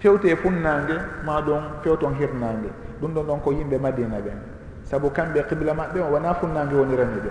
fewte 0.00 0.36
funnange 0.36 0.96
ma 1.24 1.40
ɗon 1.40 1.62
fewton 1.82 2.14
hirnange 2.18 2.68
ɗum 3.00 3.14
ɗon 3.14 3.26
ɗon 3.26 3.40
ko 3.40 3.50
yimɓe 3.52 3.78
madina 3.78 4.18
ɓen. 4.20 4.38
Saabu 4.84 5.10
kamɓe 5.10 5.42
qibla 5.48 5.72
maɓɓe 5.74 6.00
on 6.00 6.10
wona 6.12 6.34
funnange 6.34 6.74
wonirani 6.74 7.18
ɓe 7.24 7.30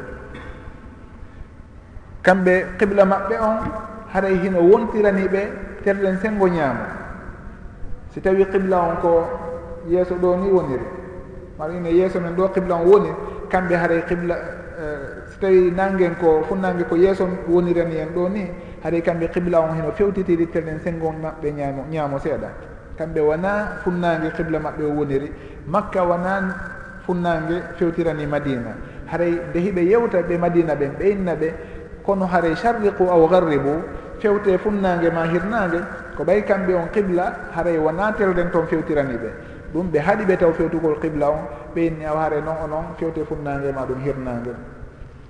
kamɓe 2.23 2.65
qibla 2.80 3.05
maɓɓe 3.05 3.36
on 3.41 3.57
haray 4.13 4.36
hino 4.38 4.59
wontirani 4.61 5.28
ɓe 5.28 5.41
terɗen 5.84 6.17
sengo 6.21 6.47
ñaamo. 6.47 6.86
Si 8.11 8.21
tawi 8.21 8.45
qibla 8.45 8.78
on 8.80 8.95
ko 9.01 9.11
yeeso 9.89 10.15
ɗo 10.15 10.36
ni 10.38 10.49
woniri. 10.51 10.86
Mara 11.57 11.73
ine 11.73 11.88
yeeso 11.89 12.19
men 12.19 12.36
ɗo 12.36 12.49
qibla 12.53 12.75
on 12.75 12.86
woni 12.88 13.09
kamɓe 13.49 13.75
haray 13.75 14.01
qibla 14.07 14.36
eh, 14.36 15.23
so 15.31 15.39
tawi 15.39 15.71
nangen 15.71 16.15
ko 16.19 16.43
funnange 16.47 16.83
ko 16.83 16.95
yeeso 16.95 17.27
wonirani 17.47 17.97
en 17.97 18.09
ɗo 18.15 18.29
ni 18.29 18.49
haray 18.83 19.01
kamɓe 19.01 19.29
qibla 19.31 19.59
on 19.61 19.75
heno 19.75 19.91
fewtitiri 19.91 20.47
telen 20.49 20.79
sengon 20.83 21.15
maɓɓe 21.21 21.51
ñamo 21.51 21.86
ñaamo 21.91 22.19
seeɗa. 22.19 22.49
Kamɓe 22.97 23.19
wona 23.21 23.79
funnange 23.83 24.31
qibla 24.36 24.59
maɓɓe 24.59 24.83
o 24.83 24.89
woniri. 24.99 25.31
Makka 25.67 26.03
wona 26.03 26.55
funnange 27.05 27.61
fewtirani 27.77 28.25
madina. 28.25 28.75
Haray 29.11 29.31
nde 29.49 29.59
hiɓe 29.59 29.81
yewta 29.86 30.21
ɓe 30.21 30.38
madina 30.38 30.75
ɓen 30.75 30.91
ɓe 30.99 31.09
inna 31.11 31.36
ɓe 31.36 31.53
kono 32.03 32.25
haray 32.25 32.55
charriqu 32.55 33.03
aw 33.09 33.27
garribu 33.27 33.81
fewte 34.19 34.57
funnange 34.57 35.09
ma 35.11 35.23
hirnange 35.25 35.79
ko 36.17 36.23
ɓay 36.23 36.43
kamɓe 36.43 36.73
on 36.73 36.88
qibla 36.91 37.33
haray 37.55 37.77
wona 37.77 38.11
telden 38.13 38.49
toon 38.51 38.65
fewtirani 38.67 39.13
ɓe. 39.17 39.29
ɗum 39.76 39.91
ɓe 39.91 39.99
haɗi 39.99 40.23
ɓe 40.26 40.38
taw 40.38 40.51
fewtugol 40.53 40.95
qibla 41.01 41.30
on 41.30 41.41
ɓe 41.76 41.82
inni 41.88 42.05
aw 42.05 42.15
haare 42.15 42.39
noon 42.41 42.55
o 42.63 42.67
noon 42.67 42.86
fewte 42.97 43.17
e 43.19 43.26
funnangue 43.26 43.71
ma 43.76 43.84
ɗum 43.86 43.99
hirnangue 44.05 44.55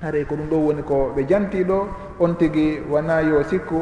haray 0.02 0.24
ko 0.26 0.36
ɗum 0.36 0.48
ɗo 0.50 0.58
woni 0.58 0.82
ko 0.84 1.12
ɓe 1.16 1.26
jantiɗo 1.28 1.88
on 2.20 2.34
tigui 2.38 2.80
wona 2.88 3.22
yo 3.24 3.42
sikku 3.44 3.82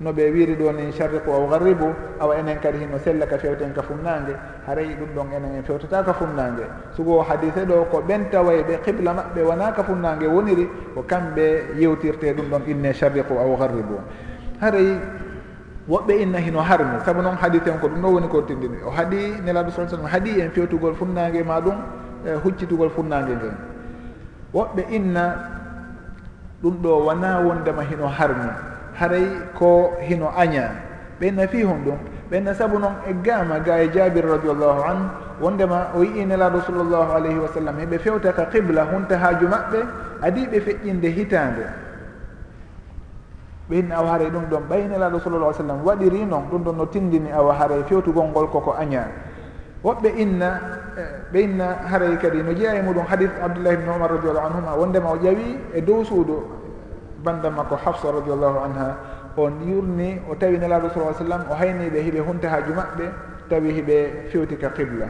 no 0.00 0.12
ɓe 0.12 0.30
wiiri 0.30 0.54
ɗo 0.56 0.72
ni 0.72 0.92
charriqu 0.92 1.30
aw 1.32 1.48
garribu 1.48 1.86
awa 2.20 2.36
enen 2.36 2.58
kadi 2.60 2.78
hino 2.78 2.98
sella 2.98 3.26
ka 3.26 3.38
fewten 3.38 3.72
ka 3.72 3.82
funnangue 3.82 4.36
haray 4.66 4.94
ɗum 5.00 5.08
ɗon 5.16 5.32
enen 5.32 5.54
en 5.56 5.62
fewtata 5.62 6.02
ka 6.04 6.12
funnangue 6.12 6.66
sugo 6.94 7.22
hadise 7.22 7.64
ɗo 7.64 7.84
ko 7.90 8.02
ɓen 8.06 8.28
taway 8.30 8.62
ɓe 8.64 8.80
qibla 8.84 9.14
maɓɓe 9.14 9.40
wona 9.42 9.72
ka 9.72 9.82
funnangue 9.82 10.26
woniri 10.28 10.68
ko 10.94 11.02
kamɓe 11.08 11.72
yewtirte 11.78 12.34
ɗum 12.36 12.50
ɗon 12.50 12.62
inne 12.68 12.92
charriqu 12.92 13.32
aw 13.38 13.56
garribu 13.56 13.96
haray 14.60 14.98
woɓɓe 15.88 16.12
inna 16.22 16.38
hino 16.38 16.60
harmi 16.60 17.00
saabu 17.04 17.22
noon 17.22 17.36
hadis 17.36 17.62
en 17.66 17.78
ko 17.78 17.88
ɗum 17.88 18.02
ɗo 18.02 18.08
woni 18.14 18.28
ko 18.28 18.42
tindini 18.42 18.78
o 18.86 18.90
haaɗi 18.90 19.42
nelaɗo 19.44 19.70
sa 19.70 19.88
sallam 19.88 20.06
haaɗi 20.06 20.40
en 20.40 20.50
fewtugol 20.50 20.94
funnague 20.94 21.42
ma 21.44 21.60
ɗum 21.60 21.74
e 22.24 22.30
huccitugol 22.44 22.90
funnague 22.90 23.34
ngel. 23.34 23.54
Woɓɓe 24.54 24.82
inna 24.90 25.34
ɗum 26.62 26.74
ɗo 26.82 27.04
wona 27.06 27.40
wondema 27.40 27.82
hino 27.82 28.06
harmi 28.06 28.50
haray 28.94 29.26
ko 29.58 29.92
hino 30.00 30.30
aña. 30.36 30.70
Ɓenna 31.20 31.48
fi 31.48 31.62
hon 31.64 31.82
ɗum. 31.84 31.98
Ɓenna 32.30 32.54
saabu 32.54 32.78
noon 32.78 32.94
e 33.08 33.14
gama 33.22 33.58
ga 33.60 33.82
e 33.82 33.90
jabir 33.92 34.24
radiallahu 34.24 34.80
an 34.86 35.10
wondema 35.40 35.90
o 35.96 36.02
yii 36.04 36.24
nelaɗo 36.24 36.60
sallllahu 36.62 37.12
alayhi 37.12 37.38
wa 37.38 37.48
sallam 37.48 37.74
heɓe 37.78 37.98
fewta 37.98 38.32
ka 38.32 38.44
qibla 38.46 38.84
hunta 38.84 39.18
haaju 39.18 39.48
maɓɓe 39.48 39.78
adi 40.22 40.46
ɓe 40.46 40.60
feƴƴinde 40.60 41.08
hitande 41.10 41.66
ɓeyin 43.70 43.92
awa 43.92 44.10
haray 44.10 44.30
ɗum 44.30 44.44
ɗon 44.50 44.62
ɓaynelaɗo 44.68 45.20
sallallah 45.20 45.48
ai 45.48 45.54
sallam 45.54 45.84
waɗiri 45.84 46.24
noon 46.26 46.44
ɗum 46.50 46.62
ɗon 46.64 46.76
no 46.76 46.86
tindini 46.86 47.30
awa 47.32 47.54
haray 47.54 47.82
fewtugol 47.84 48.26
ngol 48.30 48.48
koko 48.50 48.72
aña. 48.74 49.06
Woɓɓe 49.84 50.08
inna 50.18 50.60
e, 50.96 51.02
ɓe 51.32 51.38
inna 51.42 51.66
haray 51.90 52.16
kadi 52.18 52.42
no 52.42 52.52
jeeya 52.54 52.74
e 52.78 52.82
muɗum 52.82 53.06
hadith 53.06 53.30
abdoullahi 53.42 53.76
bne 53.76 53.90
omar 53.90 54.10
radiallahu 54.10 54.46
anhuma 54.46 54.76
wondema 54.78 55.10
o 55.10 55.16
ƴawi 55.16 55.58
e 55.74 55.80
dow 55.80 56.04
suudu 56.04 56.42
banda 57.24 57.50
makko 57.50 57.76
hafsa 57.76 58.12
radiallahu 58.12 58.58
anha 58.62 58.96
on 59.36 59.52
yurni 59.66 60.20
o 60.30 60.34
tawi 60.34 60.58
nelaɗo 60.58 60.90
sa 60.94 61.12
sallam 61.18 61.42
o 61.50 61.54
hayniɓe 61.54 61.98
hiɓe 62.02 62.20
hunta 62.20 62.48
haaju 62.48 62.72
maɓɓe 62.74 63.04
tawi 63.48 63.72
hiɓe 63.72 64.28
fewti 64.30 64.56
ka 64.56 64.68
qibla. 64.70 65.06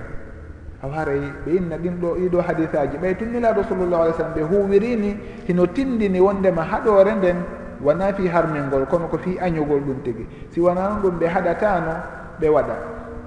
Aw 0.82 0.90
haray 0.90 1.20
ɓe 1.44 1.50
inna 1.56 1.76
ɗin 1.76 2.00
ɗo 2.00 2.14
ɗiɗo 2.16 2.40
hadithaji. 2.40 2.96
Ɓay 2.98 3.14
tun 3.16 3.32
nelaɗo 3.32 3.62
sallllahu 3.68 4.02
alih 4.02 4.12
w 4.12 4.16
sallam 4.16 4.34
ɓe 4.34 4.42
huwirini 4.42 5.16
hino 5.48 5.66
tindini 5.66 6.20
wondema 6.20 6.62
haɗore 6.62 7.14
nden 7.16 7.36
wona 7.82 8.12
fi 8.14 8.28
harmingol 8.28 8.86
kono 8.86 9.08
ko 9.08 9.18
fi 9.18 9.38
añugol 9.38 9.80
ɗum 9.82 10.02
tigi. 10.02 10.26
Si 10.50 10.60
wona 10.60 11.00
ɗum 11.02 11.18
ɓe 11.18 11.26
haɗatano 11.26 11.92
ɓe 12.40 12.48
waɗa. 12.48 12.76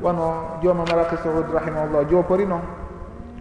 Wono 0.01 0.59
joomam 0.63 0.85
maraki 0.87 1.15
sahud 1.23 1.45
rahimahullah 1.53 2.09
jopori 2.09 2.45
noon 2.45 2.61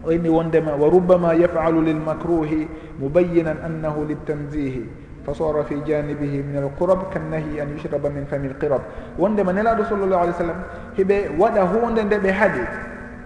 o 0.07 0.13
inni 0.13 0.29
wondema 0.29 0.77
wa 0.77 0.89
rubbama 0.89 1.35
yafalu 1.35 1.83
lilmacruhi 1.83 2.69
mubayinan 3.01 3.59
annahu 3.65 4.05
littanzihi 4.05 4.85
fa 5.25 5.33
sora 5.35 5.65
fi 5.65 5.81
janibihi 5.81 6.45
min 6.45 6.57
alqurab 6.61 7.09
kannahi 7.11 7.59
an 7.61 7.73
yushraba 7.73 8.13
min 8.13 8.29
fami 8.29 8.53
lqirab 8.53 8.83
wondema 9.19 9.53
nelaɗo 9.53 9.83
الله 9.89 10.19
alih 10.21 10.35
w 10.37 10.39
sallam 10.39 10.61
ودا 10.95 11.19
waɗa 11.41 11.63
hunde 11.73 12.01
nde 12.05 12.17
ɓe 12.21 12.31
haaɗi 12.31 12.65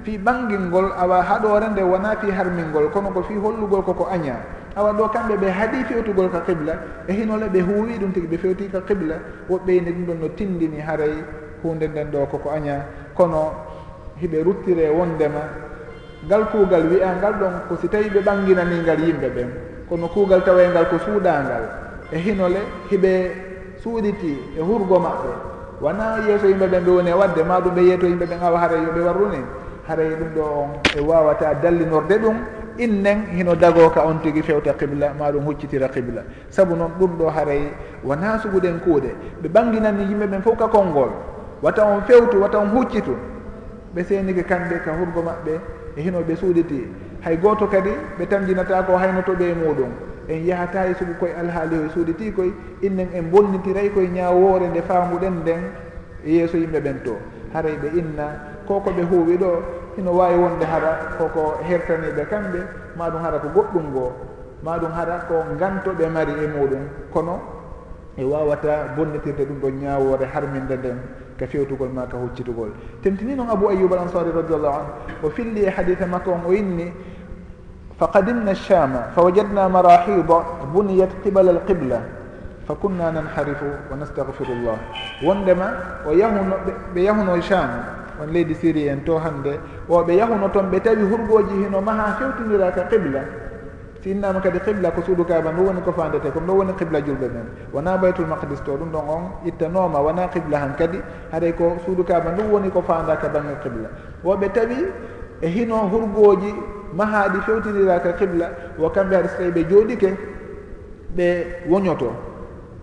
fi 0.07 0.19
ɓangilngol 0.19 0.95
awa 0.95 1.23
haɗore 1.23 1.69
nde 1.75 1.83
wona 1.83 2.17
fi 2.17 2.31
harmingol 2.31 2.91
kono 2.95 3.11
ko 3.11 3.23
fi 3.23 3.35
hollugol 3.35 3.83
koko 3.83 4.07
aña. 4.07 4.39
awa 4.79 4.93
ɗo 4.93 5.09
kamɓe 5.09 5.37
ɓe 5.37 5.49
haaɗi 5.51 5.85
fewtugol 5.89 6.31
ka 6.31 6.41
qibla 6.47 6.73
e 7.09 7.13
hinole 7.13 7.49
ɓe 7.49 7.61
huuwi 7.61 7.99
ɗum 7.99 8.13
tigi 8.13 8.27
ɓe 8.27 8.39
fewti 8.39 8.69
ka 8.71 8.81
qibla 8.87 9.17
woɓɓeyne 9.51 9.91
ɗum 9.91 10.05
ɗon 10.07 10.19
no 10.21 10.29
tindini 10.37 10.79
haray 10.81 11.15
hunde 11.63 11.87
nden 11.89 12.11
ɗo 12.13 12.27
koko 12.31 12.51
aña. 12.51 12.87
Kono 13.15 13.51
hiɓe 14.23 14.43
ruttire 14.45 14.91
wondema 14.91 15.43
ngal 16.27 16.45
kuugal 16.51 16.87
wiya 16.91 17.17
ngal 17.19 17.35
ɗon 17.41 17.55
ko 17.69 17.77
si 17.81 17.89
tawi 17.89 18.09
ɓe 18.11 18.21
ɓanginaningal 18.21 19.01
yimɓe 19.01 19.29
ɓen 19.35 19.49
kono 19.89 20.07
kuugal 20.09 20.43
tawayngal 20.45 20.85
e 20.85 20.89
ko 20.91 20.97
suuɗangal 20.99 21.65
e 22.13 22.19
hinole 22.19 22.61
hiɓe 22.91 23.13
suuɗiti 23.83 24.33
e 24.59 24.61
hurgo 24.63 24.99
maɓɓe. 24.99 25.31
Wona 25.81 26.23
yeeso 26.27 26.47
yimɓe 26.47 26.67
ɓen 26.67 26.85
ɓe 26.85 26.91
woni 26.91 27.11
e 27.11 27.15
wadde 27.15 27.43
ma 27.43 27.61
ɗum 27.61 27.75
ɓe 27.75 27.83
yeeto 27.83 28.07
yimɓe 28.07 28.27
ɓen 28.27 28.41
awa 28.43 28.59
haray 28.59 28.81
yoɓe 28.87 29.01
warruni 29.07 29.41
haray 29.89 30.11
ɗum 30.15 30.31
ɗo 30.37 30.43
on 30.43 30.71
e 30.97 31.01
wawata 31.01 31.55
dallinorde 31.55 32.19
ɗum 32.23 32.37
innen 32.79 33.27
hino 33.37 33.55
dago 33.55 33.91
ka 33.91 34.05
on 34.07 34.21
tigui 34.23 34.43
fewta 34.43 34.73
qibla 34.75 35.13
ma 35.19 35.31
ɗum 35.31 35.45
huccitira 35.45 35.89
qibla. 35.89 36.23
Saabu 36.49 36.77
noon 36.77 36.91
ɗum 36.99 37.19
ɗo 37.19 37.29
haray 37.29 37.73
wona 38.05 38.39
suguɗen 38.39 38.81
kuuɗe. 38.81 39.15
Ɓe 39.43 39.49
ɓanginanni 39.49 40.05
yimɓe 40.09 40.27
ɓen 40.27 40.43
fof 40.43 40.57
ka 40.59 40.69
konngol. 40.69 41.11
Wata 41.63 41.85
on 41.85 42.03
fewtu 42.03 42.41
wata 42.41 42.59
on 42.59 42.71
huccitu. 42.71 43.17
Ɓe 43.95 44.05
seenike 44.05 44.43
kamɓe 44.47 44.81
ka 44.85 44.93
hurgo 44.93 45.23
maɓɓe 45.23 45.61
e 45.97 46.03
hino 46.03 46.21
ɓe 46.23 46.37
suuditi 46.37 46.87
hay 47.21 47.37
goto 47.37 47.67
kadi 47.67 47.91
ɓe 48.19 48.27
tamjinata 48.27 48.83
ko 48.87 48.97
haynotoɓe 48.97 49.45
e 49.51 49.55
muɗum 49.55 49.91
en 50.29 50.47
yahata 50.47 50.87
e 50.87 50.95
sugu 50.95 51.15
koye 51.19 51.35
alhaali 51.35 51.77
o 51.77 51.89
suuditi 51.91 52.33
koye 52.33 52.53
innen 52.83 53.09
en 53.15 53.31
bonnitiray 53.31 53.91
koye 53.91 54.09
ñawoore 54.09 54.69
nde 54.69 54.83
faamuɗen 54.83 55.35
nden 55.43 55.63
yeeso 56.25 56.57
yimɓe 56.57 56.81
ɓen 56.81 57.03
to. 57.05 57.17
Haray 57.53 57.77
ɓe 57.83 57.99
inna 57.99 58.27
ko 58.67 58.81
ɓe 58.85 59.03
huuwi 59.11 59.37
ɗo 59.37 59.51
ino 59.99 60.13
wawi 60.15 60.39
wonde 60.39 60.65
haɗa 60.65 61.19
koko 61.19 61.59
hertaniɓe 61.63 62.25
kamɓe 62.31 62.61
maɗum 62.97 63.23
haɗa 63.23 63.39
ko 63.39 63.49
goɗɗum 63.55 63.93
goo 63.93 64.13
maɗum 64.63 64.93
haɗa 64.93 65.15
ko 65.29 65.35
gantoɓe 65.59 66.07
mari 66.09 66.33
e 66.33 66.47
muɗum. 66.47 66.83
Kono 67.13 67.41
e 68.17 68.25
wawata 68.25 68.95
bonnitirde 68.97 69.45
ɗum 69.45 69.59
ɗo 69.61 69.69
ñawore 69.71 70.25
harminde 70.33 70.77
nden 70.77 70.99
ka 71.39 71.47
fewtugol 71.47 71.89
ma 71.91 72.07
ka 72.07 72.17
huccitugol. 72.17 72.71
Tentini 73.03 73.35
noon 73.35 73.51
abou 73.51 73.69
ayoub 73.69 73.93
al 73.93 73.99
ansari 74.07 74.31
radiallahu 74.31 74.75
anu 74.75 74.91
o 75.23 75.31
filli 75.31 75.63
e 75.67 75.71
haditha 75.71 76.07
makko 76.07 76.31
on 76.33 76.43
o 76.47 76.53
inni 76.53 76.93
فقدمنا 77.99 78.51
الشام 78.51 78.93
فوجدنا 79.17 79.69
مراحيض 79.69 80.31
بنيت 80.75 81.09
قبل 81.27 81.49
القبلة 81.49 82.01
فكنا 82.69 83.11
ننحرف 83.11 83.61
ونستغفر 83.93 84.47
الله 84.47 84.77
وندما 85.27 85.69
ويهن 86.07 86.53
بيهن 86.95 87.29
الشام 87.35 87.71
on 88.21 88.27
leydi 88.33 88.55
syrie 88.55 88.89
en 88.89 89.03
to 89.05 89.19
hannde. 89.19 89.59
Ɓe 89.89 90.13
yahuno 90.17 90.49
toon 90.49 90.71
ɓe 90.71 90.81
tawi 90.81 91.03
hurgoji 91.03 91.65
hino 91.65 91.81
maha 91.81 92.17
hewtidira 92.19 92.71
ka 92.71 92.83
qibla. 92.91 93.21
Si 94.03 94.11
innama 94.11 94.41
kadi 94.41 94.61
qibla 94.61 94.91
ko 94.91 95.03
suudu 95.03 95.25
kaba 95.25 95.51
ndu 95.53 95.67
woni 95.67 95.81
ko 95.83 95.93
fandete 95.93 96.31
comme 96.33 96.47
ɗo 96.47 96.53
woni 96.59 96.73
qibla 96.75 97.01
julɓe 97.01 97.29
men. 97.33 97.47
Wona 97.73 97.97
baytul 97.97 98.27
maqdis 98.27 98.63
to 98.65 98.77
ɗum 98.77 98.91
ɗon 98.93 99.09
on 99.09 99.23
ittanoma 99.45 99.99
wona 100.01 100.29
qibla 100.29 100.59
han 100.59 100.75
kadi 100.77 100.99
haɗay 101.33 101.53
ko 101.55 101.77
suudu 101.85 102.05
kaba 102.05 102.33
ndu 102.33 102.43
woni 102.53 102.71
ko 102.71 102.83
fanda 102.83 103.17
ka 103.17 103.29
bange 103.29 103.57
qibla. 103.63 103.89
Woɓe 104.25 104.53
tawi 104.53 104.87
e 105.41 105.47
hino 105.49 105.89
hurgoji 105.89 106.55
mahaɗi 106.95 107.41
fewtidira 107.47 108.01
ka 108.01 108.13
qibla 108.13 108.51
wo 108.79 108.89
kamɓe 108.91 109.15
haɗa 109.17 109.29
so 109.29 109.37
tawi 109.39 109.51
ɓe 109.51 109.65
jooɗike 109.69 110.11
ɓe 111.17 111.27
woñoto. 111.69 112.28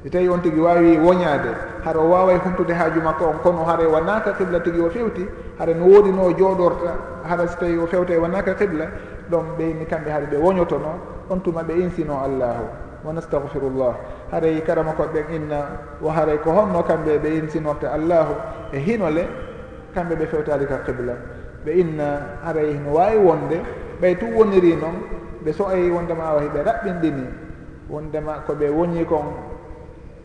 so 0.06 0.10
tawi 0.12 0.30
on 0.30 0.41
tigi 0.41 0.60
wawi 0.60 0.97
woñade 0.97 1.49
hara 1.84 1.99
o 1.99 2.10
waway 2.10 2.38
humtude 2.38 2.74
haaju 2.74 3.01
makko 3.01 3.26
on 3.26 3.39
kono 3.41 3.66
hara 3.66 3.89
wonaka 3.89 4.34
qibla 4.34 4.60
tigi 4.60 4.80
o 4.80 4.89
fewti 4.89 5.26
hara 5.58 5.74
no 5.74 5.86
wodi 5.86 6.12
no 6.12 6.30
jooɗorta 6.30 6.93
hara 7.28 7.47
so 7.47 7.58
tawi 7.60 7.78
o 7.78 7.88
fewta 7.88 8.14
e 8.14 8.18
wonaka 8.18 8.53
qibla 8.53 8.86
ɗon 9.32 9.58
ɓeyni 9.58 9.86
kamɓe 9.86 10.10
haɗa 10.12 10.26
ɓe 10.32 10.38
woñotono 10.38 10.99
on 11.30 11.39
tuma 11.41 11.64
ɓe 11.64 11.74
insino 11.82 12.22
allahu 12.22 12.66
wa 13.03 13.14
nastahfirullah 13.14 13.95
haray 14.32 14.62
karama 14.62 14.93
koɓeɓen 14.93 15.34
inna 15.34 15.60
wo 16.01 16.10
haray 16.10 16.38
ko 16.38 16.51
honno 16.51 16.84
kamɓe 16.84 17.18
ɓe 17.18 17.30
insinorta 17.41 17.89
allahu 17.91 18.34
e 18.74 18.78
hinole 18.78 19.26
kamɓe 19.95 20.16
ɓe 20.16 20.26
fewtali 20.28 20.66
ka 20.68 20.78
qibla. 20.86 21.14
Ɓe 21.66 21.72
inna 21.72 22.38
haray 22.45 22.78
no 22.78 22.93
wawi 22.93 23.18
wonde 23.18 23.58
ɓay 24.01 24.16
tu 24.20 24.26
woniri 24.38 24.76
noon 24.76 25.01
ɓe 25.43 25.51
so 25.53 25.66
ayi 25.68 25.89
wondema 25.89 26.24
awa 26.30 26.41
hiɓe 26.41 26.62
raɓɓinɗini 26.62 27.26
wondema 27.89 28.43
koɓe 28.45 28.70
woñi 28.70 29.06
kon 29.06 29.55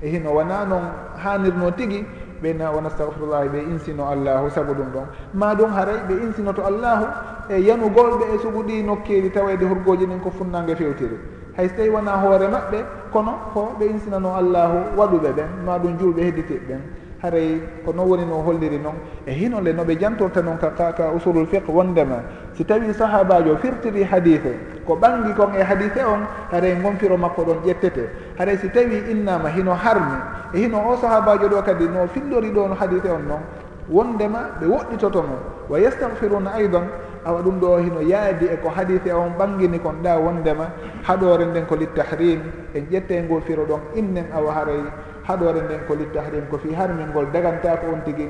e 0.03 0.09
hino 0.09 0.31
wona 0.33 0.65
noon 0.65 0.85
hanirno 1.23 1.71
tigui 1.73 2.05
ɓena 2.43 2.71
wona 2.73 2.91
stahfirullahi 2.91 3.49
ɓe 3.49 3.59
insino 3.71 4.09
allahu 4.09 4.51
saabu 4.51 4.73
ɗum 4.75 4.91
ɗon. 4.93 5.07
Ma 5.35 5.55
ɗum 5.55 5.71
haray 5.73 6.01
ɓe 6.09 6.15
insino 6.25 6.53
to 6.53 6.63
allahu 6.65 7.07
e 7.49 7.61
yanugolɓe 7.61 8.25
e 8.35 8.39
suguɗi 8.39 8.83
nokkeli 8.83 9.31
tawede 9.31 9.65
horgoji 9.65 10.07
ɗin 10.07 10.21
ko 10.21 10.31
funnangue 10.31 10.75
fewtiri. 10.77 11.19
Hay 11.57 11.69
so 11.69 11.75
tawi 11.77 11.89
wona 11.91 12.13
hoore 12.17 12.49
maɓɓe 12.49 12.79
kono 13.13 13.33
ko 13.53 13.75
ɓe 13.79 13.85
insinano 13.91 14.35
allahu 14.35 14.97
waɗuɓe 14.97 15.31
ɓen 15.37 15.49
ma 15.65 15.79
ɗum 15.79 15.99
julɓe 15.99 16.21
hedditiɓe 16.23 16.67
ɓen. 16.69 16.81
Haray 17.23 17.61
ko 17.85 17.93
non 17.93 18.09
woni 18.09 18.25
no 18.25 18.41
holliri 18.41 18.79
noon 18.79 18.95
e 19.27 19.33
hinole 19.33 19.73
noɓe 19.73 19.99
jantorta 20.01 20.41
noon 20.41 20.57
ka 20.57 20.71
ka 20.71 21.13
usulul 21.13 21.47
fiqe 21.47 21.69
wondema 21.69 22.23
si 22.61 22.65
tawi 22.69 22.93
sahabajo 22.93 23.57
firtiri 23.57 24.05
hadise 24.05 24.53
ko 24.85 24.93
ɓangi 24.93 25.33
kon 25.33 25.57
e 25.57 25.65
hadise 25.65 26.05
on 26.05 26.29
haray 26.53 26.77
gonfiro 26.77 27.17
makko 27.17 27.41
ɗon 27.45 27.65
ƴettete. 27.65 28.05
Haray 28.37 28.59
si 28.61 28.69
tawi 28.69 29.01
innama 29.09 29.49
hino 29.49 29.73
harmi 29.73 30.21
e 30.53 30.59
hino 30.61 30.77
o 30.77 30.93
sahabajo 31.01 31.49
ɗo 31.49 31.63
kadi 31.65 31.89
no 31.89 32.05
fillori 32.13 32.53
ɗo 32.53 32.69
no 32.69 32.75
hadise 32.77 33.09
on 33.09 33.25
noon 33.25 33.41
wondema 33.89 34.61
ɓe 34.61 34.67
woɗɗitotomo 34.69 35.37
wa 35.71 35.79
yastahfiruna 35.81 36.53
aidan 36.53 36.85
awa 37.25 37.41
ɗum 37.41 37.61
ɗo 37.61 37.79
hino 37.81 38.01
yaadi 38.05 38.45
e 38.53 38.57
ko 38.61 38.69
hadise 38.69 39.09
on 39.11 39.33
ɓangini 39.41 39.81
kon 39.81 39.97
ɗa 40.05 40.19
wondema 40.21 40.69
haɗore 41.09 41.47
nden 41.49 41.65
ko 41.65 41.77
littahrim 41.77 42.41
en 42.75 42.85
ƴette 42.93 43.25
ngofiro 43.25 43.65
ɗon 43.65 43.81
innen 43.97 44.27
awa 44.37 44.53
haray 44.53 44.85
haɗore 45.25 45.65
nden 45.65 45.81
ko 45.89 45.95
littahrim 45.95 46.45
ko 46.51 46.59
fi 46.59 46.75
harmingol 46.77 47.25
daganta 47.33 47.81
ko 47.81 47.87
on 47.97 48.05
tigui 48.05 48.29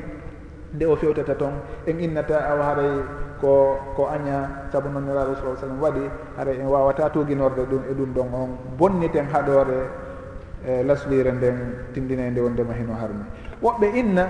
nde 0.74 0.84
o 0.86 0.94
fewtata 0.94 1.34
toon 1.34 1.58
en 1.88 1.98
innata 1.98 2.38
awa 2.46 2.62
haray. 2.62 3.29
ko 3.40 3.78
ko 3.96 4.06
aña 4.08 4.68
saabu 4.72 4.88
noon 4.88 5.04
nelaɗo 5.06 5.34
sa 5.34 5.60
sallam 5.60 5.80
waɗi 5.80 6.04
hara 6.36 6.52
en 6.52 6.66
wawata 6.66 7.10
toguinorde 7.10 7.64
ɗum 7.66 7.82
e 7.90 7.92
ɗum 7.94 8.12
ɗon 8.14 8.28
on. 8.34 8.50
Bonniten 8.78 9.26
haɗore 9.32 9.88
e 10.66 10.82
laslire 10.84 11.32
nden 11.32 11.56
tindinede 11.92 12.40
wondema 12.40 12.74
hino 12.74 12.92
harmi 12.94 13.24
woɓɓe 13.62 13.86
inna 13.96 14.28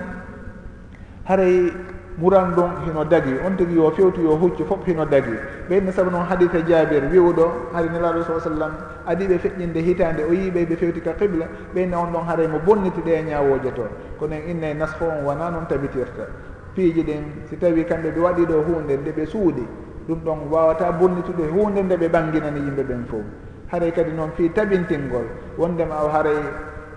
haray 1.27 1.71
muran 2.17 2.51
ɗum 2.55 2.71
hino 2.85 3.03
dagi. 3.05 3.33
On 3.45 3.55
tigui 3.55 3.75
yo 3.75 3.91
fewtu 3.91 4.21
yo 4.21 4.35
huccu 4.35 4.63
fof 4.65 4.85
hino 4.85 5.05
dagi. 5.05 5.31
Ɓe 5.69 5.77
inna 5.77 5.91
saabu 5.91 6.11
noon 6.11 6.25
hadita 6.25 6.59
jabir 6.67 7.03
wiwɗo 7.11 7.71
hari 7.73 7.89
nelaɗo 7.89 8.23
sa 8.23 8.39
sallam 8.39 8.71
adiɓe 9.07 9.37
feƴƴinde 9.39 9.79
hitande 9.79 10.23
o 10.23 10.33
yiiɓe 10.33 10.65
ɓe 10.65 10.75
fewti 10.75 11.01
ka 11.01 11.13
qibla. 11.13 11.45
Ɓeyna 11.73 11.97
on 11.97 12.11
ɗon 12.11 12.25
haray 12.27 12.47
mo 12.47 12.59
bonniti 12.59 13.01
ɗe 13.01 13.11
e 13.11 13.23
ñawoje 13.23 13.71
to. 13.73 13.87
Kono 14.19 14.35
en 14.35 14.49
inna 14.49 14.67
e 14.69 14.73
nasfo 14.73 15.05
on 15.05 15.23
wona 15.25 15.49
noon 15.49 15.65
tabitirta. 15.67 16.27
piiji 16.75 17.03
ɗin 17.03 17.23
si 17.49 17.57
tawi 17.57 17.83
kamɓe 17.85 18.11
ɓe 18.11 18.19
waɗi 18.21 18.45
ɗo 18.45 18.61
hunde 18.63 18.97
nde 18.97 19.11
ɓe 19.11 19.25
suuɗi 19.25 19.63
ɗum 20.07 20.19
ɗon 20.25 20.39
wawata 20.51 20.91
bonnitude 20.91 21.43
hunde 21.51 21.83
nde 21.83 21.95
ɓe 21.97 22.07
ɓanginani 22.07 22.59
yimɓe 22.59 22.83
ɓen 22.83 23.05
fof. 23.05 23.25
Haray 23.71 23.91
kadi 23.91 24.11
noon 24.11 24.31
fi 24.35 24.49
tabintingol 24.49 25.25
wondema 25.57 26.03
o 26.03 26.09
haray 26.09 26.37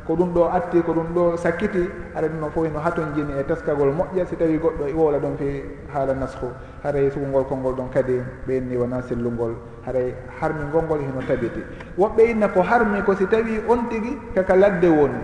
ko 0.06 0.14
ɗum 0.16 0.34
ɗo 0.34 0.50
atti 0.52 0.82
ko 0.82 0.92
ɗum 0.92 1.06
ɗo 1.14 1.36
sakkiti 1.36 1.88
aɗa 2.14 2.28
ɗum 2.28 2.40
noon 2.40 2.50
fof 2.50 2.66
no 2.72 2.78
haton 2.80 3.14
jini 3.14 3.32
e 3.40 3.44
teskagol 3.44 3.92
moƴƴa 3.94 4.26
si 4.26 4.36
tawi 4.36 4.58
goɗɗo 4.58 4.88
e 4.88 4.92
wowla 4.92 5.18
ɗon 5.18 5.36
fi 5.38 5.62
haala 5.92 6.14
nasku. 6.14 6.46
Haray 6.82 7.10
sugungol 7.10 7.44
kolngol 7.44 7.74
ɗon 7.74 7.88
kadi 7.90 8.20
ɓenni 8.46 8.76
wona 8.76 9.02
sellungol 9.02 9.54
haray 9.86 10.14
harmi 10.40 10.64
ngolngol 10.70 11.00
heno 11.00 11.20
tabiti. 11.26 11.60
Woɓɓe 11.98 12.30
inna 12.30 12.48
ko 12.48 12.62
harmi 12.62 13.02
ko 13.02 13.14
si 13.14 13.26
tawi 13.26 13.60
on 13.68 13.88
tigi 13.88 14.18
kaka 14.34 14.56
ladde 14.56 14.86
woni. 14.88 15.18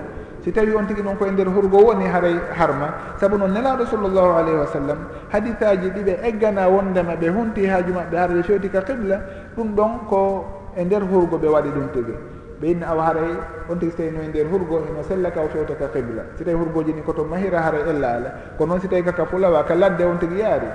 si 0.45 0.53
tawi 0.53 0.75
on 0.75 0.87
tigi 0.87 1.03
noon 1.03 1.17
koye 1.17 1.31
nder 1.33 1.47
hurgo 1.49 1.79
woni 1.79 2.07
haray 2.07 2.37
harma. 2.57 3.17
Saabu 3.21 3.37
noon 3.37 3.53
nelaɗo 3.53 3.87
sallllahu 3.87 4.31
alayhi 4.39 4.59
wa 4.59 4.67
sallam 4.67 4.99
hadisaji 5.33 5.91
ɗiɓe 5.91 6.19
eggana 6.25 6.69
wondema 6.69 7.15
ɓe 7.17 7.29
hunti 7.29 7.67
haaju 7.67 7.93
maɓɓe 7.93 8.17
hara 8.17 8.33
ɓe 8.35 8.43
fewti 8.43 8.69
ka 8.71 8.81
qibla 8.83 9.21
ɗum 9.57 9.75
ɗon 9.75 9.93
ko 10.09 10.45
e 10.77 10.85
nder 10.85 11.03
hurgo 11.03 11.37
ɓe 11.37 11.49
waɗi 11.49 11.71
ɗum 11.71 11.89
tigi. 11.93 12.15
Ɓe 12.61 12.67
inni 12.67 12.85
awa 12.85 13.03
haray 13.05 13.33
on 13.69 13.77
tigi 13.79 13.91
so 13.93 13.97
tawi 13.99 14.11
no 14.11 14.21
e 14.23 14.29
nder 14.29 14.47
hurgo 14.47 14.77
eno 14.89 15.03
sella 15.03 15.31
ka 15.31 15.41
o 15.41 15.49
fewta 15.49 15.75
ka 15.77 15.89
qibla. 15.89 16.23
Si 16.37 16.45
tawi 16.45 16.57
hurgoji 16.57 16.95
ni 16.95 17.03
koto 17.03 17.25
mahira 17.25 17.61
haray 17.61 17.83
ella 17.89 18.09
ala 18.17 18.31
ko 18.57 18.65
noon 18.67 18.81
si 18.81 18.89
tawi 18.89 19.03
kaka 19.03 19.27
fulawa 19.27 19.65
ka 19.65 19.75
ladde 19.75 20.03
on 20.05 20.19
tigi 20.19 20.41
yaari. 20.41 20.69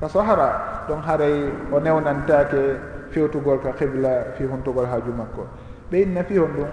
Ka 0.00 0.08
sohara 0.08 0.86
donc 0.88 1.04
haray 1.04 1.50
o 1.70 1.78
newnantake 1.78 2.78
fewtugol 3.10 3.62
ka 3.62 3.70
qibla 3.78 4.34
fi 4.34 4.44
huntugol 4.44 4.86
haaju 4.86 5.12
makko. 5.14 5.46
Ɓe 5.90 6.02
inna 6.02 6.22
fi 6.24 6.38
hon 6.38 6.50
ɗum 6.56 6.68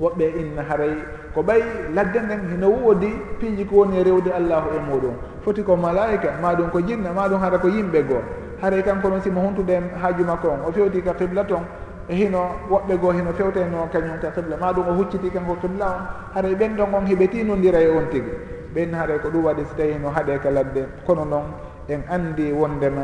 woɓɓe 0.00 0.24
inna 0.40 0.62
haray. 0.62 0.94
Ko 1.34 1.42
ɓay 1.42 1.62
ladde 1.94 2.18
nden 2.24 2.40
hino 2.50 2.68
woodi 2.68 3.10
piiji 3.38 3.64
ko 3.66 3.76
woni 3.76 3.98
e 3.98 4.02
rewde 4.02 4.30
allahu 4.32 4.68
e 4.76 4.78
muɗum. 4.88 5.14
Foti 5.44 5.62
ko 5.62 5.76
malaika 5.76 6.32
ma 6.42 6.54
ɗum 6.54 6.70
ko 6.70 6.80
jinna 6.80 7.12
ma 7.12 7.28
ɗum 7.28 7.40
hara 7.40 7.58
ko 7.58 7.68
yimɓe 7.68 8.02
goo 8.08 8.22
haray 8.62 8.82
kanko 8.82 9.08
noon 9.08 9.20
simo 9.20 9.40
huntude 9.40 9.80
haaju 10.02 10.24
makko 10.24 10.48
on. 10.48 10.60
O 10.68 10.72
fewti 10.72 11.02
ka 11.02 11.12
qibla 11.14 11.44
toon 11.44 11.64
e 12.08 12.14
hino 12.14 12.40
woɓɓe 12.70 12.98
goo 13.00 13.12
hino 13.12 13.32
fewteno 13.32 13.88
kañum 13.92 14.18
ka 14.20 14.30
qibla. 14.30 14.56
Ma 14.56 14.72
ɗum 14.72 14.88
o 14.88 14.92
hucciti 14.94 15.30
kanko 15.30 15.56
qibla 15.60 15.86
on. 15.86 16.02
Haray 16.34 16.54
ɓen 16.54 16.76
ɗon 16.76 16.94
on 16.94 17.06
heɓe 17.06 17.28
tinodira 17.28 17.80
e 17.80 17.88
on 17.88 18.08
tigi. 18.10 18.30
Ɓen 18.74 18.94
haray 18.94 19.18
ko 19.18 19.28
ɗum 19.28 19.44
waɗi 19.44 19.64
so 19.68 19.74
tawi 19.76 19.98
no 20.02 20.08
haɗe 20.10 20.38
ka 20.42 20.50
ladde. 20.50 20.86
Kono 21.06 21.24
noon 21.24 21.44
en 21.88 22.02
anndi 22.08 22.52
wondema 22.52 23.02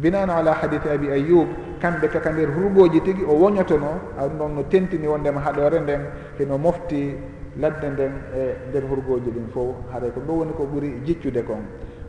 binano 0.00 0.32
ala 0.32 0.52
hadithe 0.54 0.90
abi 0.90 1.10
ayoub 1.10 1.48
kamɓe 1.80 2.08
kaka 2.08 2.30
nder 2.32 2.48
hurgoji 2.54 3.00
tigui 3.00 3.24
o 3.24 3.34
woñotono 3.34 3.90
aɗum 4.18 4.38
ɗon 4.38 4.54
no 4.54 4.62
tentini 4.68 5.06
wondema 5.06 5.40
haɗore 5.40 5.80
nden 5.80 6.00
heno 6.38 6.58
mofti 6.58 7.14
ladde 7.58 7.88
nden 7.90 8.12
e 8.34 8.54
nder 8.70 8.82
hurgoji 8.90 9.30
ɗin 9.30 9.48
fo 9.52 9.74
haɗay 9.92 10.10
ko 10.10 10.20
ɗum 10.20 10.38
woni 10.38 10.52
ko 10.52 10.64
ɓuuri 10.64 11.02
jiccude 11.04 11.42
kon. 11.44 11.62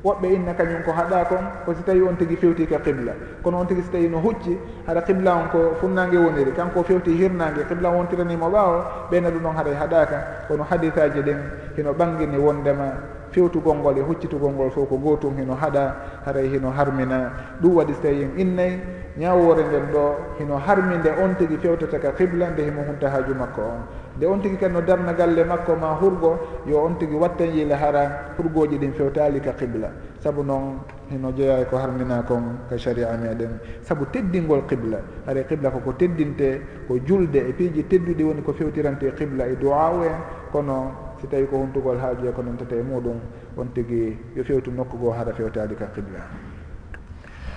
Woɓɓe 0.04 0.28
inna 0.34 0.54
kañum 0.54 0.82
ko 0.86 0.92
haɗa 0.92 1.26
kon 1.26 1.44
ko 1.66 1.74
si 1.74 1.84
tawi 1.84 2.02
on 2.02 2.16
tigui 2.16 2.38
fewti 2.38 2.66
ka 2.66 2.80
qibla. 2.80 3.12
Kono 3.44 3.58
on 3.60 3.66
tigui 3.68 3.84
so 3.84 3.92
tawi 3.92 4.08
no 4.08 4.20
hucci 4.20 4.58
haɗa 4.88 5.02
qibla 5.02 5.36
on 5.36 5.48
ko 5.50 5.76
funnague 5.82 6.16
woniri 6.18 6.52
kanko 6.54 6.84
fewti 6.84 7.12
hirnague 7.18 7.66
qibla 7.68 7.90
wontiranimo 7.90 8.50
ɓawo 8.50 9.10
ɓeyna 9.12 9.30
ɗum 9.30 9.44
ɗon 9.44 9.56
haɗay 9.58 9.74
e 9.74 9.76
haɗaka. 9.76 10.18
Kono 10.48 10.64
haditaji 10.64 11.20
ɗin 11.22 11.38
hino 11.76 11.92
ɓangini 11.94 12.38
wondema 12.38 12.94
fewtugol 13.32 13.78
ngol 13.78 13.98
e 13.98 14.02
huccitugol 14.02 14.52
ngol 14.52 14.72
fof 14.72 14.90
ko 14.90 14.98
gotum 14.98 15.38
hino 15.38 15.54
haɗa 15.56 15.96
haray 16.26 16.48
hino 16.50 16.72
harmina. 16.72 17.32
Ɗum 17.62 17.76
waɗi 17.76 17.94
so 17.94 18.02
tawi 18.02 18.24
en 18.24 18.32
innayi 18.38 18.80
ñawore 19.18 19.64
nden 19.64 19.92
ɗo 19.92 20.04
hino 20.40 20.58
harminde 20.58 21.10
on 21.24 21.36
tigui 21.38 21.58
fewtata 21.58 22.00
ka 22.00 22.12
qibla 22.12 22.50
nde 22.50 22.62
himo 22.64 22.82
hunta 22.84 23.10
haaju 23.10 23.34
makko 23.36 23.62
on. 23.62 23.82
Nde 24.18 24.26
on 24.26 24.40
tigui 24.42 24.58
kadi 24.58 24.74
no 24.74 24.82
darna 24.82 25.14
galle 25.14 25.44
makko 25.44 25.76
ma 25.76 25.98
hurgo 26.00 26.40
yo 26.66 26.84
on 26.86 26.98
tigui 26.98 27.18
watten 27.18 27.52
yiila 27.54 27.76
hara 27.76 28.34
hurgoji 28.38 28.78
ɗin 28.78 28.94
fewtali 28.94 29.40
ka 29.40 29.52
qibla. 29.54 29.92
Saabu 30.20 30.44
noon 30.44 30.80
hino 31.10 31.32
jeeya 31.32 31.66
ko 31.66 31.78
harmina 31.78 32.22
kon 32.24 32.60
ka 32.70 32.78
sharia 32.78 33.18
meɗen 33.18 33.60
saabu 33.82 34.06
teddingol 34.12 34.62
qibla 34.68 35.02
haray 35.26 35.44
qibla 35.46 35.72
koko 35.72 35.94
teddinte 35.94 36.62
ko 36.88 37.00
julde 37.06 37.36
e 37.50 37.54
piiji 37.54 37.84
tedduɗi 37.88 38.24
woni 38.24 38.42
ko 38.42 38.54
fewtirante 38.54 39.12
qibla 39.18 39.48
e 39.48 39.56
duwa 39.56 39.90
u 39.90 40.04
en 40.04 40.18
kono 40.52 41.09
si 41.22 41.28
tawi 41.28 41.46
ko 41.48 41.58
wontugol 41.58 41.98
haajuji 42.00 42.28
e 42.28 42.32
ko 42.32 42.42
noon 42.42 42.58
tata 42.58 42.76
e 42.76 42.82
muɗum 42.82 43.20
on 43.58 43.68
tigui 43.74 44.18
yo 44.36 44.44
fewtu 44.44 44.72
nokku 44.72 44.98
goo 44.98 45.12
haɗa 45.12 45.34
fewtade 45.34 45.76
ka 45.76 45.86
qibla. 45.94 46.20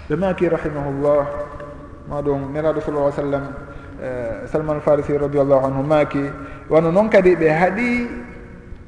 Ɓe 0.08 0.16
maki 0.16 0.48
rahimahullah 0.48 1.26
ma 2.08 2.20
ɗum 2.22 2.52
neraɗo 2.52 2.80
sallah 2.80 3.12
sallam 3.12 3.44
e, 4.02 4.46
salman 4.46 4.80
farisi 4.80 5.16
radiallahu 5.16 5.66
anhu 5.66 5.82
maki 5.86 6.24
wano 6.68 6.90
noon 6.90 7.08
kadi 7.08 7.36
ɓe 7.36 7.48
haaɗi 7.48 8.08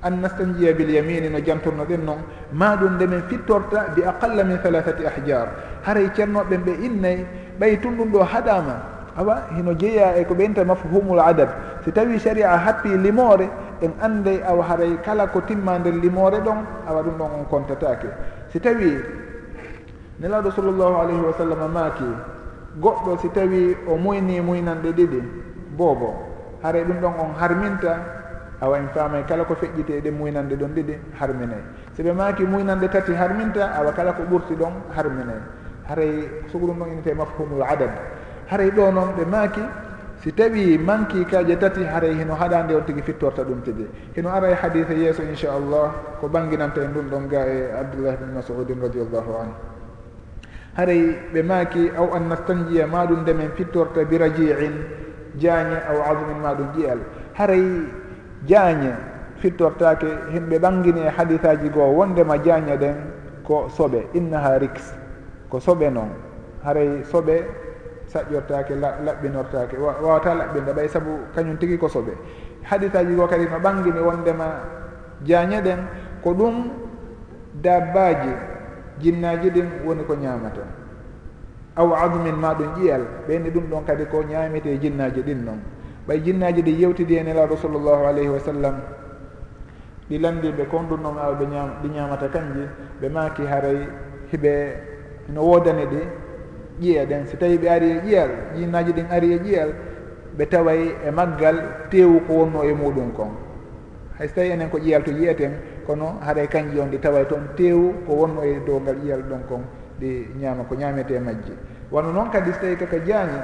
an 0.03 0.21
nastanjiya 0.21 0.75
bil 0.75 0.91
yamini 0.91 1.31
no 1.31 1.39
jantorno 1.39 1.85
ɗen 1.87 2.05
noon 2.05 2.21
maɗum 2.53 2.95
nde 2.97 3.07
min 3.07 3.23
fittorta 3.31 3.95
bi 3.95 4.03
aqalla 4.03 4.45
min 4.45 4.59
halathati 4.59 5.07
ahjar 5.07 5.49
haray 5.83 6.11
ceernoɓen 6.15 6.61
ɓe 6.65 6.73
innayi 6.83 7.27
ɓay 7.61 7.81
tun 7.81 7.97
ɗum 7.97 8.11
ɗo 8.13 8.23
haɗama 8.23 8.95
awa 9.17 9.47
hino 9.57 9.73
jeeya 9.75 10.17
e 10.19 10.25
ko 10.25 10.35
ɓeynta 10.35 10.65
mafhumul 10.65 11.21
adab. 11.21 11.49
Si 11.85 11.93
tawi 11.93 12.19
sharia 12.19 12.57
happi 12.59 12.89
limore 12.99 13.49
en 13.85 13.93
anday 14.01 14.41
awa 14.43 14.65
haray 14.65 14.97
kala 15.05 15.27
ko 15.29 15.41
timma 15.49 15.79
nder 15.79 15.93
limore 16.03 16.41
ɗon 16.41 16.61
awa 16.89 17.03
ɗum 17.03 17.17
ɗon 17.19 17.31
on 17.39 17.45
contatake 17.53 18.09
si 18.51 18.61
tawi 18.61 18.97
nelaɗo 20.21 20.51
sallllahu 20.51 20.95
alayhi 21.03 21.21
wa 21.21 21.35
sallam 21.37 21.61
maaki 21.73 22.11
goɗɗo 22.81 23.19
si 23.21 23.29
tawi 23.29 23.77
o 23.87 23.97
muyni 23.97 24.41
muynanɗe 24.41 24.91
ɗiɗi 24.93 25.21
boobo 25.77 26.15
haray 26.63 26.85
ɗum 26.85 26.99
ɗon 27.01 27.15
on 27.21 27.33
harminta 27.41 27.93
awa 28.61 28.79
en 28.79 28.89
faamay 28.95 29.23
kala 29.29 29.45
ko 29.45 29.55
feƴƴite 29.55 30.01
ɗe 30.01 30.11
muynande 30.11 30.57
ɗon 30.57 30.73
ɗiɗi 30.75 30.95
harminay. 31.21 31.61
Si 31.93 32.03
ɓe 32.03 32.13
maaki 32.13 32.45
muynande 32.45 32.89
tati 32.89 33.13
harminta 33.13 33.73
awa 33.77 33.93
kala 33.93 34.13
ko 34.13 34.23
ɓurti 34.23 34.55
ɗon 34.57 34.73
harminay. 34.97 35.41
Haray 35.89 36.29
so 36.51 36.59
ɗum 36.59 36.79
ɗon 36.79 36.89
inete 36.93 37.15
mafhumul 37.15 37.63
adad 37.63 37.91
haray 38.51 38.71
ɗo 38.71 38.91
noon 38.93 39.13
ɓe 39.19 39.25
maaki 39.27 39.61
si 40.25 40.33
tawi 40.33 40.81
manki 40.81 41.21
kaje 41.29 41.53
tati 41.61 41.85
haray 41.85 42.17
hino 42.17 42.33
haɗande 42.33 42.73
on 42.75 42.85
tigui 42.89 43.03
fittorta 43.05 43.45
ɗum 43.45 43.61
tigi. 43.61 43.85
Hino 44.17 44.31
ara 44.33 44.49
e 44.49 44.55
hadise 44.57 44.97
yeeso 44.97 45.21
inchallah 45.23 46.17
ko 46.19 46.29
bangguinanta 46.33 46.81
en 46.81 46.93
ɗum 46.97 47.11
ɗon 47.13 47.29
ga 47.29 47.45
e 47.45 47.69
abdoullah 47.77 48.17
bine 48.17 48.33
masoudin 48.33 48.81
radiallahu 48.81 49.31
anhu. 49.37 49.55
Haray 50.81 51.03
ɓe 51.29 51.43
maaki 51.45 51.91
aw 51.95 52.09
an 52.17 52.29
nastanjiya 52.33 52.87
maɗum 52.87 53.21
ndemen 53.21 53.51
fittorta 53.53 54.01
bi 54.09 54.17
radiin 54.17 54.75
jaañe 55.37 55.77
aw 55.93 56.01
azmin 56.17 56.41
maɗum 56.41 56.69
ƴiyal 56.73 56.99
haray 57.37 57.65
jaañe 58.49 58.97
fittortake 59.45 60.09
himɓe 60.33 60.57
ɓangini 60.59 61.05
e 61.05 61.11
hadisaji 61.13 61.69
goo 61.69 61.93
wondema 62.01 62.39
jaañe 62.43 62.77
ɗen 62.81 62.97
ko 63.45 63.69
soɓe. 63.69 64.09
Innaha 64.15 64.57
rix 64.59 64.95
ko 65.51 65.61
soɓe 65.61 65.93
noon. 65.93 66.17
Haray 66.65 67.05
soɓe 67.05 67.45
saƴƴortake 68.07 68.75
laɓɓinortake 68.81 69.77
wawata 69.79 70.35
laɓɓinde 70.35 70.73
ɓay 70.75 70.89
saabu 70.89 71.19
kañum 71.35 71.57
tigui 71.59 71.79
ko 71.79 71.89
soɓe 71.89 72.13
hadisaji 72.63 73.15
go 73.15 73.27
kadi 73.27 73.45
no 73.45 73.59
ɓangini 73.59 74.01
wondema 74.01 74.47
jaañe 75.25 75.61
ɗen 75.63 75.81
ko 76.23 76.33
ɗum 76.35 76.71
dabbaji 77.63 78.33
jinnaji 79.01 79.51
ɗin 79.51 79.69
woni 79.87 80.05
ko 80.05 80.15
ñamata 80.17 80.63
aw 81.77 81.93
admin 81.95 82.37
ma 82.37 82.55
ɗum 82.55 82.75
ƴiyal 82.77 83.03
ɓeyni 83.29 83.51
ɗum 83.51 83.65
ɗon 83.71 83.85
kadi 83.87 84.05
ko 84.07 84.23
ñamete 84.23 84.79
jinnaji 84.81 85.23
ɗin 85.23 85.45
noon 85.45 85.61
ɓay 86.09 86.21
jinnaji 86.23 86.63
ɗi 86.63 86.73
yewtidi 86.81 87.17
en 87.19 87.27
elaɗo 87.27 87.57
sallllahu 87.57 88.05
alayhi 88.07 88.29
wa 88.29 88.39
sallam 88.39 88.75
ɗi 90.09 90.19
landiɓe 90.19 90.67
kon 90.71 90.87
ɗum 90.89 91.01
noon 91.03 91.17
awa 91.19 91.35
ɓe 91.35 91.47
ñam 91.47 91.69
ɗi 91.83 91.89
ñamata 91.89 92.29
kanji 92.29 92.69
ɓe 93.01 93.09
maki 93.09 93.43
haray 93.47 93.89
hiɓe 94.33 94.53
no 95.33 95.41
wodani 95.43 95.87
ɗi 95.87 96.01
ƴiya 96.81 97.05
ɗen 97.07 97.27
si 97.27 97.37
tawi 97.37 97.59
ɓe 97.59 97.69
ari 97.69 97.91
e 97.91 98.01
ƴiyal 98.05 98.31
jinnaji 98.57 98.93
ɗin 98.93 99.07
ari 99.11 99.33
e 99.33 99.39
ƴiyal 99.39 99.71
ɓe 100.39 100.47
taway 100.49 100.81
e 101.07 101.11
maggal 101.11 101.57
teewu 101.91 102.21
ko 102.27 102.33
wonno 102.35 102.63
e 102.65 102.73
muɗum 102.73 103.13
kon. 103.15 103.31
Hay 104.19 104.29
so 104.29 104.35
tawi 104.35 104.51
enen 104.51 104.71
ko 104.71 104.79
ƴiyal 104.79 105.03
to 105.05 105.11
yiyeten 105.11 105.53
kono 105.87 106.19
haɗay 106.21 106.47
kanji 106.49 106.79
on 106.81 106.91
ɗi 106.91 106.99
taway 107.01 107.25
toon 107.27 107.49
teewu 107.57 107.93
ko 108.07 108.13
wonno 108.15 108.43
e 108.43 108.61
dow 108.67 108.81
ngal 108.81 108.97
ƴiyal 109.05 109.23
ɗon 109.23 109.43
kon 109.49 109.63
ɗi 110.01 110.27
ñaama 110.41 110.65
ko 110.65 110.75
ñaamete 110.75 111.19
majji. 111.21 111.53
Wano 111.91 112.13
noon 112.13 112.31
kadi 112.31 112.53
so 112.53 112.59
tawi 112.61 112.77
kaka 112.77 112.99
jaañi 113.07 113.39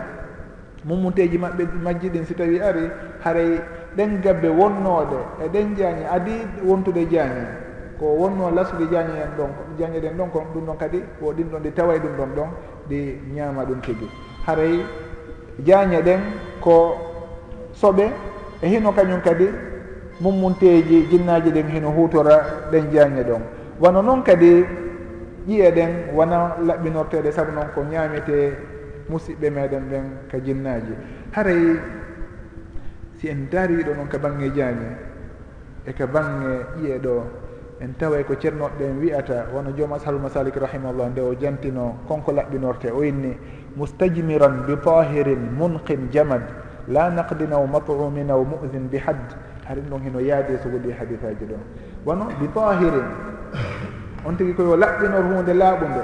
mummuteji 0.85 1.39
maɓɓe 1.39 1.65
majji 1.83 2.09
ɗin 2.11 2.25
si 2.25 2.35
tawi 2.35 2.61
ari 2.61 2.91
haray 3.25 3.61
ɗen 3.97 4.21
gabbe 4.23 4.49
wonnooɗe 4.49 5.19
e 5.45 5.49
ɗen 5.49 5.77
jaañi 5.77 6.05
adi 6.11 6.33
wontude 6.65 7.07
jaañi 7.11 7.45
ko 7.99 8.07
wonno 8.17 8.51
lasde 8.51 8.85
jaañi 8.91 9.13
en 9.23 9.31
ɗon 9.37 9.51
jaañe 9.79 10.01
ɗen 10.01 10.17
ɗon 10.17 10.31
kon 10.31 10.45
ɗum 10.55 10.65
ɗon 10.67 10.77
kadi 10.79 11.03
o 11.23 11.33
ɗin 11.33 11.49
ɗon 11.53 11.63
ɗi 11.63 11.71
taway 11.75 11.99
ɗum 11.99 12.17
ɗon 12.17 12.31
ɗon 12.35 12.49
ɗi 12.91 13.01
ñaama 13.35 13.65
ɗum 13.65 13.81
tigi. 13.81 14.09
Haray 14.47 14.85
jaañe 15.67 16.03
ɗen 16.03 16.21
ko 16.61 16.97
soɓe 17.73 18.05
e 18.63 18.67
hino 18.69 18.93
kañum 18.93 19.21
kadi 19.23 19.47
mummunteeji 20.21 21.07
jinnaji 21.11 21.51
ɗen 21.51 21.69
hino 21.71 21.91
hutora 21.91 22.37
ɗen 22.73 22.91
jaañe 22.93 23.23
ɗon. 23.25 23.43
Wano 23.81 24.03
noon 24.03 24.23
kadi 24.23 24.65
ƴiye 25.49 25.71
ɗen 25.73 25.91
wona 26.15 26.57
laɓɓinorteɗe 26.67 27.33
sabu 27.33 27.53
noon 27.53 27.69
ko 27.75 27.81
ñaamete 27.91 28.53
musidɓe 29.09 29.51
meɗen 29.51 29.85
ɓen 29.91 30.05
ka 30.31 30.39
jinnaji 30.39 30.93
haray 31.33 31.81
si 33.19 33.29
en 33.29 33.49
daariɗo 33.51 33.95
noon 33.95 34.09
ka 34.09 34.19
bange 34.19 34.51
jaañe 34.55 34.89
e 35.87 35.93
ka 35.93 36.07
bange 36.07 36.67
ƴiye 36.77 36.99
ɗo 36.99 37.25
en 37.81 37.97
taway 37.97 38.25
ko 38.25 38.35
ceernoɗo 38.37 38.77
ɓen 38.79 39.01
wiyata 39.01 39.47
wono 39.55 39.73
joom 39.73 39.93
ashabu 39.93 40.19
masalik 40.19 40.55
rahimahullah 40.57 41.09
nde 41.11 41.21
o 41.21 41.33
jantino 41.35 41.97
konko 42.07 42.33
laɓɓinorte 42.33 42.93
o 42.93 43.03
inni 43.03 43.33
mustajmiran 43.77 44.67
bi 44.67 44.77
tahirin 44.85 45.49
munqin 45.57 46.11
jamad 46.13 46.43
la 46.89 47.09
naqdinaw 47.11 47.65
aw 47.65 48.45
mu'din 48.45 48.89
bi 48.91 48.99
hadd. 48.99 49.33
Haɗen 49.65 49.89
ɗon 49.89 50.01
heno 50.03 50.21
yaadi 50.21 50.59
so 50.63 50.69
woɗi 50.69 50.93
hadisaji 50.93 51.45
ɗon 51.47 51.61
wono 52.05 52.27
bi 52.39 52.49
tahirin 52.53 53.09
on 54.27 54.35
tigui 54.37 54.53
koyo 54.55 54.77
laɓɓinor 54.77 55.23
hunde 55.25 55.55
laaɓude 55.55 56.03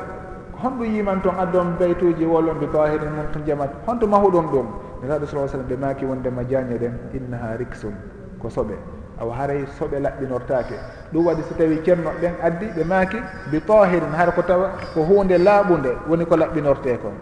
honɗum 0.62 0.84
yiman 0.94 1.20
toon 1.20 1.36
addon 1.38 1.76
baytuji 1.78 2.24
wolon 2.24 2.56
bi 2.58 2.66
tahirin 2.72 3.12
munqin 3.12 3.44
jamad 3.44 3.70
honto 3.86 4.06
mahuɗon 4.06 4.46
ɗum. 4.48 4.66
Nelaɗo 5.02 5.26
sa 5.26 5.46
sallam 5.48 5.66
ɓe 5.68 5.76
maaki 5.76 6.04
wondema 6.06 6.42
jañe 6.48 6.78
ɗen 6.78 6.94
innaha 7.12 7.56
riksum 7.58 7.92
ko 8.40 8.48
soɓe. 8.48 8.95
aw 9.20 9.28
haray 9.30 9.64
soɓe 9.78 9.98
laɓɓinortake 10.00 10.74
ɗum 11.12 11.26
waɗi 11.26 11.42
so 11.48 11.54
tawi 11.54 11.80
ceerno 11.84 12.10
ɓen 12.20 12.34
addi 12.42 12.66
ɓe 12.76 12.84
maaki 12.84 13.16
bi 13.50 13.60
tahirin 13.60 14.12
hara 14.12 14.32
ko 14.32 14.42
tawa 14.42 14.70
ko 14.94 15.00
hunde 15.02 15.38
laaɓunde 15.38 15.90
woni 16.08 16.24
ko 16.26 16.36
laɓɓinorte 16.36 16.98
kon. 17.02 17.14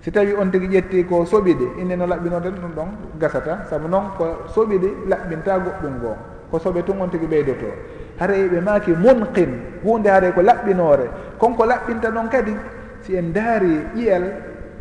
Si 0.00 0.10
tawi 0.10 0.32
on 0.34 0.50
tigi 0.50 0.66
ƴetti 0.68 1.04
ko 1.08 1.24
soɓiɗi 1.24 1.80
inde 1.80 1.96
no 1.96 2.06
laɓɓinorte 2.06 2.48
ɗum 2.50 2.72
ɗon 2.76 2.88
gasata. 3.20 3.64
Saabu 3.68 3.88
noon 3.88 4.04
ko 4.16 4.24
soɓiɗi 4.54 5.08
laɓɓinta 5.08 5.58
goɗɗum 5.58 5.94
ngoo 6.00 6.16
ko 6.50 6.58
soɓe 6.58 6.82
tun 6.84 7.00
on 7.00 7.08
tigi 7.10 7.26
ɓeydoto 7.26 7.66
haray 8.18 8.48
ɓe 8.48 8.60
maaki 8.60 8.92
munqin 8.92 9.50
hunde 9.84 10.06
haray 10.08 10.32
ko 10.32 10.40
laɓɓinore 10.42 11.06
konko 11.38 11.64
laɓɓinta 11.66 12.10
noon 12.12 12.28
kadi 12.28 12.54
si 13.02 13.16
en 13.16 13.32
daari 13.32 13.80
ƴiyal 13.94 14.24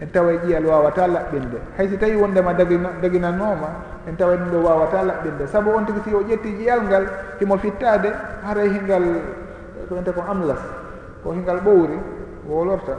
en 0.02 0.08
tawa 0.12 0.32
ƴiyal 0.46 0.66
wawata 0.66 1.08
laɓɓinde. 1.08 1.58
Hay 1.78 1.88
si 1.90 1.98
tawi 1.98 2.16
wondema 2.16 2.54
dagina 2.54 2.90
daginanoma 3.02 3.68
en 4.10 4.16
tawa 4.18 4.36
ɗum 4.36 4.50
ɗo 4.52 4.60
wawata 4.68 5.04
laɓɓinde. 5.04 5.48
Saabu 5.48 5.70
on 5.70 5.86
tigui 5.86 6.02
si 6.04 6.14
o 6.14 6.22
ƴetti 6.22 6.50
ƴiyal 6.58 6.82
ngal 6.84 7.06
himo 7.40 7.58
fittade 7.58 8.10
haray 8.44 8.70
hingal 8.70 9.04
ko 9.88 9.96
wiyete 9.96 10.12
ko 10.12 10.22
amlas 10.28 10.60
ko 11.24 11.32
hingal 11.32 11.60
ɓowri 11.62 11.98
wolorta. 12.50 12.98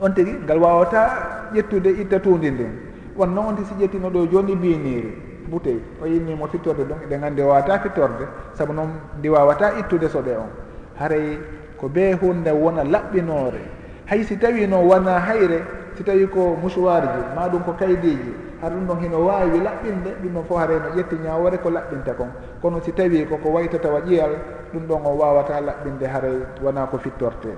On 0.00 0.10
tigui 0.12 0.36
ngal 0.44 0.58
wawata 0.58 1.08
ƴettude 1.54 1.90
itta 2.00 2.20
tundi 2.20 2.50
ndin 2.50 2.72
wonno 3.16 3.40
on 3.48 3.54
ti 3.56 3.64
si 3.64 3.74
ƴettino 3.74 4.10
ɗo 4.10 4.26
joni 4.30 4.56
biniri 4.56 5.12
bouteille 5.48 5.80
o 6.02 6.06
yinnimo 6.06 6.46
fittorde 6.46 6.84
ɗum 6.84 6.98
eɗen 7.04 7.20
gandi 7.20 7.42
wawata 7.42 7.78
fittorde. 7.78 8.26
Saabu 8.52 8.72
noon 8.72 8.90
ndi 9.18 9.28
wawata 9.28 9.72
ittude 9.78 10.06
soɓe 10.08 10.36
on. 10.36 10.50
Haray 10.98 11.38
ko 11.78 11.88
be 11.88 12.12
hunde 12.12 12.50
wona 12.52 12.84
laɓɓinore 12.84 13.62
hay 14.06 14.22
si 14.24 14.36
tawi 14.36 14.66
no 14.66 14.82
wona 14.82 15.18
hayre 15.18 15.62
si 16.00 16.04
tawi 16.04 16.24
ko 16.32 16.56
mouchoir 16.56 17.02
ji 17.12 17.20
ma 17.36 17.44
ɗum 17.48 17.60
ko 17.62 17.72
kaydiji 17.76 18.32
har 18.62 18.72
ɗum 18.72 18.86
ɗon 18.88 18.98
hino 19.04 19.18
wawi 19.20 19.60
laɓɓinde 19.60 20.10
ɗum 20.24 20.32
ɗon 20.32 20.44
fof 20.48 20.58
harayno 20.58 20.88
ƴetti 20.96 21.16
ñawore 21.20 21.58
ko 21.60 21.68
laɓɓinta 21.68 22.14
kon. 22.16 22.32
Kono 22.62 22.80
si 22.80 22.92
tawi 22.92 23.26
koko 23.28 23.50
waytatawa 23.52 24.00
ƴiyal 24.08 24.32
ɗum 24.72 24.86
ɗon 24.88 25.00
o 25.04 25.10
wawata 25.20 25.60
laɓɓinde 25.60 26.06
haray 26.08 26.38
wona 26.62 26.86
ko 26.86 26.96
fittorte. 26.98 27.52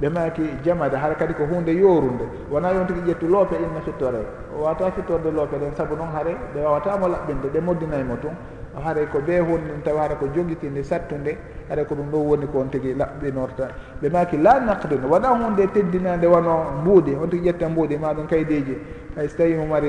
Ɓe 0.00 0.08
maki 0.08 0.42
jamade 0.64 0.96
hara 0.96 1.14
kadi 1.14 1.34
ko 1.34 1.44
hunde 1.44 1.68
yorude 1.76 2.24
wona 2.50 2.72
yon 2.72 2.86
tigui 2.86 3.02
ƴettu 3.12 3.28
loope 3.28 3.56
inna 3.60 3.80
fittore 3.84 4.24
o 4.56 4.62
wawata 4.64 4.90
fittorde 4.92 5.28
loope 5.30 5.56
ɗen 5.60 5.74
saabu 5.76 5.94
noon 5.94 6.08
haare 6.16 6.32
ɓe 6.54 6.64
wawatamo 6.64 7.08
laɓɓinde 7.08 7.48
ɓe 7.52 7.60
moddinaymo 7.60 8.16
tun. 8.22 8.32
Haray 8.72 9.04
ko 9.12 9.20
be 9.20 9.36
hunde 9.38 9.84
tawa 9.84 10.00
hara 10.08 10.14
ko 10.16 10.26
joguitinde 10.34 10.82
sattude 10.82 11.36
haɗa 11.72 11.84
ko 11.88 11.94
ɗum 11.94 12.10
ɗo 12.10 12.18
woni 12.18 12.46
ko 12.46 12.58
on 12.60 12.68
tigi 12.70 12.94
laɓɓinorta 12.94 13.68
ɓe 14.00 14.08
maki 14.10 14.36
la 14.36 14.60
naqdun 14.60 15.04
waɗa 15.10 15.28
hunde 15.28 15.66
teddinande 15.72 16.26
wano 16.26 16.64
mbuuɗi 16.82 17.16
on 17.22 17.28
tigi 17.30 17.48
ƴetta 17.50 17.68
mbuudi 17.68 17.96
maɗum 17.96 18.26
kaydiji 18.26 18.76
hay 19.16 19.28
so 19.28 19.36
tawi 19.36 19.54
mo 19.56 19.66
mari 19.66 19.88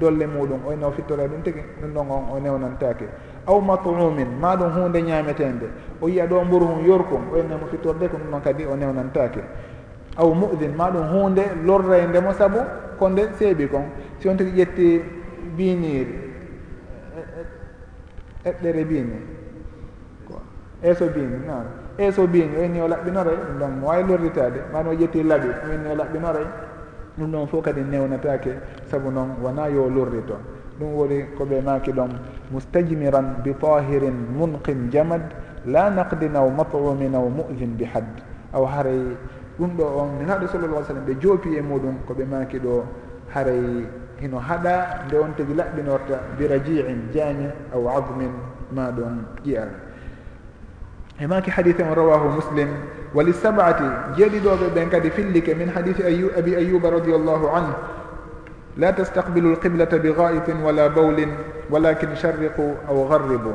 dolle 0.00 0.26
muɗum 0.26 0.66
oyno 0.66 0.90
fittora 0.90 1.24
ɗum 1.28 1.42
tigi 1.42 1.60
ɗum 1.80 1.92
ɗon 1.94 2.10
on 2.10 2.24
o 2.34 2.38
newnantake 2.40 3.06
aw 3.46 3.60
matrumin 3.60 4.28
ma 4.40 4.56
ɗum 4.56 4.70
hunde 4.72 5.02
ñametede 5.02 5.66
o 6.00 6.08
yiya 6.08 6.26
ɗo 6.26 6.44
mburu 6.44 6.66
hum 6.66 6.84
yorkum 6.86 7.22
oynemo 7.32 7.66
fittorde 7.70 8.08
ko 8.08 8.16
ɗum 8.16 8.30
ɗon 8.32 8.40
kadi 8.42 8.64
o 8.66 8.74
newnantake 8.76 9.40
aw 10.16 10.34
muɗin 10.34 10.74
ma 10.76 10.90
ɗum 10.90 11.06
hunde 11.12 11.42
lorray 11.64 12.06
ndemo 12.06 12.32
saabu 12.32 12.58
ko 12.98 13.08
nde 13.08 13.22
seeɓi 13.38 13.68
kon 13.68 13.84
si 14.18 14.28
on 14.28 14.36
tigi 14.36 14.50
ƴetti 14.62 15.02
biniri 15.56 16.14
eɗɗere 18.44 18.84
bini 18.84 19.39
eso 20.82 21.06
bini 21.08 21.36
non 21.46 21.64
eso 21.98 22.26
bini 22.26 22.80
o 22.80 22.84
o 22.84 22.88
laɓɓinoray 22.88 23.36
ɗum 23.36 23.58
ɗon 23.58 23.72
mo 23.80 23.86
wawi 23.88 24.02
lorditade 24.08 24.60
mani 24.72 24.88
o 24.88 24.92
ƴetti 24.94 25.22
laaɓi 25.22 25.48
o 25.48 25.92
o 25.92 25.94
laɓɓinoray 25.94 26.46
ɗum 27.18 27.30
ɗon 27.32 27.46
fof 27.46 27.64
kadi 27.64 27.80
newnatake 27.82 28.52
saabu 28.90 29.10
noon 29.10 29.30
wona 29.42 29.68
yo 29.68 29.88
lordi 29.90 30.22
toon 30.26 30.40
ɗum 30.80 30.94
woni 30.96 31.24
koɓe 31.38 31.60
maki 31.62 31.92
ɗon 31.92 32.10
mustajmiran 32.50 33.42
bi 33.44 33.52
tahirin 33.60 34.16
munqin 34.36 34.90
jamad 34.90 35.22
la 35.66 35.90
naqdin 35.90 36.34
aw 36.36 36.48
mat'umin 36.48 37.14
aw 37.14 37.28
mu'din 37.28 37.76
bi 37.76 37.84
hadd. 37.84 38.22
Aw 38.52 38.64
haray 38.64 39.16
ɗum 39.58 39.76
ɗo 39.76 39.84
on 39.84 40.08
nenaɗo 40.18 40.46
sallallah 40.48 40.84
sallam 40.84 41.04
ɓe 41.04 41.20
joopi 41.20 41.56
e 41.56 41.60
muɗum 41.60 41.96
koɓe 42.08 42.24
maki 42.24 42.58
ɗo 42.58 42.84
haray 43.34 43.84
hino 44.20 44.38
haɗa 44.38 45.04
nde 45.06 45.16
on 45.18 45.32
tigi 45.36 45.54
laɓɓinorta 45.54 46.16
bi 46.38 46.46
rajiin 46.46 47.10
jañe 47.12 47.52
aw 47.74 47.88
admin 47.88 48.32
ma 48.72 48.90
ɗum 48.90 49.24
ƴiyal 49.44 49.68
e 51.20 51.26
maki 51.26 51.50
hadise 51.50 51.82
on 51.82 51.94
rawahu 51.94 52.28
muslim. 52.40 52.68
Wali 53.14 53.32
sabati 53.32 53.84
jeeɗiɗoɓe 54.16 54.66
ɓen 54.74 54.88
kadi 54.88 55.10
fillike 55.10 55.54
min 55.54 55.68
hadise 55.68 56.00
abi 56.38 56.56
ayuba 56.56 56.90
radiallahu 56.90 57.46
anhu. 57.54 57.74
La 58.78 58.92
tastaqbilu 58.92 59.52
lqiblata 59.56 59.98
bi 59.98 60.12
gaitin 60.12 60.62
wala 60.64 60.88
bawlin 60.88 61.30
walakin 61.70 62.14
charriqu 62.16 62.76
aw 62.88 63.08
garribu 63.08 63.52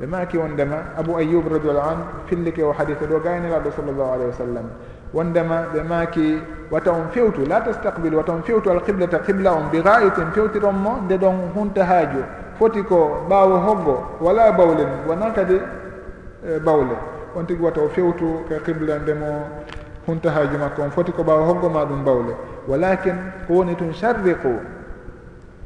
ɓe 0.00 0.06
maki 0.06 0.38
wondema 0.38 0.76
abou 0.96 1.16
ayub 1.16 1.44
radiallahu 1.50 1.88
an 1.88 1.98
fillike 2.26 2.62
o 2.62 2.72
hadithe 2.72 3.04
ɗo 3.06 3.20
gaynelaɗo 3.20 3.70
sallllahu 3.76 4.12
alayhi 4.14 4.30
wa 4.30 4.38
sallam. 4.38 4.66
Wondema 5.12 5.66
ɓe 5.74 5.82
maki 5.82 6.38
wata 6.70 6.92
on 6.92 7.10
fewtu 7.10 7.44
la 7.48 7.60
tastaqbilu 7.60 8.16
wata 8.16 8.32
on 8.32 8.42
fewtu 8.42 8.70
alqiblata 8.70 9.18
qibla 9.26 9.52
on 9.52 9.68
bi 9.72 9.82
gaitin 9.82 10.30
fewtironmo 10.32 11.02
nde 11.04 11.18
ɗon 11.18 11.52
hunta 11.54 11.84
haaju. 11.84 12.22
Foti 12.58 12.82
ko 12.84 13.26
ɓaawo 13.28 13.56
hoggo 13.66 13.96
wala 14.20 14.52
bawlin. 14.52 14.88
Wona 15.08 15.32
kadi 15.32 15.58
E 16.42 16.58
bawle. 16.58 16.96
On 17.36 17.44
tigi 17.46 17.62
wata 17.62 17.80
o 17.82 17.88
fewtu 17.88 18.44
ka 18.48 18.60
qibla 18.64 18.98
ndemo 18.98 19.26
huntahaji 20.06 20.56
makko. 20.56 20.82
On 20.82 20.90
foti 20.90 21.12
ko 21.12 21.22
ɓaawa 21.22 21.46
hoggoma 21.46 21.84
ɗum 21.84 22.04
bawle. 22.04 22.34
Walakin 22.66 23.14
ko 23.46 23.54
woni 23.54 23.76
tun 23.76 23.92
charriqu 23.92 24.48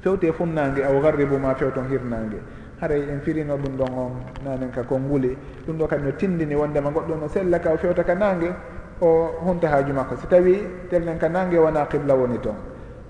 fewte 0.01 0.33
funnague 0.33 0.85
aw 0.85 1.01
garribu 1.01 1.39
ma 1.39 1.55
fewton 1.55 1.89
hirnague 1.89 2.41
haray 2.81 3.03
en 3.09 3.21
firino 3.21 3.57
ɗum 3.57 3.77
ɗon 3.77 3.91
on 3.97 4.11
nanen 4.45 4.71
ka 4.71 4.83
kon 4.83 4.99
nguli. 5.01 5.37
Ɗum 5.67 5.79
ɗo 5.79 5.87
kadi 5.87 6.03
no 6.03 6.11
tindini 6.13 6.55
wondema 6.55 6.91
goɗɗo 6.91 7.21
no 7.21 7.29
sella 7.29 7.59
ka 7.61 7.71
o 7.73 7.77
fewta 7.77 8.03
ka 8.03 8.15
nangue 8.15 8.53
o 9.01 9.31
hunta 9.47 9.69
haaju 9.69 9.93
makko. 9.93 10.17
Si 10.17 10.27
tawi 10.27 10.67
telnen 10.91 11.19
ka 11.19 11.29
nangue 11.29 11.59
wona 11.59 11.87
qibla 11.87 12.15
woni 12.15 12.39
toon 12.41 12.57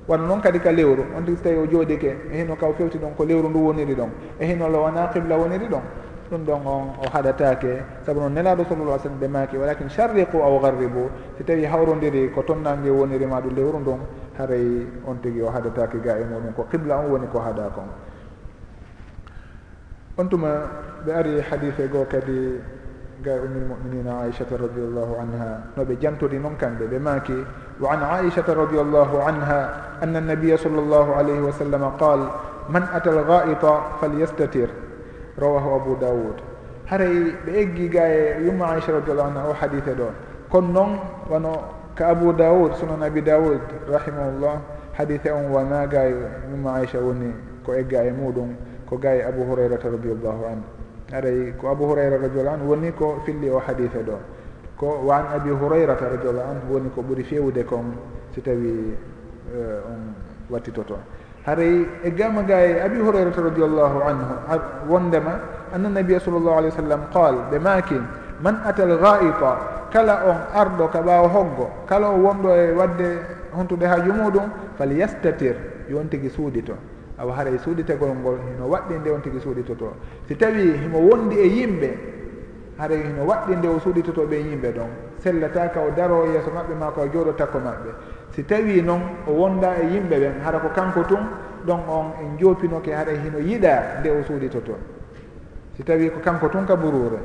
wano 0.06 0.26
noon 0.26 0.40
kadi 0.40 0.60
ka 0.60 0.70
lewru. 0.70 1.02
On 1.16 1.24
tigi 1.24 1.36
so 1.38 1.42
tawi 1.44 1.56
o 1.56 1.66
jooɗike 1.66 2.30
e 2.30 2.36
hino 2.42 2.56
ka 2.56 2.66
o 2.66 2.74
fewti 2.74 2.98
ɗon 2.98 3.14
ko 3.16 3.24
lewru 3.24 3.48
ndu 3.48 3.58
woniri 3.58 3.94
ɗon. 3.94 4.10
E 4.38 4.46
hinolo 4.46 4.82
wona 4.82 5.08
qibla 5.08 5.36
woniri 5.36 5.66
ɗon. 5.66 5.82
ɗum 6.34 6.44
ɗon 6.44 6.66
on 6.66 6.84
o 6.98 7.06
haɗatake 7.12 8.02
saabu 8.04 8.20
noon 8.20 8.34
nelaɗo 8.34 8.64
sallallah 8.68 8.98
sallam 8.98 9.18
ɓe 9.20 9.28
maki 9.28 9.56
walakin 9.56 9.88
charriqu 9.88 10.42
aw 10.42 10.58
garribu 10.60 11.08
si 11.38 11.44
tawi 11.44 11.64
hawrodiri 11.64 12.30
ko 12.34 12.42
tonnangue 12.42 12.90
wonirima 12.90 13.40
ɗum 13.40 13.54
lewru 13.54 13.78
ndun 13.78 14.00
haray 14.38 14.86
on 15.06 15.14
tigui 15.22 15.42
o 15.42 15.50
haɗatake 15.50 16.02
ga 16.02 16.18
e 16.18 16.24
muɗum 16.24 16.52
ko 16.56 16.66
qibla 16.70 16.98
on 16.98 17.10
woni 17.10 17.26
ko 17.30 17.38
haɗa 17.38 17.70
kon 17.74 17.86
on. 20.18 20.28
Tuma 20.28 20.50
ɓe 21.06 21.12
ari 21.14 21.40
hadife 21.40 21.88
goo 21.90 22.04
kadi 22.10 22.58
ga 23.22 23.32
e 23.36 23.38
ummil 23.38 23.64
muminina 23.70 24.26
aichata 24.26 24.56
radiallahu 24.58 25.14
anha 25.20 25.70
noɓe 25.76 25.96
jantori 26.00 26.38
noon 26.38 26.56
kamɓe 26.56 26.86
ɓe 26.90 26.98
maki 26.98 27.38
wa 27.80 27.92
an 27.94 28.02
aichata 28.02 28.54
radiallahu 28.54 29.16
anha 29.22 29.70
anna 30.02 30.18
annabiya 30.18 30.58
sall 30.58 30.74
llahu 30.74 31.14
alayhi 31.14 31.40
wa 31.40 31.52
sallam 31.52 31.82
qal 31.98 32.20
man 32.68 32.82
ata 32.92 33.10
algaita 33.10 34.00
falyastatir 34.00 34.68
rawahu 35.38 35.74
abu 35.74 35.96
daoud 36.00 36.54
haray 36.86 37.32
ɓe 37.44 37.52
eggi 37.60 37.88
ga 37.88 38.04
e 38.08 38.44
yumma 38.44 38.66
aicha 38.74 38.92
radiallahu 38.92 39.28
anha 39.28 39.48
o 39.48 39.52
hadite 39.52 39.94
ɗo. 39.94 40.08
Kono 40.50 40.72
noon 40.72 40.98
wano 41.30 41.52
ka 41.94 42.08
abu 42.08 42.32
daoud 42.32 42.74
sunan 42.74 43.02
abi 43.02 43.22
daoud 43.22 43.60
rahimahullah 43.88 44.60
hadite 44.92 45.30
on 45.30 45.50
wona 45.50 45.86
ga 45.86 46.04
yumma 46.50 46.74
aicha 46.80 46.98
woni 47.00 47.32
ko 47.64 47.72
egga 47.72 48.04
e 48.04 48.10
muɗum 48.12 48.54
ko 48.86 48.98
ga 48.98 49.14
e 49.14 49.22
abu 49.22 49.42
hurairata 49.44 49.88
radiallahu 49.90 50.44
anhu. 50.44 50.64
Aray 51.12 51.54
ko 51.58 51.68
abu 51.70 51.84
hurayra 51.86 52.18
radiallahu 52.20 52.54
anhu 52.54 52.68
woni 52.70 52.92
ko 52.92 53.20
filli 53.24 53.48
o 53.48 53.58
hadite 53.58 54.04
ɗo. 54.04 54.18
Ko 54.76 55.00
wa 55.04 55.16
an 55.18 55.26
abi 55.40 55.50
hurayrata 55.50 56.08
radiallahu 56.08 56.50
anhu 56.50 56.72
woni 56.74 56.90
ko 56.94 57.00
ɓuuri 57.02 57.24
fewde 57.24 57.64
kon 57.64 57.96
si 58.34 58.40
tawi 58.42 58.92
eh, 59.54 59.80
on 59.88 60.12
wattitoto. 60.50 60.98
haray 61.46 61.86
e 62.02 62.10
gama 62.10 62.42
ga 62.42 62.60
e 62.60 62.80
abi 62.80 62.98
hurayrata 62.98 63.40
radiallahu 63.42 64.02
anhu 64.02 64.34
wondema 64.88 65.40
annanabia 65.74 66.20
sallllahu 66.20 66.58
alih 66.58 66.70
w 66.72 66.76
sallam 66.76 67.00
qal 67.12 67.34
ɓe 67.50 67.58
maki 67.58 68.00
man 68.40 68.60
atal 68.64 68.96
ghaita 68.98 69.52
kala 69.92 70.14
on 70.26 70.38
arɗo 70.54 70.88
ka 70.90 71.00
ɓawa 71.02 71.28
hoggo 71.28 71.70
kala 71.86 72.08
o 72.08 72.18
wonɗo 72.18 72.50
e 72.50 72.72
wadde 72.72 73.08
hontude 73.56 73.86
haaju 73.86 74.12
muɗum 74.12 74.50
fal 74.76 74.92
yastatir 74.92 75.54
yon 75.88 76.08
tigui 76.08 76.30
suudito. 76.30 76.74
Awa 77.18 77.32
haray 77.36 77.58
suuditegol 77.58 78.10
ngol 78.10 78.38
hino 78.42 78.66
waɗɗi 78.66 78.94
nde 78.98 79.10
on 79.10 79.20
tigui 79.22 79.40
suuditoto. 79.40 79.94
Si 80.26 80.34
tawi 80.36 80.74
himo 80.82 80.98
wondi 80.98 81.36
e 81.38 81.46
yimɓe 81.46 81.90
haray 82.78 83.02
hino 83.06 83.22
waɗɗi 83.24 83.56
nde 83.56 83.68
o 83.68 83.78
suuditotoɓe 83.78 84.34
e 84.34 84.42
yimɓe 84.50 84.72
ɗon 84.72 84.90
sellataka 85.22 85.80
o 85.80 85.90
daro 85.94 86.26
yeeso 86.26 86.50
maɓɓe 86.50 86.74
ma 86.74 86.90
ko 86.90 87.02
o 87.02 87.06
jooɗo 87.06 87.32
takko 87.36 87.58
maɓɓe. 87.58 87.90
si 88.34 88.44
tawi 88.44 88.82
noon 88.82 89.00
o 89.26 89.32
wonda 89.32 89.76
e 89.78 89.86
yimɓe 89.86 90.18
ɓen 90.18 90.40
hara 90.44 90.58
ko 90.58 90.68
kanko 90.74 91.02
tun 91.04 91.22
ɗon 91.66 91.80
on 91.88 92.06
en 92.20 92.38
jopinoke 92.38 92.92
haɗa 92.92 93.12
e 93.12 93.18
hino 93.24 93.38
yiiɗa 93.38 94.00
nde 94.00 94.10
o 94.10 94.22
suuɗito 94.22 94.60
toon 94.60 94.80
si 95.76 95.82
tawi 95.82 96.10
ko 96.10 96.20
kanko 96.20 96.48
tun 96.48 96.66
ka 96.66 96.76
burure 96.76 97.18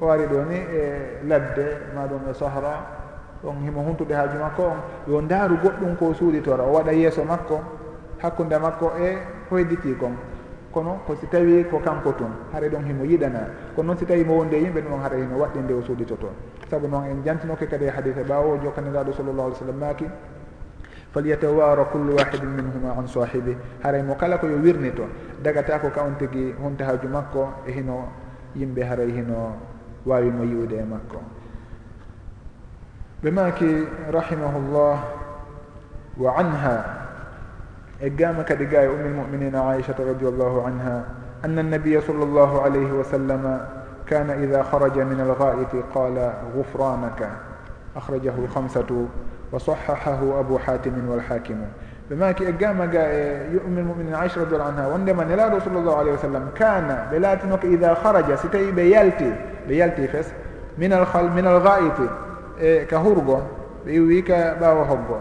o 0.00 0.08
ari 0.08 0.24
ɗo 0.26 0.44
ni 0.48 0.56
e 0.56 1.20
ladde 1.28 1.92
maɗum 1.94 2.28
e 2.30 2.34
sahra 2.34 3.02
on 3.44 3.60
himo 3.64 3.82
huntude 3.82 4.14
haaju 4.14 4.38
makko 4.38 4.62
on. 4.62 4.78
Yo 5.06 5.20
ndaaru 5.20 5.56
goɗɗum 5.56 5.96
ko 5.96 6.14
suuɗitora 6.14 6.64
o 6.64 6.72
waɗa 6.72 6.92
yeeso 6.92 7.24
makko 7.24 7.60
hakkude 8.22 8.58
makko 8.58 8.92
e 8.98 9.18
hoyditi 9.50 9.94
kon 9.96 10.16
kono 10.72 11.00
ko 11.06 11.14
si 11.14 11.26
tawi 11.26 11.64
ko 11.70 11.78
kanko 11.78 12.12
tun 12.12 12.32
haɗa 12.52 12.68
ɗon 12.68 12.84
himo 12.86 13.04
yiɗana. 13.04 13.40
Kono 13.76 13.86
noon 13.86 13.98
si 13.98 14.06
tawi 14.06 14.24
mo 14.24 14.36
wonde 14.38 14.56
e 14.56 14.60
yimɓe 14.60 14.80
ɗum 14.80 14.92
on 14.92 15.02
haɗa 15.02 15.16
hino 15.16 15.36
waɗɗi 15.36 15.58
nde 15.60 15.72
o 15.74 15.82
suuɗito 15.82 16.16
saabu 16.70 16.88
noon 16.88 17.04
en 17.04 17.22
jantinoke 17.24 17.66
kadi 17.66 17.84
e 17.84 17.90
hadise 17.90 18.24
ɓaawo 18.24 18.54
o 18.54 18.58
jokkaniraɗo 18.62 19.12
sallllahu 19.12 19.46
alih 19.46 19.56
w 19.56 19.58
sallam 19.58 19.78
maki 19.78 20.04
falyatawara 21.14 21.86
kullu 21.94 22.18
wahidin 22.18 22.50
minhuma 22.50 22.98
an 22.98 23.06
sahibi 23.06 23.54
haray 23.86 24.02
mo 24.02 24.18
kala 24.18 24.36
ko 24.42 24.50
yo 24.50 24.58
wirni 24.58 24.90
to 24.90 25.06
dagata 25.46 25.78
ko 25.78 25.94
ka 25.94 26.02
on 26.02 26.18
tigi 26.18 26.50
huntahaju 26.58 27.06
makko 27.06 27.42
e 27.66 27.70
hino 27.70 28.10
yimɓe 28.58 28.82
haray 28.82 29.10
hino 29.14 29.54
wawimo 30.06 30.42
yiwde 30.44 30.74
e 30.74 30.84
makko. 30.84 31.22
Ɓe 33.22 33.30
maki 33.30 33.70
rahimahullah 34.10 34.96
wa 36.18 36.30
anha 36.34 36.76
e 38.02 38.10
gama 38.10 38.42
kadi 38.42 38.66
ga 38.66 38.82
e 38.82 38.88
ummi 38.90 39.08
lmuminina 39.14 39.70
aichata 39.70 40.02
radiallahu 40.04 40.66
anha 40.66 41.06
anna 41.46 41.62
annabiya 41.62 42.02
sall 42.02 42.18
llahu 42.26 42.58
alayhi 42.58 42.90
wa 42.90 43.04
sallama 43.06 43.54
kana 44.04 44.34
ida 44.42 44.66
haraja 44.66 45.04
min 45.06 45.20
alghaiti 45.22 45.78
qala 45.94 46.42
gufranaka 46.52 47.53
akhrajahu 47.96 48.46
lhamsatu 48.46 49.08
wa 49.52 49.58
sahahahu 49.60 50.38
abu 50.38 50.58
hatimin 50.58 51.08
walhakimu 51.08 51.66
ɓe 52.10 52.14
maki 52.16 52.44
e 52.44 52.52
gama 52.52 52.86
ga 52.86 53.00
e 53.12 53.48
yumin 53.52 53.84
muminina 53.84 54.18
aicha 54.20 54.40
radiallahu 54.40 54.68
anha 54.70 54.88
wondema 54.88 55.24
nelaɗo 55.24 55.60
sall 55.60 55.72
llahu 55.72 55.96
alayhi 56.00 56.16
wa 56.16 56.18
sallam 56.22 56.52
kana 56.54 57.08
ɓe 57.10 57.18
laatino 57.18 57.56
ko 57.58 57.66
ida 57.66 57.94
haraja 57.94 58.36
si 58.36 58.48
tawi 58.48 58.72
ɓe 58.72 58.88
yalti 58.90 59.30
ɓe 59.68 59.72
yalti 59.76 60.08
fes 60.08 60.34
min 60.76 60.92
al 60.92 61.06
min 61.34 61.46
alghaiti 61.46 62.08
e 62.60 62.84
ka 62.86 62.98
hurgo 62.98 63.40
ɓe 63.86 63.90
iwi 63.92 64.22
ka 64.22 64.54
ɓawa 64.60 64.84
hoggo 64.84 65.18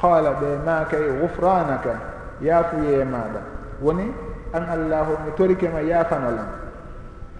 qala 0.00 0.30
ɓe 0.40 0.64
maka 0.64 0.96
e 0.96 1.10
gufranaka 1.20 1.92
yaafuye 2.40 3.04
maɗa 3.04 3.40
woni 3.82 4.12
an 4.52 4.62
allahu 4.62 5.12
mi 5.26 5.32
torikema 5.36 5.80
yaafanolam 5.80 6.48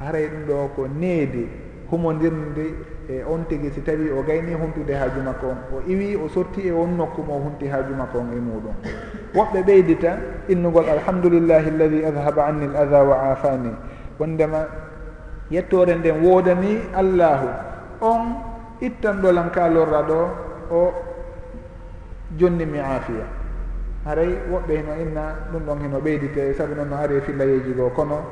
haray 0.01 0.29
ɗum 0.29 0.45
ɗo 0.49 0.69
ko 0.77 0.87
needi 0.89 1.49
humodirde 1.93 2.73
e 3.07 3.21
on 3.29 3.45
tigi 3.45 3.69
si 3.71 3.83
tawi 3.85 4.09
o 4.09 4.23
gayni 4.25 4.57
humtude 4.57 4.97
haaju 4.97 5.21
makko 5.21 5.47
on. 5.53 5.59
O 5.77 5.83
iwi 5.85 6.17
o 6.17 6.29
sotti 6.29 6.65
e 6.69 6.73
on 6.73 6.97
nokku 6.97 7.21
mo 7.23 7.37
humti 7.37 7.69
haaju 7.69 7.95
makko 7.95 8.19
on 8.19 8.33
e 8.33 8.41
muɗum. 8.41 8.77
Woɓɓe 9.37 9.61
ɓeydita 9.63 10.17
innugol 10.49 10.89
alhamdulillahi 10.89 11.69
alladi 11.69 12.05
adhaba 12.05 12.47
anni 12.47 12.67
l 12.67 12.77
ada 12.77 13.05
wa 13.05 13.17
afani 13.33 13.73
wondema 14.19 14.65
yettore 15.51 15.95
nden 16.01 16.25
woodani 16.25 16.81
allahu. 16.97 17.49
On 18.01 18.23
ittanɗolam 18.81 19.51
ka 19.53 19.69
lorra 19.69 20.03
ɗo 20.03 20.21
o 20.73 20.93
jonnimi 22.39 22.79
aafiya. 22.81 23.27
Haray 24.07 24.33
woɓɓe 24.51 24.73
hino 24.81 24.93
inna 24.97 25.23
ɗum 25.53 25.63
ɗon 25.67 25.79
hino 25.85 25.99
ɓeydite 26.01 26.55
saabu 26.57 26.75
noon 26.75 26.89
no 26.89 26.97
ari 26.97 27.17
e 27.17 27.21
fillayeji 27.21 27.75
goo 27.77 27.91
kono 27.91 28.25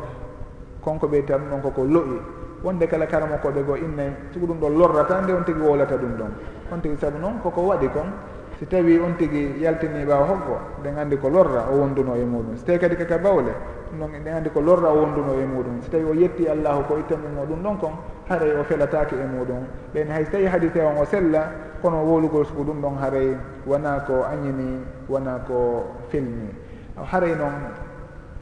konko 0.80 1.06
ɓeydi 1.06 1.28
ɗum 1.32 1.50
ɗon 1.50 1.61
koko 1.61 1.84
lo'i. 1.84 2.39
wonde 2.62 2.86
kala 2.86 3.06
karamo 3.06 3.36
koɓe 3.42 3.62
goo 3.62 3.76
inne 3.76 4.16
sugo 4.32 4.46
ɗum 4.46 4.58
ɗo 4.61 4.68
lorrata 4.68 5.20
nde 5.22 5.32
on 5.32 5.44
tigi 5.44 5.61
wolata 5.61 5.96
ɗum 5.96 6.16
ɗon. 6.16 6.30
On 6.72 6.80
tigi 6.80 6.96
saabu 7.00 7.18
noon 7.18 7.40
koko 7.42 7.61
waɗi 7.62 7.88
kon 7.88 8.12
si 8.58 8.66
tawi 8.66 8.98
on 8.98 9.16
tigi 9.16 9.56
yaltini 9.61 10.04
ɓawa 10.04 10.26
hoggo 10.26 10.58
ɗen 10.82 10.98
andi 10.98 11.16
ko 11.16 11.28
lorra 11.28 11.64
o 11.72 11.76
wonduno 11.76 12.14
e 12.14 12.24
muɗum. 12.24 12.56
Si 12.56 12.64
tawi 12.64 12.78
kadi 12.78 12.96
kaka 12.96 13.18
bawle 13.18 13.52
ɗum 13.90 14.00
ɗon 14.00 14.22
ɗen 14.24 14.34
andi 14.34 14.50
ko 14.50 14.61
lorra 14.61 14.90
o 14.92 15.00
wonduno 15.00 15.32
e 15.32 15.44
muɗum. 15.46 15.82
Si 15.82 15.90
tawi 15.90 16.04
o 16.04 16.12
yetti 16.12 16.46
allahu 16.48 16.84
ko 16.84 16.98
ittanimo 16.98 17.44
ɗum 17.48 17.62
ɗon 17.62 17.78
kon 17.78 17.92
haray 18.28 18.52
o 18.61 18.64
felataki 18.64 19.14
e 19.14 19.24
muɗum. 19.24 19.64
Ɓen 19.94 20.08
hay 20.11 20.24
so 20.24 20.30
tawi 20.32 20.46
hadise 20.46 20.80
on 20.80 21.00
o 21.00 21.04
sella 21.04 21.50
kono 21.80 22.04
wolugol 22.04 22.44
sugo 22.44 22.64
ɗum 22.64 22.82
ɗon 22.82 22.96
haray 23.00 23.36
wona 23.66 24.00
ko 24.06 24.24
añini 24.24 24.84
wona 25.08 25.40
ko 25.46 25.86
felni 26.11 26.52
haray 27.11 27.34
noon 27.34 27.72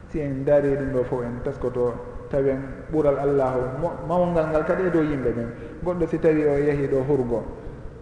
si 0.09 0.19
en 0.19 0.43
daari 0.43 0.75
ɗum 0.75 0.91
ɗo 0.91 1.03
fof 1.05 1.21
en 1.23 1.39
taskoto 1.43 2.08
tawen 2.29 2.61
ɓural 2.91 3.17
allahu. 3.17 3.59
Mawngal 4.07 4.47
ngal 4.49 4.63
kadi 4.65 4.83
e 4.87 4.89
dow 4.89 5.01
yimɓe 5.03 5.29
ɓen 5.31 5.47
goɗɗo 5.83 6.07
si 6.07 6.19
tawi 6.19 6.45
o 6.45 6.57
yeehi 6.57 6.87
ɗo 6.87 7.03
hurgo. 7.07 7.43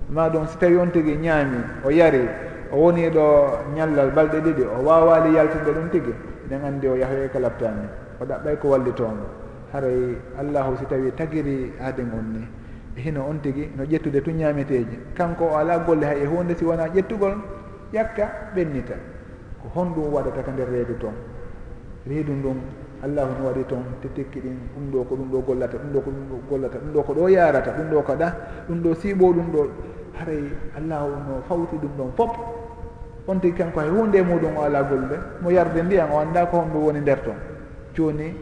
Ma 0.10 0.30
ɗum 0.30 0.48
si 0.48 0.58
tawi 0.58 0.78
on 0.78 0.92
tigi 0.92 1.16
ñaami 1.18 1.58
o 1.84 1.90
yari 1.90 2.28
o 2.72 2.78
woni 2.78 3.10
ɗo 3.10 3.24
ñallal 3.76 4.12
balɗe 4.12 4.40
ɗiɗi 4.42 4.64
o 4.64 4.84
wawali 4.84 5.34
yaltinde 5.36 5.72
ɗum 5.72 5.90
tigi. 5.90 6.14
Eɗen 6.46 6.64
andi 6.64 6.88
o 6.88 6.96
yahoye 6.96 7.30
ka 7.30 7.40
labtani 7.40 7.88
o 8.22 8.26
ɗaɓɓay 8.26 8.56
ko 8.60 8.68
wallitomo 8.70 9.26
haray 9.74 10.16
allahu 10.40 10.78
si 10.78 10.86
tawi 10.86 11.12
tagiri 11.12 11.74
aaden 11.80 12.12
on 12.14 12.26
ni. 12.34 12.48
E 12.96 13.02
hino 13.02 13.26
on 13.28 13.40
tigi 13.42 13.70
no 13.76 13.84
ƴettude 13.84 14.22
tu 14.22 14.32
ñameteji 14.32 15.14
kanko 15.14 15.46
o 15.52 15.56
ala 15.58 15.80
golle 15.80 16.04
hay 16.06 16.24
e 16.24 16.26
hunde 16.26 16.56
si 16.56 16.64
wona 16.66 16.88
ƴettugol 16.88 17.36
ƴakka 17.94 18.54
ɓennita. 18.56 18.96
Ko 19.62 19.68
honɗum 19.76 20.14
waɗata 20.14 20.42
ka 20.44 20.52
nder 20.52 20.70
reedu 20.70 20.98
toon. 20.98 21.14
Reedu 22.08 22.32
ndun 22.34 22.62
allahu 23.04 23.32
no 23.40 23.46
waɗi 23.50 23.64
toon 23.68 23.84
te 24.02 24.08
tekki 24.14 24.40
ɗin 24.42 24.58
ɗum 24.74 24.92
ɗo 24.92 25.04
ko 25.04 25.16
ɗum 25.16 25.30
ɗo 25.32 25.40
gollata 25.42 25.78
ɗum 25.78 25.92
ɗo 25.94 26.00
ko 26.02 26.12
ɗum 26.12 26.26
ɗo 26.30 26.38
gollata 26.50 26.78
ɗum 26.80 26.92
ɗo 26.94 27.02
ko 27.04 27.14
ɗo 27.14 27.30
yarata 27.30 27.72
ɗum 27.72 27.90
ɗo 27.90 28.02
kaɗa 28.02 28.28
ɗum 28.68 28.82
ɗo 28.82 28.94
siiɓo 28.96 29.34
ɗum 29.34 29.48
ɗo 29.52 29.62
haray 30.18 30.44
allahu 30.78 31.10
no 31.28 31.34
fawti 31.48 31.76
ɗum 31.78 31.92
ɗon 31.98 32.12
fof. 32.18 32.32
On 33.28 33.40
tigi 33.40 33.54
kanko 33.58 33.80
hay 33.80 33.90
hunde 33.90 34.22
muɗum 34.24 34.56
o 34.58 34.62
ala 34.64 34.84
gollude 34.84 35.18
mo 35.42 35.50
yarde 35.52 35.84
ndiyan 35.84 36.10
o 36.12 36.20
annda 36.20 36.46
ko 36.48 36.58
honɗum 36.58 36.84
woni 36.86 37.00
nder 37.02 37.20
toon 37.24 37.36
joni 37.94 38.34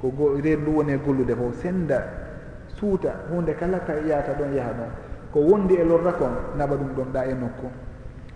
ko 0.00 0.12
reen 0.42 0.60
ɗum 0.64 0.74
woni 0.76 0.92
e 0.92 0.98
gollude 0.98 1.34
fof 1.34 1.54
senda 1.62 2.04
suuta 2.68 3.24
hunde 3.32 3.54
kala 3.56 3.78
ka 3.80 3.94
yahata 4.06 4.32
ɗon 4.38 4.54
yaha 4.54 4.72
ɗon. 4.72 4.90
Ko 5.32 5.40
wondi 5.40 5.74
e 5.74 5.84
lorra 5.84 6.12
kon 6.12 6.30
naɓa 6.56 6.76
ɗum 6.76 6.90
ɗon 6.96 7.08
ɗa 7.12 7.26
e 7.26 7.34
nokku. 7.34 7.66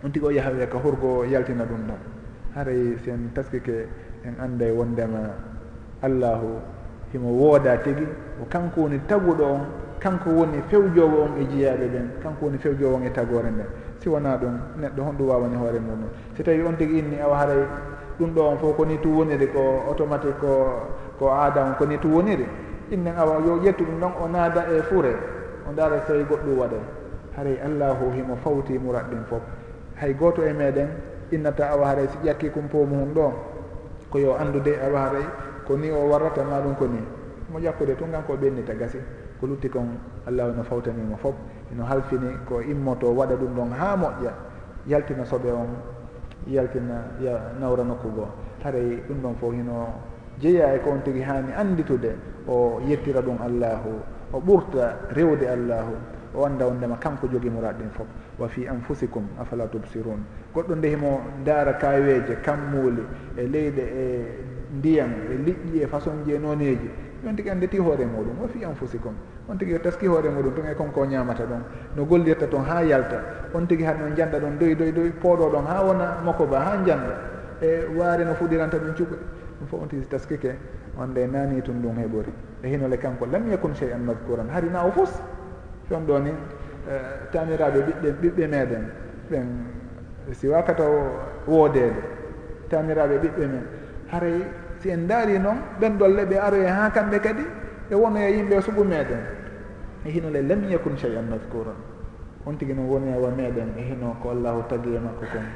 On 0.04 0.08
tigi 0.10 0.24
o 0.26 0.30
yaha 0.30 0.50
wiya 0.50 0.66
ka 0.66 0.78
horgo 0.78 1.24
yaltina 1.24 1.64
ɗum 1.64 1.82
ɗon. 1.86 2.00
Haray 2.56 2.96
sen 3.04 3.30
taskike 3.34 3.86
en 4.24 4.34
anda 4.40 4.64
e 4.66 4.70
wondema 4.72 5.49
allahu 6.02 6.60
himo 7.12 7.30
wooda 7.32 7.76
tigi 7.76 8.06
o 8.42 8.44
kanko 8.48 8.80
woni 8.80 8.98
taguɗo 9.08 9.44
on 9.44 9.60
kanko 9.98 10.30
woni 10.30 10.62
fewjowo 10.70 11.22
on 11.24 11.32
e 11.42 11.44
jeeyaɓe 11.44 11.86
ɓen 11.88 12.06
kanko 12.22 12.44
woni 12.46 12.58
fewjowo 12.58 12.94
on 12.96 13.04
e 13.04 13.10
tagore 13.10 13.50
nden 13.50 13.66
si 14.00 14.08
wona 14.08 14.36
ɗum 14.36 14.54
neɗɗo 14.80 15.02
honɗum 15.02 15.28
wawani 15.28 15.56
hoore 15.56 15.78
muɗum. 15.78 16.08
Si 16.36 16.42
tawi 16.42 16.62
on 16.62 16.76
tigi 16.76 16.98
inni 16.98 17.20
awa 17.20 17.36
haray 17.36 17.64
ɗum 18.18 18.32
ɗo 18.34 18.40
on 18.48 18.56
fof 18.58 18.76
koni 18.76 18.98
tu 19.00 19.08
woniri 19.18 19.46
ko 19.52 19.82
automatique 19.88 20.38
ko 20.40 20.80
ko 21.18 21.28
aada 21.28 21.64
on 21.64 21.74
koni 21.74 21.98
tu 21.98 22.08
woniri 22.08 22.46
innen 22.90 23.14
awa 23.16 23.40
yo 23.44 23.60
ƴettu 23.60 23.84
ɗum 23.84 24.00
ɗon 24.00 24.12
o 24.24 24.28
naada 24.28 24.64
e 24.72 24.82
fure 24.82 25.12
o 25.68 25.72
ndaara 25.72 26.00
so 26.06 26.12
tawi 26.12 26.24
goɗɗum 26.24 26.58
waɗay 26.58 26.80
haray 27.36 27.56
allahu 27.64 28.10
himo 28.16 28.36
fawti 28.36 28.78
murat 28.78 29.04
ɗin 29.10 29.24
fof. 29.28 29.42
Hay 30.00 30.14
gooto 30.14 30.42
e 30.42 30.52
meɗen 30.52 30.88
innata 31.30 31.70
awa 31.70 31.86
haray 31.86 32.08
si 32.08 32.18
ƴakki 32.24 32.50
cum 32.52 32.68
pomu 32.68 32.96
hum 33.04 33.12
ɗo 33.14 33.32
ko 34.10 34.18
yo 34.18 34.34
anndude 34.40 34.72
awa 34.80 34.98
haray 35.00 35.24
ko 35.70 35.76
ni 35.78 35.86
o 35.94 36.02
warrata 36.10 36.42
ma 36.42 36.58
ɗum 36.60 36.74
ko 36.74 36.86
ni 36.90 36.98
mo 37.52 37.58
ƴakkude 37.62 37.94
tun 37.94 38.10
gan 38.10 38.24
ko 38.26 38.34
ɓennita 38.34 38.74
gasi 38.74 38.98
ko 39.38 39.46
lutti 39.46 39.68
kon 39.70 39.86
allahu 40.26 40.50
no 40.56 40.62
fawtanimo 40.64 41.16
fof 41.16 41.34
ino 41.70 41.84
halfini 41.86 42.26
ko 42.48 42.58
immoto 42.60 43.06
waɗa 43.14 43.36
ɗum 43.38 43.54
ɗon 43.54 43.70
ha 43.78 43.94
moƴƴa. 43.96 44.32
Yaltina 44.88 45.24
soɓe 45.24 45.52
on 45.52 45.68
yaltina 46.48 47.04
ya 47.20 47.52
nawra 47.60 47.84
nokku 47.84 48.08
goo 48.10 48.26
haray 48.64 48.98
ɗum 49.06 49.22
ɗon 49.22 49.34
fof 49.38 49.52
hino 49.52 49.94
jeeya 50.40 50.74
e 50.74 50.78
ko 50.80 50.90
on 50.90 51.02
tigui 51.04 51.22
hani 51.22 51.52
anditude 51.52 52.16
o 52.48 52.80
yettira 52.88 53.20
ɗum 53.22 53.38
allahu 53.40 54.02
o 54.32 54.40
ɓurta 54.40 54.98
rewde 55.14 55.46
allahu. 55.46 55.94
o 56.34 56.44
anda 56.46 56.66
wondema 56.66 56.96
kanko 56.96 57.26
jogui 57.28 57.50
mourad 57.50 57.76
ɗin 57.78 57.90
foof 57.90 58.06
wa 58.38 58.48
fi 58.48 58.66
anfusicum 58.68 59.26
afala 59.40 59.66
tubsirun. 59.66 60.22
Goɗɗo 60.54 60.74
ndehimo 60.76 61.20
daara 61.44 61.72
kaweje 61.74 62.36
kammuuli 62.42 63.02
e 63.36 63.46
leyɗe 63.46 63.82
e 63.82 64.26
ndiyam 64.76 65.10
e 65.30 65.34
liƴƴi 65.44 65.82
e 65.82 65.86
façon 65.86 66.22
ji 66.24 66.32
e 66.34 66.38
noneji 66.38 66.90
on 67.26 67.34
tigui 67.34 67.50
anditi 67.50 67.78
hoore 67.78 68.04
muɗum. 68.04 68.38
Wa 68.40 68.48
fi 68.48 68.64
anfusicum 68.64 69.14
on 69.48 69.56
tigui 69.56 69.72
yo 69.72 69.80
taski 69.80 70.06
hoore 70.06 70.28
muɗum 70.28 70.54
tun 70.54 70.66
e 70.66 70.74
konko 70.74 71.04
ñamata 71.04 71.44
ɗon. 71.44 71.62
No 71.96 72.04
gollirta 72.04 72.46
toon 72.46 72.64
ha 72.64 72.80
yalta. 72.82 73.20
On 73.52 73.66
tigui 73.66 73.84
haɗon 73.84 74.14
janda 74.16 74.38
ɗon 74.38 74.58
doyi 74.58 74.74
doyi 74.76 74.92
doyi 74.92 75.10
pooɗo 75.10 75.50
ɗon 75.50 75.66
ha 75.66 75.82
wona 75.84 76.16
makko 76.24 76.46
ba 76.46 76.58
ha 76.60 76.76
janda 76.84 77.16
e 77.60 77.84
waare 77.96 78.24
no 78.24 78.34
fuɗiranta 78.34 78.78
ɗum 78.78 78.94
cuɓe 78.94 79.16
ɗum 79.58 79.66
fof 79.68 79.82
on 79.82 79.86
tigui 79.88 80.06
taskike 80.06 80.54
on 80.96 81.08
de 81.12 81.26
nani 81.26 81.60
tun 81.62 81.82
ɗum 81.82 81.96
heɓori. 81.98 82.32
E 82.62 82.68
hinole 82.68 82.96
kanko 82.98 83.26
lam 83.26 83.50
yakun 83.50 83.74
chey 83.74 83.90
an 83.92 84.04
madcouran 84.04 84.48
harina 84.48 84.84
o 84.86 84.90
fos 84.92 85.20
ɗon 85.90 86.06
ɗo 86.06 86.18
ni 86.18 86.30
e, 86.30 86.94
taniraɓe 87.32 87.80
ɓiɓɓe 87.86 88.08
ɓiɓɓe 88.20 88.46
meɗen 88.46 88.84
ɓen 89.30 89.46
si 90.32 90.48
wakata 90.48 90.84
woodede 91.46 92.00
taniraɓe 92.70 93.18
ɓiɓɓe 93.18 93.46
men. 93.46 93.64
Haray 94.10 94.38
si 94.78 94.90
en 94.90 95.06
daari 95.06 95.38
noon 95.38 95.58
ɓen 95.80 95.98
ɗolle 95.98 96.24
ɓe 96.26 96.36
aroye 96.38 96.66
ha 96.66 96.90
kamɓe 96.90 97.18
kadi 97.20 97.44
e 97.90 97.94
wonoye 97.94 98.30
yimɓe 98.36 98.60
suɓu 98.60 98.84
meɗen. 98.84 99.22
E 100.04 100.10
hinole 100.10 100.42
lam 100.42 100.64
yakun 100.70 100.96
chey 100.96 101.16
an 101.16 101.26
mascouran 101.28 101.76
on 102.46 102.56
tigui 102.56 102.74
noon 102.74 102.88
woni 102.88 103.10
wonewa 103.12 103.30
meɗen 103.36 103.68
e 103.76 103.82
hino 103.82 104.16
ko 104.22 104.30
allahu 104.30 104.62
tagui 104.68 104.96
e 104.96 104.98
makko 104.98 105.24
kon. 105.32 105.46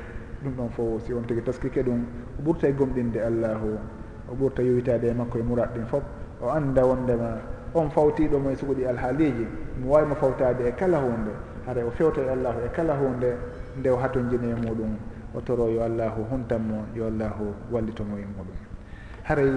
Ɗum 0.42 0.52
ɗon 0.56 0.68
fof 0.70 1.02
si 1.06 1.12
on 1.14 1.22
tigui 1.26 1.42
taskike 1.42 1.82
ɗum 1.82 2.04
o 2.38 2.42
ɓurta 2.42 2.68
e 2.68 2.72
gomɗinde 2.72 3.20
allahu 3.22 3.78
o 4.30 4.34
ɓurta 4.34 4.62
yowitade 4.62 5.04
e 5.08 5.14
makko 5.14 5.38
e 5.38 5.42
murat 5.42 5.72
ɗin 5.74 5.86
foof 5.86 6.02
o 6.42 6.48
anda 6.50 6.84
wondema 6.84 7.38
on 7.74 7.90
fawtiɗomo 7.90 8.50
e 8.50 8.56
suguɗi 8.56 8.86
alhaaliji 8.86 9.46
mo 9.82 9.92
wawimo 9.94 10.14
fawtade 10.14 10.68
e 10.68 10.72
kala 10.72 10.98
hunde 10.98 11.32
hara 11.66 11.84
o 11.84 11.90
fewta 11.90 12.20
e 12.22 12.28
allahu 12.30 12.58
e 12.64 12.68
kala 12.76 12.94
hunde 12.94 13.36
nde 13.78 13.88
o 13.90 13.96
hatojini 13.96 14.50
e 14.50 14.54
muɗum 14.54 14.96
o 15.34 15.40
toro 15.40 15.68
yo 15.68 15.82
allahu 15.82 16.22
huntanmo 16.30 16.86
yo 16.94 17.06
allahu 17.06 17.54
wallitomo 17.72 18.16
e 18.16 18.22
muɗum. 18.24 18.56
Haray 19.24 19.50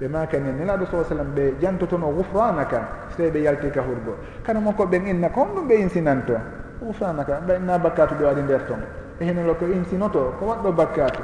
ɓe 0.00 0.08
makani 0.08 0.52
nelaɗo 0.58 0.86
sa 0.90 1.04
sallam 1.04 1.32
ɓe 1.34 1.54
jantotono 1.60 2.10
gufranaka 2.10 2.88
so 3.10 3.16
tawi 3.18 3.30
ɓe 3.30 3.42
yalti 3.42 3.70
ka 3.70 3.82
hurgo. 3.82 4.16
Kana 4.42 4.60
mon 4.60 4.72
ko 4.74 4.84
ɓen 4.86 5.06
inna 5.06 5.28
ko 5.28 5.40
honɗum 5.44 5.68
ɓe 5.68 5.74
insinanto? 5.80 6.34
Gufranaka 6.82 7.40
ɓena 7.46 7.56
inna 7.58 7.78
bakkatu 7.78 8.14
ɓe 8.14 8.24
waɗi 8.24 8.42
nder 8.42 8.66
ton. 8.66 8.80
E 9.20 9.24
henolo 9.24 9.54
ko 9.54 9.66
insinoto 9.66 10.34
ko 10.38 10.46
waɗɗo 10.46 10.72
bakkatu 10.72 11.22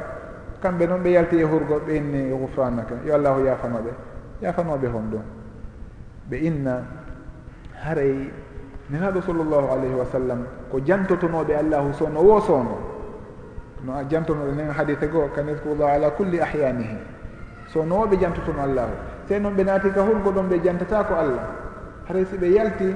kamɓe 0.62 0.86
noon 0.86 1.02
ɓe 1.02 1.10
yalti 1.10 1.36
e 1.38 1.42
hurgo 1.44 1.80
ɓe 1.86 1.96
inni 1.96 2.30
gufranaka 2.30 2.94
yo 3.04 3.14
allahu 3.14 3.40
yafanoɓe 3.44 3.90
yafanoɓe 4.42 4.86
hon 4.88 5.10
ɗum 5.10 5.22
ɓe 6.30 6.36
inna 6.36 6.82
haray 7.84 8.30
nenaɗo 8.90 9.20
sallllahu 9.22 9.66
alayhi 9.72 9.94
wa 9.94 10.04
sallam 10.06 10.40
ko 10.70 10.78
jantotonoɓe 10.80 11.54
allahu 11.54 11.92
sono 11.92 12.12
no 12.12 12.20
woosoono 12.22 12.74
no 13.84 13.92
jantonoɗe 14.10 14.52
nen 14.54 14.70
hadise 14.70 15.06
goo 15.10 15.28
kan 15.34 15.46
ala 15.48 16.10
culli 16.10 16.40
ahyanihi 16.40 17.16
sonowoɓe 17.72 18.16
jantotono 18.20 18.62
allahu. 18.62 18.92
Se 19.28 19.38
noon 19.38 19.54
ɓe 19.56 19.64
naati 19.64 19.90
ka 19.90 20.02
hurgo 20.02 20.30
ɗon 20.30 20.48
ɓe 20.48 20.60
jantata 20.62 21.04
ko 21.04 21.14
allah. 21.14 21.44
Haray 22.08 22.24
si 22.26 22.36
ɓe 22.38 22.46
yalti 22.52 22.94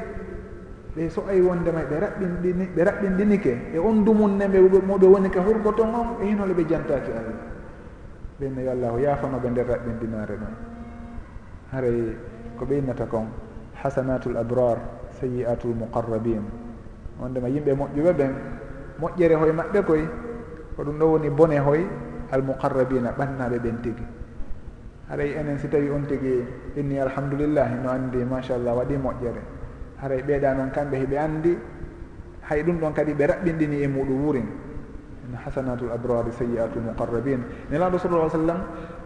ɓe 0.96 1.08
so 1.10 1.24
ay 1.28 1.40
wonde 1.40 1.70
may 1.72 1.84
ɓe 1.84 1.96
raɓɓinɗini 1.98 2.64
ɓe 2.76 2.82
raɓɓinɗinike 2.84 3.52
e 3.74 3.78
on 3.78 4.04
dumunne 4.04 4.46
ɓe 4.48 4.58
moɓe 4.86 5.06
woni 5.06 5.30
ka 5.30 5.40
hurgo 5.40 5.72
ton 5.72 5.94
on 5.94 6.22
e 6.22 6.26
hinole 6.26 6.54
ɓe 6.54 6.64
jantaki 6.68 7.10
allah. 7.10 7.38
Ɓenne 8.40 8.60
yo 8.64 8.70
allahu 8.70 8.98
yafanoɓe 8.98 9.48
nder 9.50 9.66
raɓɓinɗinare 9.66 10.34
ɗon. 10.38 10.54
Haray 11.72 12.16
ko 12.60 12.68
ɓeynata 12.68 13.08
kon 13.08 13.24
hasanatul 13.80 14.36
abrar 14.36 14.76
sayi'atul 15.16 15.72
muqarrabin. 15.72 16.44
Wondema 17.16 17.48
yimɓe 17.48 17.72
moƴƴuɓe 17.72 18.12
ɓen 18.12 18.32
moƴƴere 19.00 19.34
hoye 19.40 19.52
maɓɓe 19.52 19.80
koy 19.88 20.02
ko 20.76 20.84
ɗum 20.84 20.98
ɗo 21.00 21.04
woni 21.16 21.30
bone 21.30 21.56
hoy 21.58 21.80
almuqarrabina 22.30 23.16
ɓannaɓe 23.16 23.56
ɓen 23.64 23.76
tigi. 23.82 24.04
Haray 25.08 25.32
enen 25.40 25.58
si 25.58 25.68
tawi 25.68 25.88
on 25.90 26.04
tigi 26.06 26.44
inni 26.76 27.00
alhamdulillahi 27.00 27.74
no 27.82 27.88
andi 27.90 28.20
machallah 28.24 28.76
waɗi 28.76 28.96
moƴƴere. 29.00 29.42
Haray 29.96 30.20
ɓeeɗa 30.22 30.54
noon 30.56 30.70
kamɓe 30.70 30.96
heɓe 31.00 31.16
andi 31.18 31.56
hay 32.42 32.62
ɗum 32.62 32.76
ɗon 32.80 32.92
kadi 32.92 33.14
ɓe 33.14 33.24
raɓɓinɗini 33.26 33.76
e 33.82 33.88
muɗum 33.88 34.20
wurin. 34.24 34.46
hasanatu 35.36 35.86
l 35.86 35.92
abrari 35.92 36.32
sayi'atu 36.32 36.80
muqarrabin 36.80 37.44
nelaɗo 37.70 37.98
sallah 37.98 38.24
ah 38.26 38.30
sallam 38.30 38.60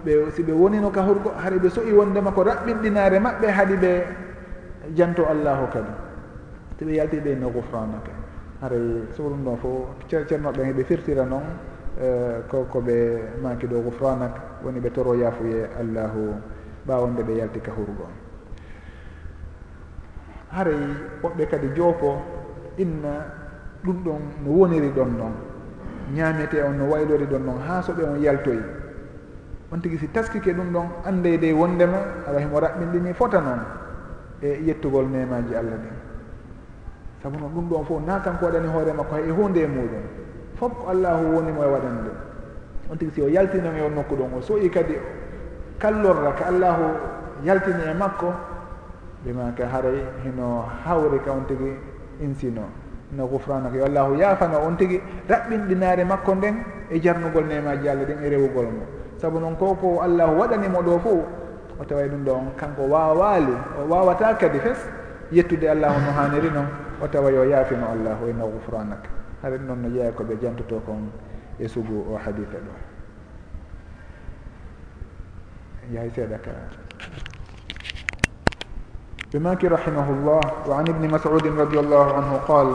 ɓe 0.05 0.31
si 0.31 0.43
ɓe 0.43 0.53
wonino 0.53 0.91
ka 0.91 1.03
hurgo 1.03 1.31
haɗa 1.37 1.57
ɓe 1.59 1.69
soƴi 1.71 1.93
wondema 1.93 2.31
ko 2.33 2.43
raɓɓinɗinare 2.45 3.19
maɓɓe 3.21 3.47
haɗi 3.51 3.77
ɓe 3.77 3.93
janto 4.95 5.25
allahu 5.27 5.67
kadi. 5.73 5.93
So 6.79 6.85
ɓe 6.85 6.93
yalti 6.95 7.21
ɓe 7.21 7.35
no 7.41 7.49
gufranaka. 7.51 8.13
Haray 8.61 9.09
so 9.17 9.23
ɗum 9.29 9.45
ɗon 9.45 9.57
fo 9.57 9.89
ceernoɓe 10.09 10.63
heɓe 10.65 10.85
firtira 10.85 11.25
noon 11.25 11.45
e, 12.01 12.43
ko 12.49 12.65
ko 12.71 12.81
ɓe 12.81 13.41
maki 13.43 13.67
ɗo 13.67 13.81
gufranak 13.83 14.63
woni 14.65 14.81
ɓe 14.81 14.91
toro 14.93 15.15
yaafuye 15.15 15.69
allahu 15.81 16.35
ɓawonde 16.87 17.23
ɓe 17.23 17.33
yalti 17.39 17.61
ka 17.61 17.73
hurgo. 17.73 18.07
Haray 20.51 20.81
woɓɓe 21.23 21.47
kadi 21.49 21.69
joopo 21.77 22.17
inna 22.79 23.25
ɗum 23.85 24.03
ɗon 24.05 24.21
no 24.45 24.51
woniri 24.51 24.89
ɗon 24.91 25.11
noon. 25.19 25.54
ñaamete 26.13 26.63
on 26.63 26.73
no 26.77 26.85
waylori 26.91 27.25
ɗon 27.27 27.45
noon 27.45 27.61
haa 27.67 27.83
soɓe 27.83 28.03
on 28.05 28.21
yaltoyi. 28.21 28.61
On 29.73 29.79
tigi 29.81 29.99
si 29.99 30.09
taskike 30.09 30.53
ɗum 30.53 30.73
ɗon 30.73 30.87
andeyde 31.05 31.45
e 31.49 31.53
wondema 31.53 31.99
awa 32.29 32.41
himo 32.41 32.59
raɓɓinɗini 32.61 33.15
fota 33.15 33.41
noon 33.41 33.61
e 34.43 34.61
yettugol 34.67 35.07
nemaji 35.09 35.55
allah 35.55 35.77
ɗin. 35.79 35.97
Saabu 37.23 37.39
noon 37.39 37.53
ɗum 37.55 37.69
ɗon 37.69 37.85
fof 37.85 38.03
na 38.07 38.21
kanko 38.21 38.45
waɗani 38.47 38.69
hoore 38.69 38.93
makko 38.93 39.15
hay 39.15 39.29
e 39.29 39.31
hunde 39.31 39.59
e 39.63 39.67
muɗum 39.67 40.05
fof 40.57 40.73
ko 40.75 40.89
allahu 40.91 41.35
wonimo 41.37 41.63
e 41.63 41.67
waɗande 41.67 42.11
on 42.91 42.97
tigi 42.99 43.11
si 43.15 43.23
o 43.23 43.29
yaltinama 43.29 43.79
e 43.79 43.83
on 43.83 43.95
nokku 43.95 44.15
ɗon 44.17 44.35
o 44.39 44.41
soyi 44.43 44.71
kadi 44.71 44.95
kallorra 45.79 46.33
ka 46.33 46.47
allahu 46.47 46.85
yaltini 47.45 47.83
e 47.91 47.95
makko 47.95 48.33
ɓe 49.25 49.33
ma 49.33 49.53
haray 49.73 50.05
hino 50.25 50.65
hawri 50.85 51.19
ka 51.25 51.33
on 51.33 51.45
tigi 51.47 51.73
insino 52.21 52.63
no 53.14 53.26
gufranaka 53.28 53.76
yo 53.78 53.86
allahu 53.86 54.16
yafano 54.16 54.62
on 54.66 54.78
tigi 54.78 55.02
raɓɓinɗinare 55.28 56.04
makko 56.06 56.36
nden 56.36 56.56
e 56.90 57.00
jarnugol 57.02 57.46
nemaji 57.46 57.90
allah 57.90 58.06
ɗin 58.06 58.24
e 58.24 58.30
rewugol 58.30 58.66
ngo 58.66 58.86
saabu 59.18 59.40
noon 59.40 59.56
ko 59.58 59.74
ko 59.76 60.02
allahu 60.02 60.38
waɗanimo 60.40 60.82
ɗo 60.82 61.00
fo 61.00 61.26
o 61.80 61.84
taway 61.86 62.08
ɗum 62.10 62.24
ɗon 62.26 62.46
kanko 62.56 62.84
wawali 62.88 63.54
o 63.82 63.88
wawata 63.90 64.36
kadi 64.38 64.60
fes 64.60 64.78
yettude 65.32 65.66
allahu 65.70 65.98
no 66.06 66.12
haniri 66.14 66.50
noon 66.52 66.68
o 67.02 67.08
tawa 67.08 67.32
yo 67.32 67.44
yaafino 67.50 67.86
allahu 67.90 68.30
eno 68.30 68.48
gufranaka 68.48 69.10
haɗa 69.42 69.58
ɗum 69.58 69.66
noon 69.66 69.82
no 69.82 69.90
jeeya 69.90 70.12
koɓe 70.12 70.38
jantoto 70.42 70.80
kon 70.86 71.10
e 71.58 71.68
sugu 71.68 72.06
o 72.14 72.18
hadita 72.18 72.58
ɗo 72.58 72.74
yahay 75.94 76.10
seeɗa 76.14 76.38
ka 76.42 76.52
بماك 79.34 79.66
رحمه 79.66 80.08
الله 80.10 80.42
وعن 80.68 80.86
ابن 80.90 81.04
مسعود 81.14 81.46
رضي 81.48 81.80
الله 81.80 82.06
عنه 82.18 82.32
قال 82.50 82.68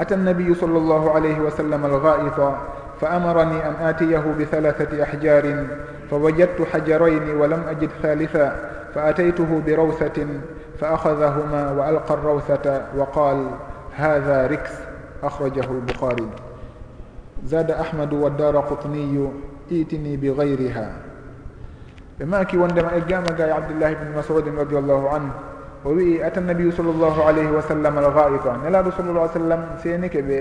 أتى 0.00 0.14
النبي 0.14 0.54
صلى 0.54 0.78
الله 0.78 1.10
عليه 1.14 1.40
وسلم 1.40 1.86
الغائط 1.86 2.54
فأمرني 3.00 3.66
أن 3.68 3.74
آتيه 3.80 4.24
بثلاثة 4.40 5.02
أحجار 5.02 5.66
فوجدت 6.10 6.62
حجرين 6.72 7.36
ولم 7.36 7.62
أجد 7.68 7.90
ثالثا 8.02 8.70
فأتيته 8.94 9.62
بروثة 9.66 10.26
فأخذهما 10.80 11.70
وألقى 11.70 12.14
الروثة 12.14 12.82
وقال 12.96 13.50
هذا 13.96 14.46
ركس. 14.46 14.72
أخرجه 15.22 15.64
البخاري. 15.70 16.26
زاد 17.44 17.70
أحمد 17.70 18.12
والدار 18.12 18.56
قطني 18.56 19.28
ائتني 19.72 20.16
بغيرها. 20.16 20.92
ɓe 22.20 22.24
وندم 22.24 22.60
wondema 22.60 22.90
e 22.96 23.00
gamaga 23.08 23.46
e 23.46 23.50
abdoullahi 23.50 23.94
bne 23.94 24.10
masudin 24.16 24.56
radiallahu 24.56 25.08
anhu 25.08 25.32
o 25.84 25.90
wii 25.96 26.20
ata 26.22 26.40
nabiyu 26.40 26.72
sall 26.72 26.92
llahu 26.92 27.20
alayhi 27.24 27.48
wa 27.48 27.62
sallam 27.64 27.96
algaita 27.98 28.60
nelaɗo 28.60 28.90
sallallah 28.92 29.24
alih 29.24 29.32
sallam 29.40 29.60
seeni 29.80 30.08
ke 30.12 30.20
ɓe 30.20 30.38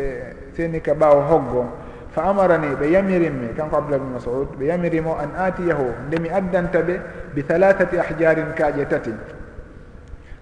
seeni 0.55 0.81
ka 0.81 0.93
ɓaawo 0.93 1.21
hoggo. 1.31 1.63
Fa 2.11 2.23
amarani 2.27 2.75
ɓe 2.75 2.91
yamirinmi 2.91 3.53
kanko 3.55 3.77
abdullah 3.77 3.99
bne 4.03 4.11
masud 4.19 4.47
ɓe 4.59 4.65
yamirimo 4.67 5.15
an 5.15 5.31
aatiyahu 5.39 6.07
nde 6.07 6.19
mi 6.19 6.29
addanta 6.29 6.81
ɓe 6.81 6.95
bi 7.33 7.41
halatati 7.47 7.95
ahjarin 7.97 8.51
kaaƴe 8.57 8.85
tati. 8.89 9.13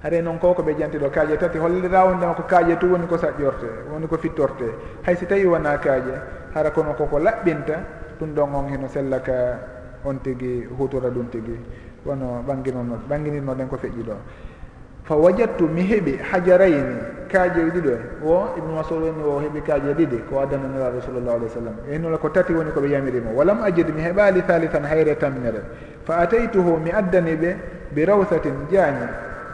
Haɗay 0.01 0.21
noon 0.23 0.39
ko 0.39 0.53
ko 0.53 0.63
ɓe 0.63 0.73
janti 0.79 0.97
ɗo 0.97 1.09
kaaƴe 1.13 1.37
tati 1.37 1.57
hollira 1.59 2.05
wondema 2.05 2.33
ko 2.33 2.43
kaaƴe 2.49 2.77
tu 2.79 2.87
woni 2.89 3.05
ko 3.05 3.17
saƴƴorte 3.17 3.69
woni 3.93 4.07
ko 4.07 4.17
fittorte. 4.17 4.65
Hay 5.05 5.15
si 5.15 5.25
tawi 5.27 5.45
wona 5.45 5.77
kaaƴe 5.77 6.13
hara 6.55 6.71
kono 6.71 6.93
koko 6.97 7.19
laɓɓinta 7.19 7.75
ɗum 8.19 8.33
ɗon 8.33 8.49
on 8.55 8.65
heno 8.73 8.87
sella 8.87 9.19
ka 9.21 9.33
on 10.05 10.17
tigi 10.23 10.65
hutora 10.73 11.09
ɗum 11.13 11.29
tigi. 11.29 11.59
Wono 12.05 12.41
ɓanginono 12.47 12.97
ɓanginirnoɗen 13.09 13.67
ko 13.69 13.77
feƴƴi 13.77 14.01
ɗo. 14.01 14.15
fa 15.07 15.15
wajadtu 15.15 15.67
mi 15.67 15.83
heɓi 15.83 16.19
hajarayni 16.31 16.95
kaajeji 17.31 17.71
ɗiɗo. 17.71 17.91
En 17.91 18.27
o 18.27 18.47
ibnu 18.57 18.73
masud 18.75 19.01
woni 19.03 19.23
o 19.23 19.39
heɓi 19.39 19.61
kaaje 19.61 19.93
ɗiɗi 19.93 20.17
ko 20.29 20.39
addananira 20.39 20.91
rasulullah 20.91 21.03
sallllahu 21.03 21.37
alih 21.37 21.47
w 21.47 21.53
sallam. 21.53 21.75
Enola 21.91 22.17
ko 22.17 22.29
tati 22.29 22.53
woni 22.53 22.71
koɓe 22.71 22.87
yamirimo. 22.89 23.31
Walam 23.35 23.61
ajid 23.63 23.87
mi 23.95 24.01
heɓali 24.01 24.41
halitan 24.47 24.83
hayre 24.83 25.15
tammere 25.15 25.61
fa 26.03 26.17
ataytuhu 26.17 26.77
mi 26.83 26.91
addani 26.91 27.35
ɓe 27.35 27.55
bi 27.91 28.05
rawsatin 28.05 28.67
jaañe. 28.71 29.07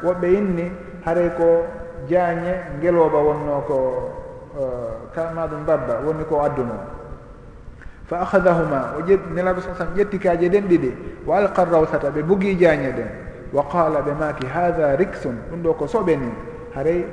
Woɓɓe 0.03 0.27
inni 0.33 0.71
haray 1.05 1.29
ko 1.37 1.65
jaañe 2.09 2.53
ngelooba 2.79 3.17
wonno 3.19 3.61
ko 3.67 3.77
eh, 4.57 5.13
kama 5.13 5.47
ɗum 5.47 5.65
babba 5.65 6.01
woni 6.05 6.23
ko 6.25 6.41
adduno. 6.41 6.77
Fa 8.05 8.21
ahadahuma 8.21 8.95
o 8.97 9.01
ƴe 9.01 9.19
nelaɓe 9.33 9.61
sa 9.61 9.75
sallam 9.77 9.93
ƴetti 9.95 10.17
kaaje 10.19 10.49
ɗen 10.49 10.65
ɗiɗi. 10.67 10.91
Wa 11.25 11.37
alqa 11.37 11.65
rawsata 11.65 12.09
ɓe 12.09 12.23
bugi 12.23 12.57
jaañe 12.57 12.89
ɗen. 12.91 13.22
wa 13.53 13.63
qala 13.71 14.01
ɓe 14.01 14.11
maki 14.19 14.45
hatha 14.47 14.95
rixun 14.95 15.37
ɗum 15.49 15.61
ɗo 15.63 15.73
ko 15.73 15.85
soɓe 15.87 16.15
ni. 16.17 16.29
Haray 16.75 17.05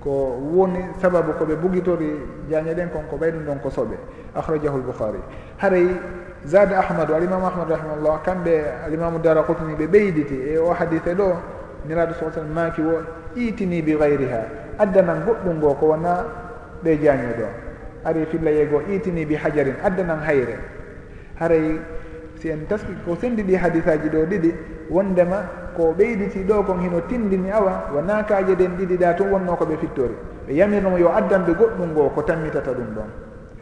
ko 0.00 0.38
woni 0.54 0.80
sababu 1.00 1.32
koɓe 1.32 1.56
bugitori 1.56 2.10
jañe 2.50 2.74
ɗen 2.74 2.88
kon 2.90 3.02
ko 3.10 3.16
ɓay 3.16 3.30
ɗum 3.32 3.44
ɗon 3.44 3.58
ko 3.62 3.70
soɓe. 3.70 3.96
Akhrajahu 4.34 4.78
lboukhari 4.78 5.18
haray 5.58 5.88
zade 6.44 6.72
ahmadou 6.74 7.14
alimamu 7.14 7.46
ahmadou 7.46 7.74
rahimahullah 7.76 8.22
kamɓe 8.24 8.52
alimamu 8.86 9.18
dara 9.18 9.42
kotuni 9.42 9.74
ɓe 9.74 9.86
ɓeyditi 9.86 10.34
e 10.54 10.58
o 10.58 10.72
hadise 10.72 11.14
ɗo 11.14 11.36
niraɗo 11.86 12.14
sa 12.14 12.30
sallam 12.32 12.52
maki 12.54 12.80
wo 12.82 13.02
itini 13.36 13.82
bi 13.82 13.96
gayriha 13.96 14.42
addanan 14.78 15.24
goɗɗum 15.26 15.56
ngo 15.58 15.74
ko 15.74 15.86
wona 15.86 16.24
ɓe 16.84 16.96
jañuɗo 17.02 17.46
ari 18.04 18.24
filla 18.26 18.50
yeego 18.50 18.80
itini 18.88 19.26
bi 19.26 19.34
hajarin 19.34 19.74
addanan 19.84 20.20
hayre. 20.24 20.56
Haray 21.38 21.80
si 22.36 22.48
en 22.50 22.64
taski 22.68 22.92
ko 23.04 23.16
sendiɗi 23.16 23.54
hadisaji 23.56 24.08
ɗo 24.08 24.24
ɗiɗi 24.26 24.54
wondema 24.90 25.36
ko 25.76 25.94
ɓeyditi 25.96 26.44
ɗo 26.44 26.62
kon 26.66 26.80
hino 26.80 27.00
tindini 27.08 27.50
awa 27.50 27.90
wona 27.94 28.22
kaaje 28.24 28.54
ɗen 28.54 28.76
ɗiɗiɗa 28.78 29.14
tun 29.16 29.30
wonno 29.32 29.56
koɓe 29.56 29.76
fittori. 29.80 30.14
Ɓe 30.46 30.52
yamirnomo 30.54 30.98
yo 30.98 31.08
addanɓe 31.08 31.52
goɗɗum 31.54 31.90
ngo 31.92 32.08
ko 32.14 32.22
tammitata 32.22 32.72
ɗum 32.72 32.90
ɗon. 32.94 33.08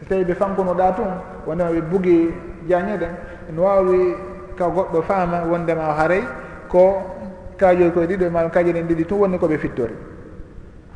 So 0.00 0.04
tawi 0.08 0.24
ɓe 0.24 0.34
fankunoɗa 0.34 0.92
tun 0.96 1.10
wondema 1.46 1.70
ɓe 1.70 1.80
bugi 1.90 2.34
jañeɗen 2.68 3.12
ene 3.50 3.60
wawi 3.60 4.14
ka 4.56 4.66
goɗɗo 4.68 5.02
faama 5.02 5.44
wondema 5.50 5.94
haray 5.98 6.22
ko 6.68 7.02
kajoy 7.56 7.90
koye 7.92 8.06
ɗiɗo 8.06 8.30
ma 8.30 8.48
kaje 8.48 8.72
ɗen 8.72 8.86
ɗiɗi 8.88 9.04
tun 9.06 9.18
wonni 9.20 9.38
koɓe 9.38 9.58
fittori. 9.58 9.94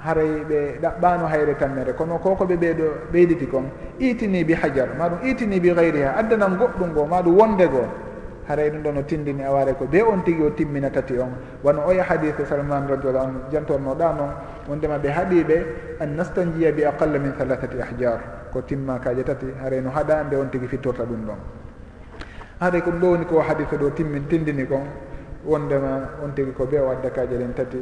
Haray 0.05 0.43
ɓe 0.49 0.79
ɗaɓɓano 0.83 1.27
hayre 1.29 1.55
tammere 1.59 1.93
kono 1.93 2.19
ko 2.19 2.35
koɓe 2.35 2.57
ɓeeɗo 2.57 2.85
ɓeyditi 3.13 3.47
kon 3.47 3.65
itini 4.01 4.45
bi 4.45 4.55
hajar 4.55 4.89
maɗum 4.99 5.19
itini 5.23 5.61
bi 5.61 5.71
gayriha 5.75 6.17
addanam 6.17 6.57
goɗɗum 6.57 6.91
ngo 6.91 7.07
maɗum 7.07 7.37
wonde 7.39 7.67
goo 7.69 7.87
haray 8.49 8.71
ɗum 8.71 8.83
ɗon 8.83 8.97
o 8.99 9.03
tindini 9.03 9.43
aware 9.45 9.73
ko 9.75 9.87
be 9.87 10.03
on 10.03 10.23
tigui 10.25 10.47
o 10.47 10.51
timmina 10.51 10.91
tati 10.91 11.17
on. 11.19 11.33
Wano 11.63 11.87
oya 11.87 12.03
hadise 12.03 12.45
salman 12.47 12.87
radiallahu 12.89 13.27
anu 13.27 13.39
jantornoɗa 13.51 14.13
noon 14.17 14.31
wondema 14.69 14.99
ɓe 14.99 15.09
haaɗiɓe 15.09 15.67
an 16.01 16.17
nastanjiya 16.17 16.73
bi 16.73 16.85
aqalla 16.85 17.19
min 17.19 17.33
halathati 17.39 17.79
ahjar 17.81 18.21
ko 18.53 18.61
timma 18.63 18.99
kaje 18.99 19.23
tati 19.23 19.47
haray 19.63 19.81
no 19.81 19.91
haɗa 19.91 20.25
nde 20.27 20.35
on 20.37 20.49
tigui 20.51 20.67
fittorta 20.69 21.05
ɗum 21.05 21.27
ɗon. 21.27 21.39
Haray 22.61 22.81
ko 22.83 22.91
ɗum 22.91 23.01
ɗo 23.01 23.07
woni 23.11 23.25
ko 23.27 23.41
hadise 23.41 23.77
ɗo 23.77 23.91
timmin 23.95 24.27
tindini 24.29 24.67
kon 24.67 24.87
wondema 25.47 26.09
on 26.23 26.33
tigui 26.35 26.53
ko 26.53 26.67
be 26.67 26.79
o 26.79 26.91
adda 26.91 27.11
kaje 27.11 27.39
ɗen 27.39 27.55
tati. 27.55 27.79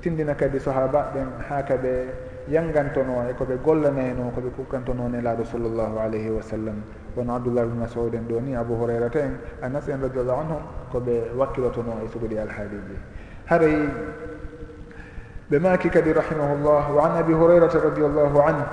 Tindina 0.00 0.34
kadi 0.34 0.58
sahaba 0.58 1.12
ɓen 1.14 1.28
ha 1.48 1.62
kaɓe 1.62 2.08
yangantono 2.48 3.28
e 3.30 3.32
koɓe 3.34 3.56
gollanayno 3.62 4.32
koɓe 4.34 4.50
kukkantono 4.56 5.08
nelaɗo 5.08 5.44
sallllahu 5.44 5.98
alayhi 5.98 6.30
wa 6.30 6.42
sallam. 6.42 6.82
wono 7.16 7.34
abdoullah 7.34 7.64
bne 7.64 7.80
masaud 7.80 8.14
en 8.14 8.26
ɗo 8.28 8.40
ni 8.40 8.54
abou 8.54 8.76
hurairata 8.80 9.18
en 9.20 9.38
anas 9.62 9.88
en 9.88 10.00
radiallahu 10.02 10.40
anhum 10.40 10.62
koɓe 10.92 11.32
wakkilotono 11.36 11.92
e 12.04 12.08
sugodi 12.12 12.38
alhaaliji 12.38 12.96
haray 13.46 13.88
ɓe 15.50 15.58
maki 15.58 15.88
kadi 15.90 16.12
rahimahullah 16.12 16.90
wa 16.94 17.04
an 17.04 17.16
abi 17.18 17.32
hurairata 17.32 17.78
radiallahu 17.80 18.38
anhu 18.40 18.64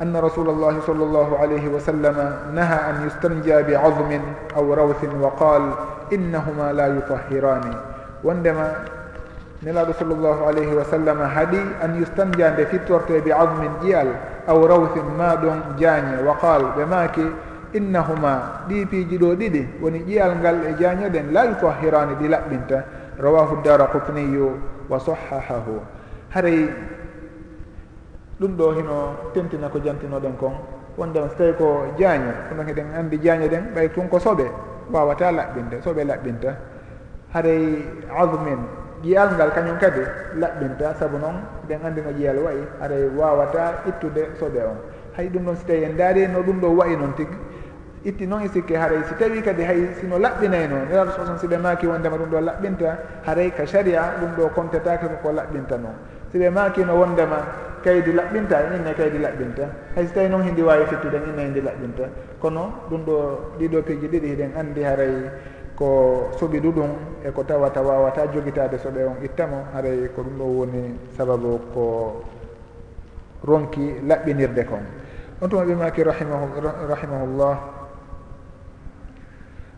أن 0.00 0.16
رسول 0.16 0.48
الله 0.48 0.80
صلى 0.86 1.04
الله 1.04 1.38
عليه 1.38 1.68
وسلم 1.68 2.16
نهى 2.54 2.78
أن 2.90 3.06
يستنجى 3.06 3.62
بعظم 3.62 4.20
أو 4.56 4.74
روث 4.74 5.04
وقال 5.20 5.62
إنهما 6.12 6.72
لا 6.72 6.86
يطهران 6.86 7.74
وندما 8.24 8.74
نلاد 9.62 9.94
صلى 10.00 10.14
الله 10.14 10.46
عليه 10.46 10.72
وسلم 10.74 11.20
هدي 11.20 11.62
أن 11.84 12.02
يستنجى 12.02 12.66
في 12.66 13.20
بعظم 13.20 13.68
جيال 13.82 14.12
أو 14.48 14.66
روث 14.66 14.96
ما 15.18 15.34
دون 15.34 15.62
جاني 15.78 16.22
وقال 16.28 16.62
بماكي 16.76 17.30
innahuma 17.72 18.64
ɗi 18.68 18.86
piiji 18.86 19.18
ɗo 19.18 19.34
ɗiɗi 19.34 19.62
woni 19.82 19.98
ƴiyal 20.06 20.36
ngal 20.40 20.56
e 20.66 20.74
jaañoɗen 20.80 21.32
la 21.32 21.44
yutahirani 21.44 22.14
ɗi 22.20 22.28
laɓɓinta. 22.28 22.78
Rawahu 23.20 23.62
dara 23.62 23.86
qutniyu 23.86 24.56
wa 24.88 24.98
sahahahu. 24.98 25.80
Haray 26.30 26.68
ɗum 28.40 28.56
ɗo 28.56 28.72
hino 28.72 28.96
tentina 29.34 29.68
ko 29.68 29.78
jantinoɗen 29.78 30.36
kon. 30.38 30.52
Wonde 30.96 31.20
so 31.28 31.34
tawi 31.38 31.52
ko 31.54 31.84
jaaño 31.98 32.32
kono 32.48 32.62
heɗen 32.62 32.86
andi 32.98 33.18
jaaño 33.22 33.46
ɗen 33.48 33.64
ɓay 33.74 33.88
tun 33.94 34.08
ko 34.08 34.18
soɓe 34.18 34.46
wawata 34.92 35.32
laɓɓinde 35.32 35.80
soɓe 35.84 36.04
laɓɓinta. 36.04 36.50
Haray 37.34 37.84
admin 38.18 38.58
ƴiyal 39.02 39.28
ngal 39.36 39.50
kañum 39.52 39.78
kadi 39.78 40.00
laɓɓinta 40.40 40.94
saabu 40.98 41.18
noon 41.18 41.36
ɗen 41.68 41.78
andi 41.84 42.00
no 42.02 42.10
ƴiyal 42.10 42.38
wayi. 42.44 42.62
Haray 42.80 43.08
wawata 43.16 43.82
ittude 43.86 44.30
soɓe 44.40 44.60
on. 44.64 44.76
Hay 45.16 45.28
ɗum 45.28 45.44
ɗon 45.44 45.56
so 45.56 45.64
tawi 45.66 45.84
en 45.84 45.96
daari 45.96 46.26
no 46.28 46.40
ɗum 46.42 46.60
ɗo 46.60 46.68
wayi 46.76 46.96
noon 46.96 47.12
tigui. 47.14 47.36
itti 48.04 48.26
noon 48.26 48.42
e 48.42 48.48
sikke 48.48 48.76
haray. 48.76 49.04
Si 49.04 49.14
tawi 49.14 49.42
kadi 49.42 49.62
hay 49.62 49.92
sino 50.00 50.16
laɓɓinay 50.18 50.68
noon 50.68 50.88
nelaɗo 50.88 51.10
sosan 51.12 51.36
siɓe 51.38 51.56
maaki 51.60 51.86
wondema 51.86 52.16
ɗum 52.16 52.30
ɗo 52.30 52.40
laɓɓinta 52.40 52.98
haray 53.26 53.50
ka 53.52 53.66
sharia 53.66 54.16
ɗum 54.20 54.30
ɗo 54.36 54.48
comtetake 54.54 55.06
koko 55.06 55.32
laɓɓinta 55.32 55.76
noon. 55.76 55.94
Siɓe 56.32 56.48
maakino 56.50 56.96
wondema 56.96 57.38
kaydi 57.84 58.12
laɓɓinta 58.12 58.56
inne 58.76 58.94
kaydi 58.96 59.18
laɓɓinta. 59.18 59.64
Hay 59.94 60.06
so 60.06 60.14
tawi 60.14 60.28
noon 60.28 60.42
hindi 60.42 60.62
wawi 60.62 60.84
fettuɗen 60.86 61.22
inne 61.28 61.42
hindi 61.44 61.60
laɓɓinta. 61.60 62.04
Kono 62.40 62.72
ɗum 62.88 63.04
ɗo 63.04 63.16
ɗiɗo 63.58 63.82
piiji 63.82 64.08
ɗiɗi 64.08 64.28
hiɗen 64.32 64.50
andi 64.56 64.82
haray 64.82 65.14
ko 65.76 66.30
soɓi 66.40 66.60
ɗuɗum 66.60 66.90
e 67.24 67.30
ko 67.30 67.42
tawata 67.44 67.82
wawata 67.82 68.26
jogitade 68.32 68.78
soɓe 68.78 69.04
on 69.04 69.16
ittamo. 69.22 69.64
Haray 69.74 70.08
ko 70.16 70.22
ɗum 70.22 70.38
ɗo 70.38 70.44
woni 70.44 70.96
sababu 71.16 71.60
ko 71.74 72.22
ronki 73.44 74.00
laɓɓinirde 74.08 74.64
kon. 74.64 74.84
On 75.42 75.48
tuma 75.48 75.64
ɓe 75.64 75.74
ɓimaki 75.74 76.02
rahimahu 76.04 76.46
rahimahullah. 76.88 77.79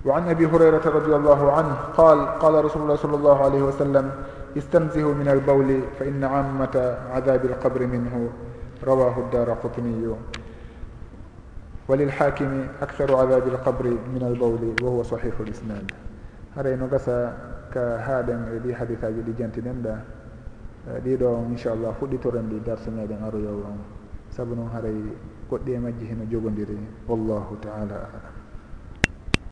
وعن 0.06 0.28
أبي 0.28 0.46
هريرة 0.46 0.82
رضي 0.82 1.14
الله 1.16 1.52
عنه 1.52 1.74
قال 1.96 2.18
قال 2.42 2.64
رسول 2.64 2.82
الله 2.82 2.96
صلى 2.96 3.16
الله 3.16 3.36
عليه 3.44 3.62
وسلم 3.62 4.10
استنزهوا 4.58 5.14
من 5.14 5.28
البول 5.28 5.80
فإن 5.98 6.24
عامة 6.24 6.74
عذاب 7.14 7.44
القبر 7.44 7.86
منه. 7.86 8.14
رواه 8.82 9.14
الدار 9.18 9.48
قطني. 9.62 10.02
وللحاكم 11.88 12.50
أكثر 12.82 13.08
عذاب 13.16 13.46
القبر 13.46 13.84
من 14.14 14.22
البول 14.26 14.74
وهو 14.82 15.02
صحيح 15.02 15.34
الإسناد. 15.40 15.86
harayno 16.56 16.86
gasa 16.88 17.32
ka 17.72 17.96
haaɗen 18.04 18.52
e 18.56 18.58
ɗi 18.60 18.72
hadisaji 18.76 19.20
ɗi 19.24 19.32
jantiɗen 19.38 19.82
ɗa 19.82 19.94
ɗiɗo 21.04 21.48
inchallah 21.48 21.94
fuɗɗitoren 21.98 22.48
ɗi 22.50 22.60
darse 22.64 22.90
meɗen 22.90 23.22
aroyowo 23.24 23.64
on 23.64 23.78
saabu 24.28 24.54
noon 24.54 24.68
haray 24.68 25.00
goɗɗi 25.48 25.72
e 25.72 25.78
majji 25.78 26.04
heno 26.06 26.24
jogodiri 26.28 26.76
wallahu 27.08 27.56
taala 27.60 27.96
alam 28.04 28.31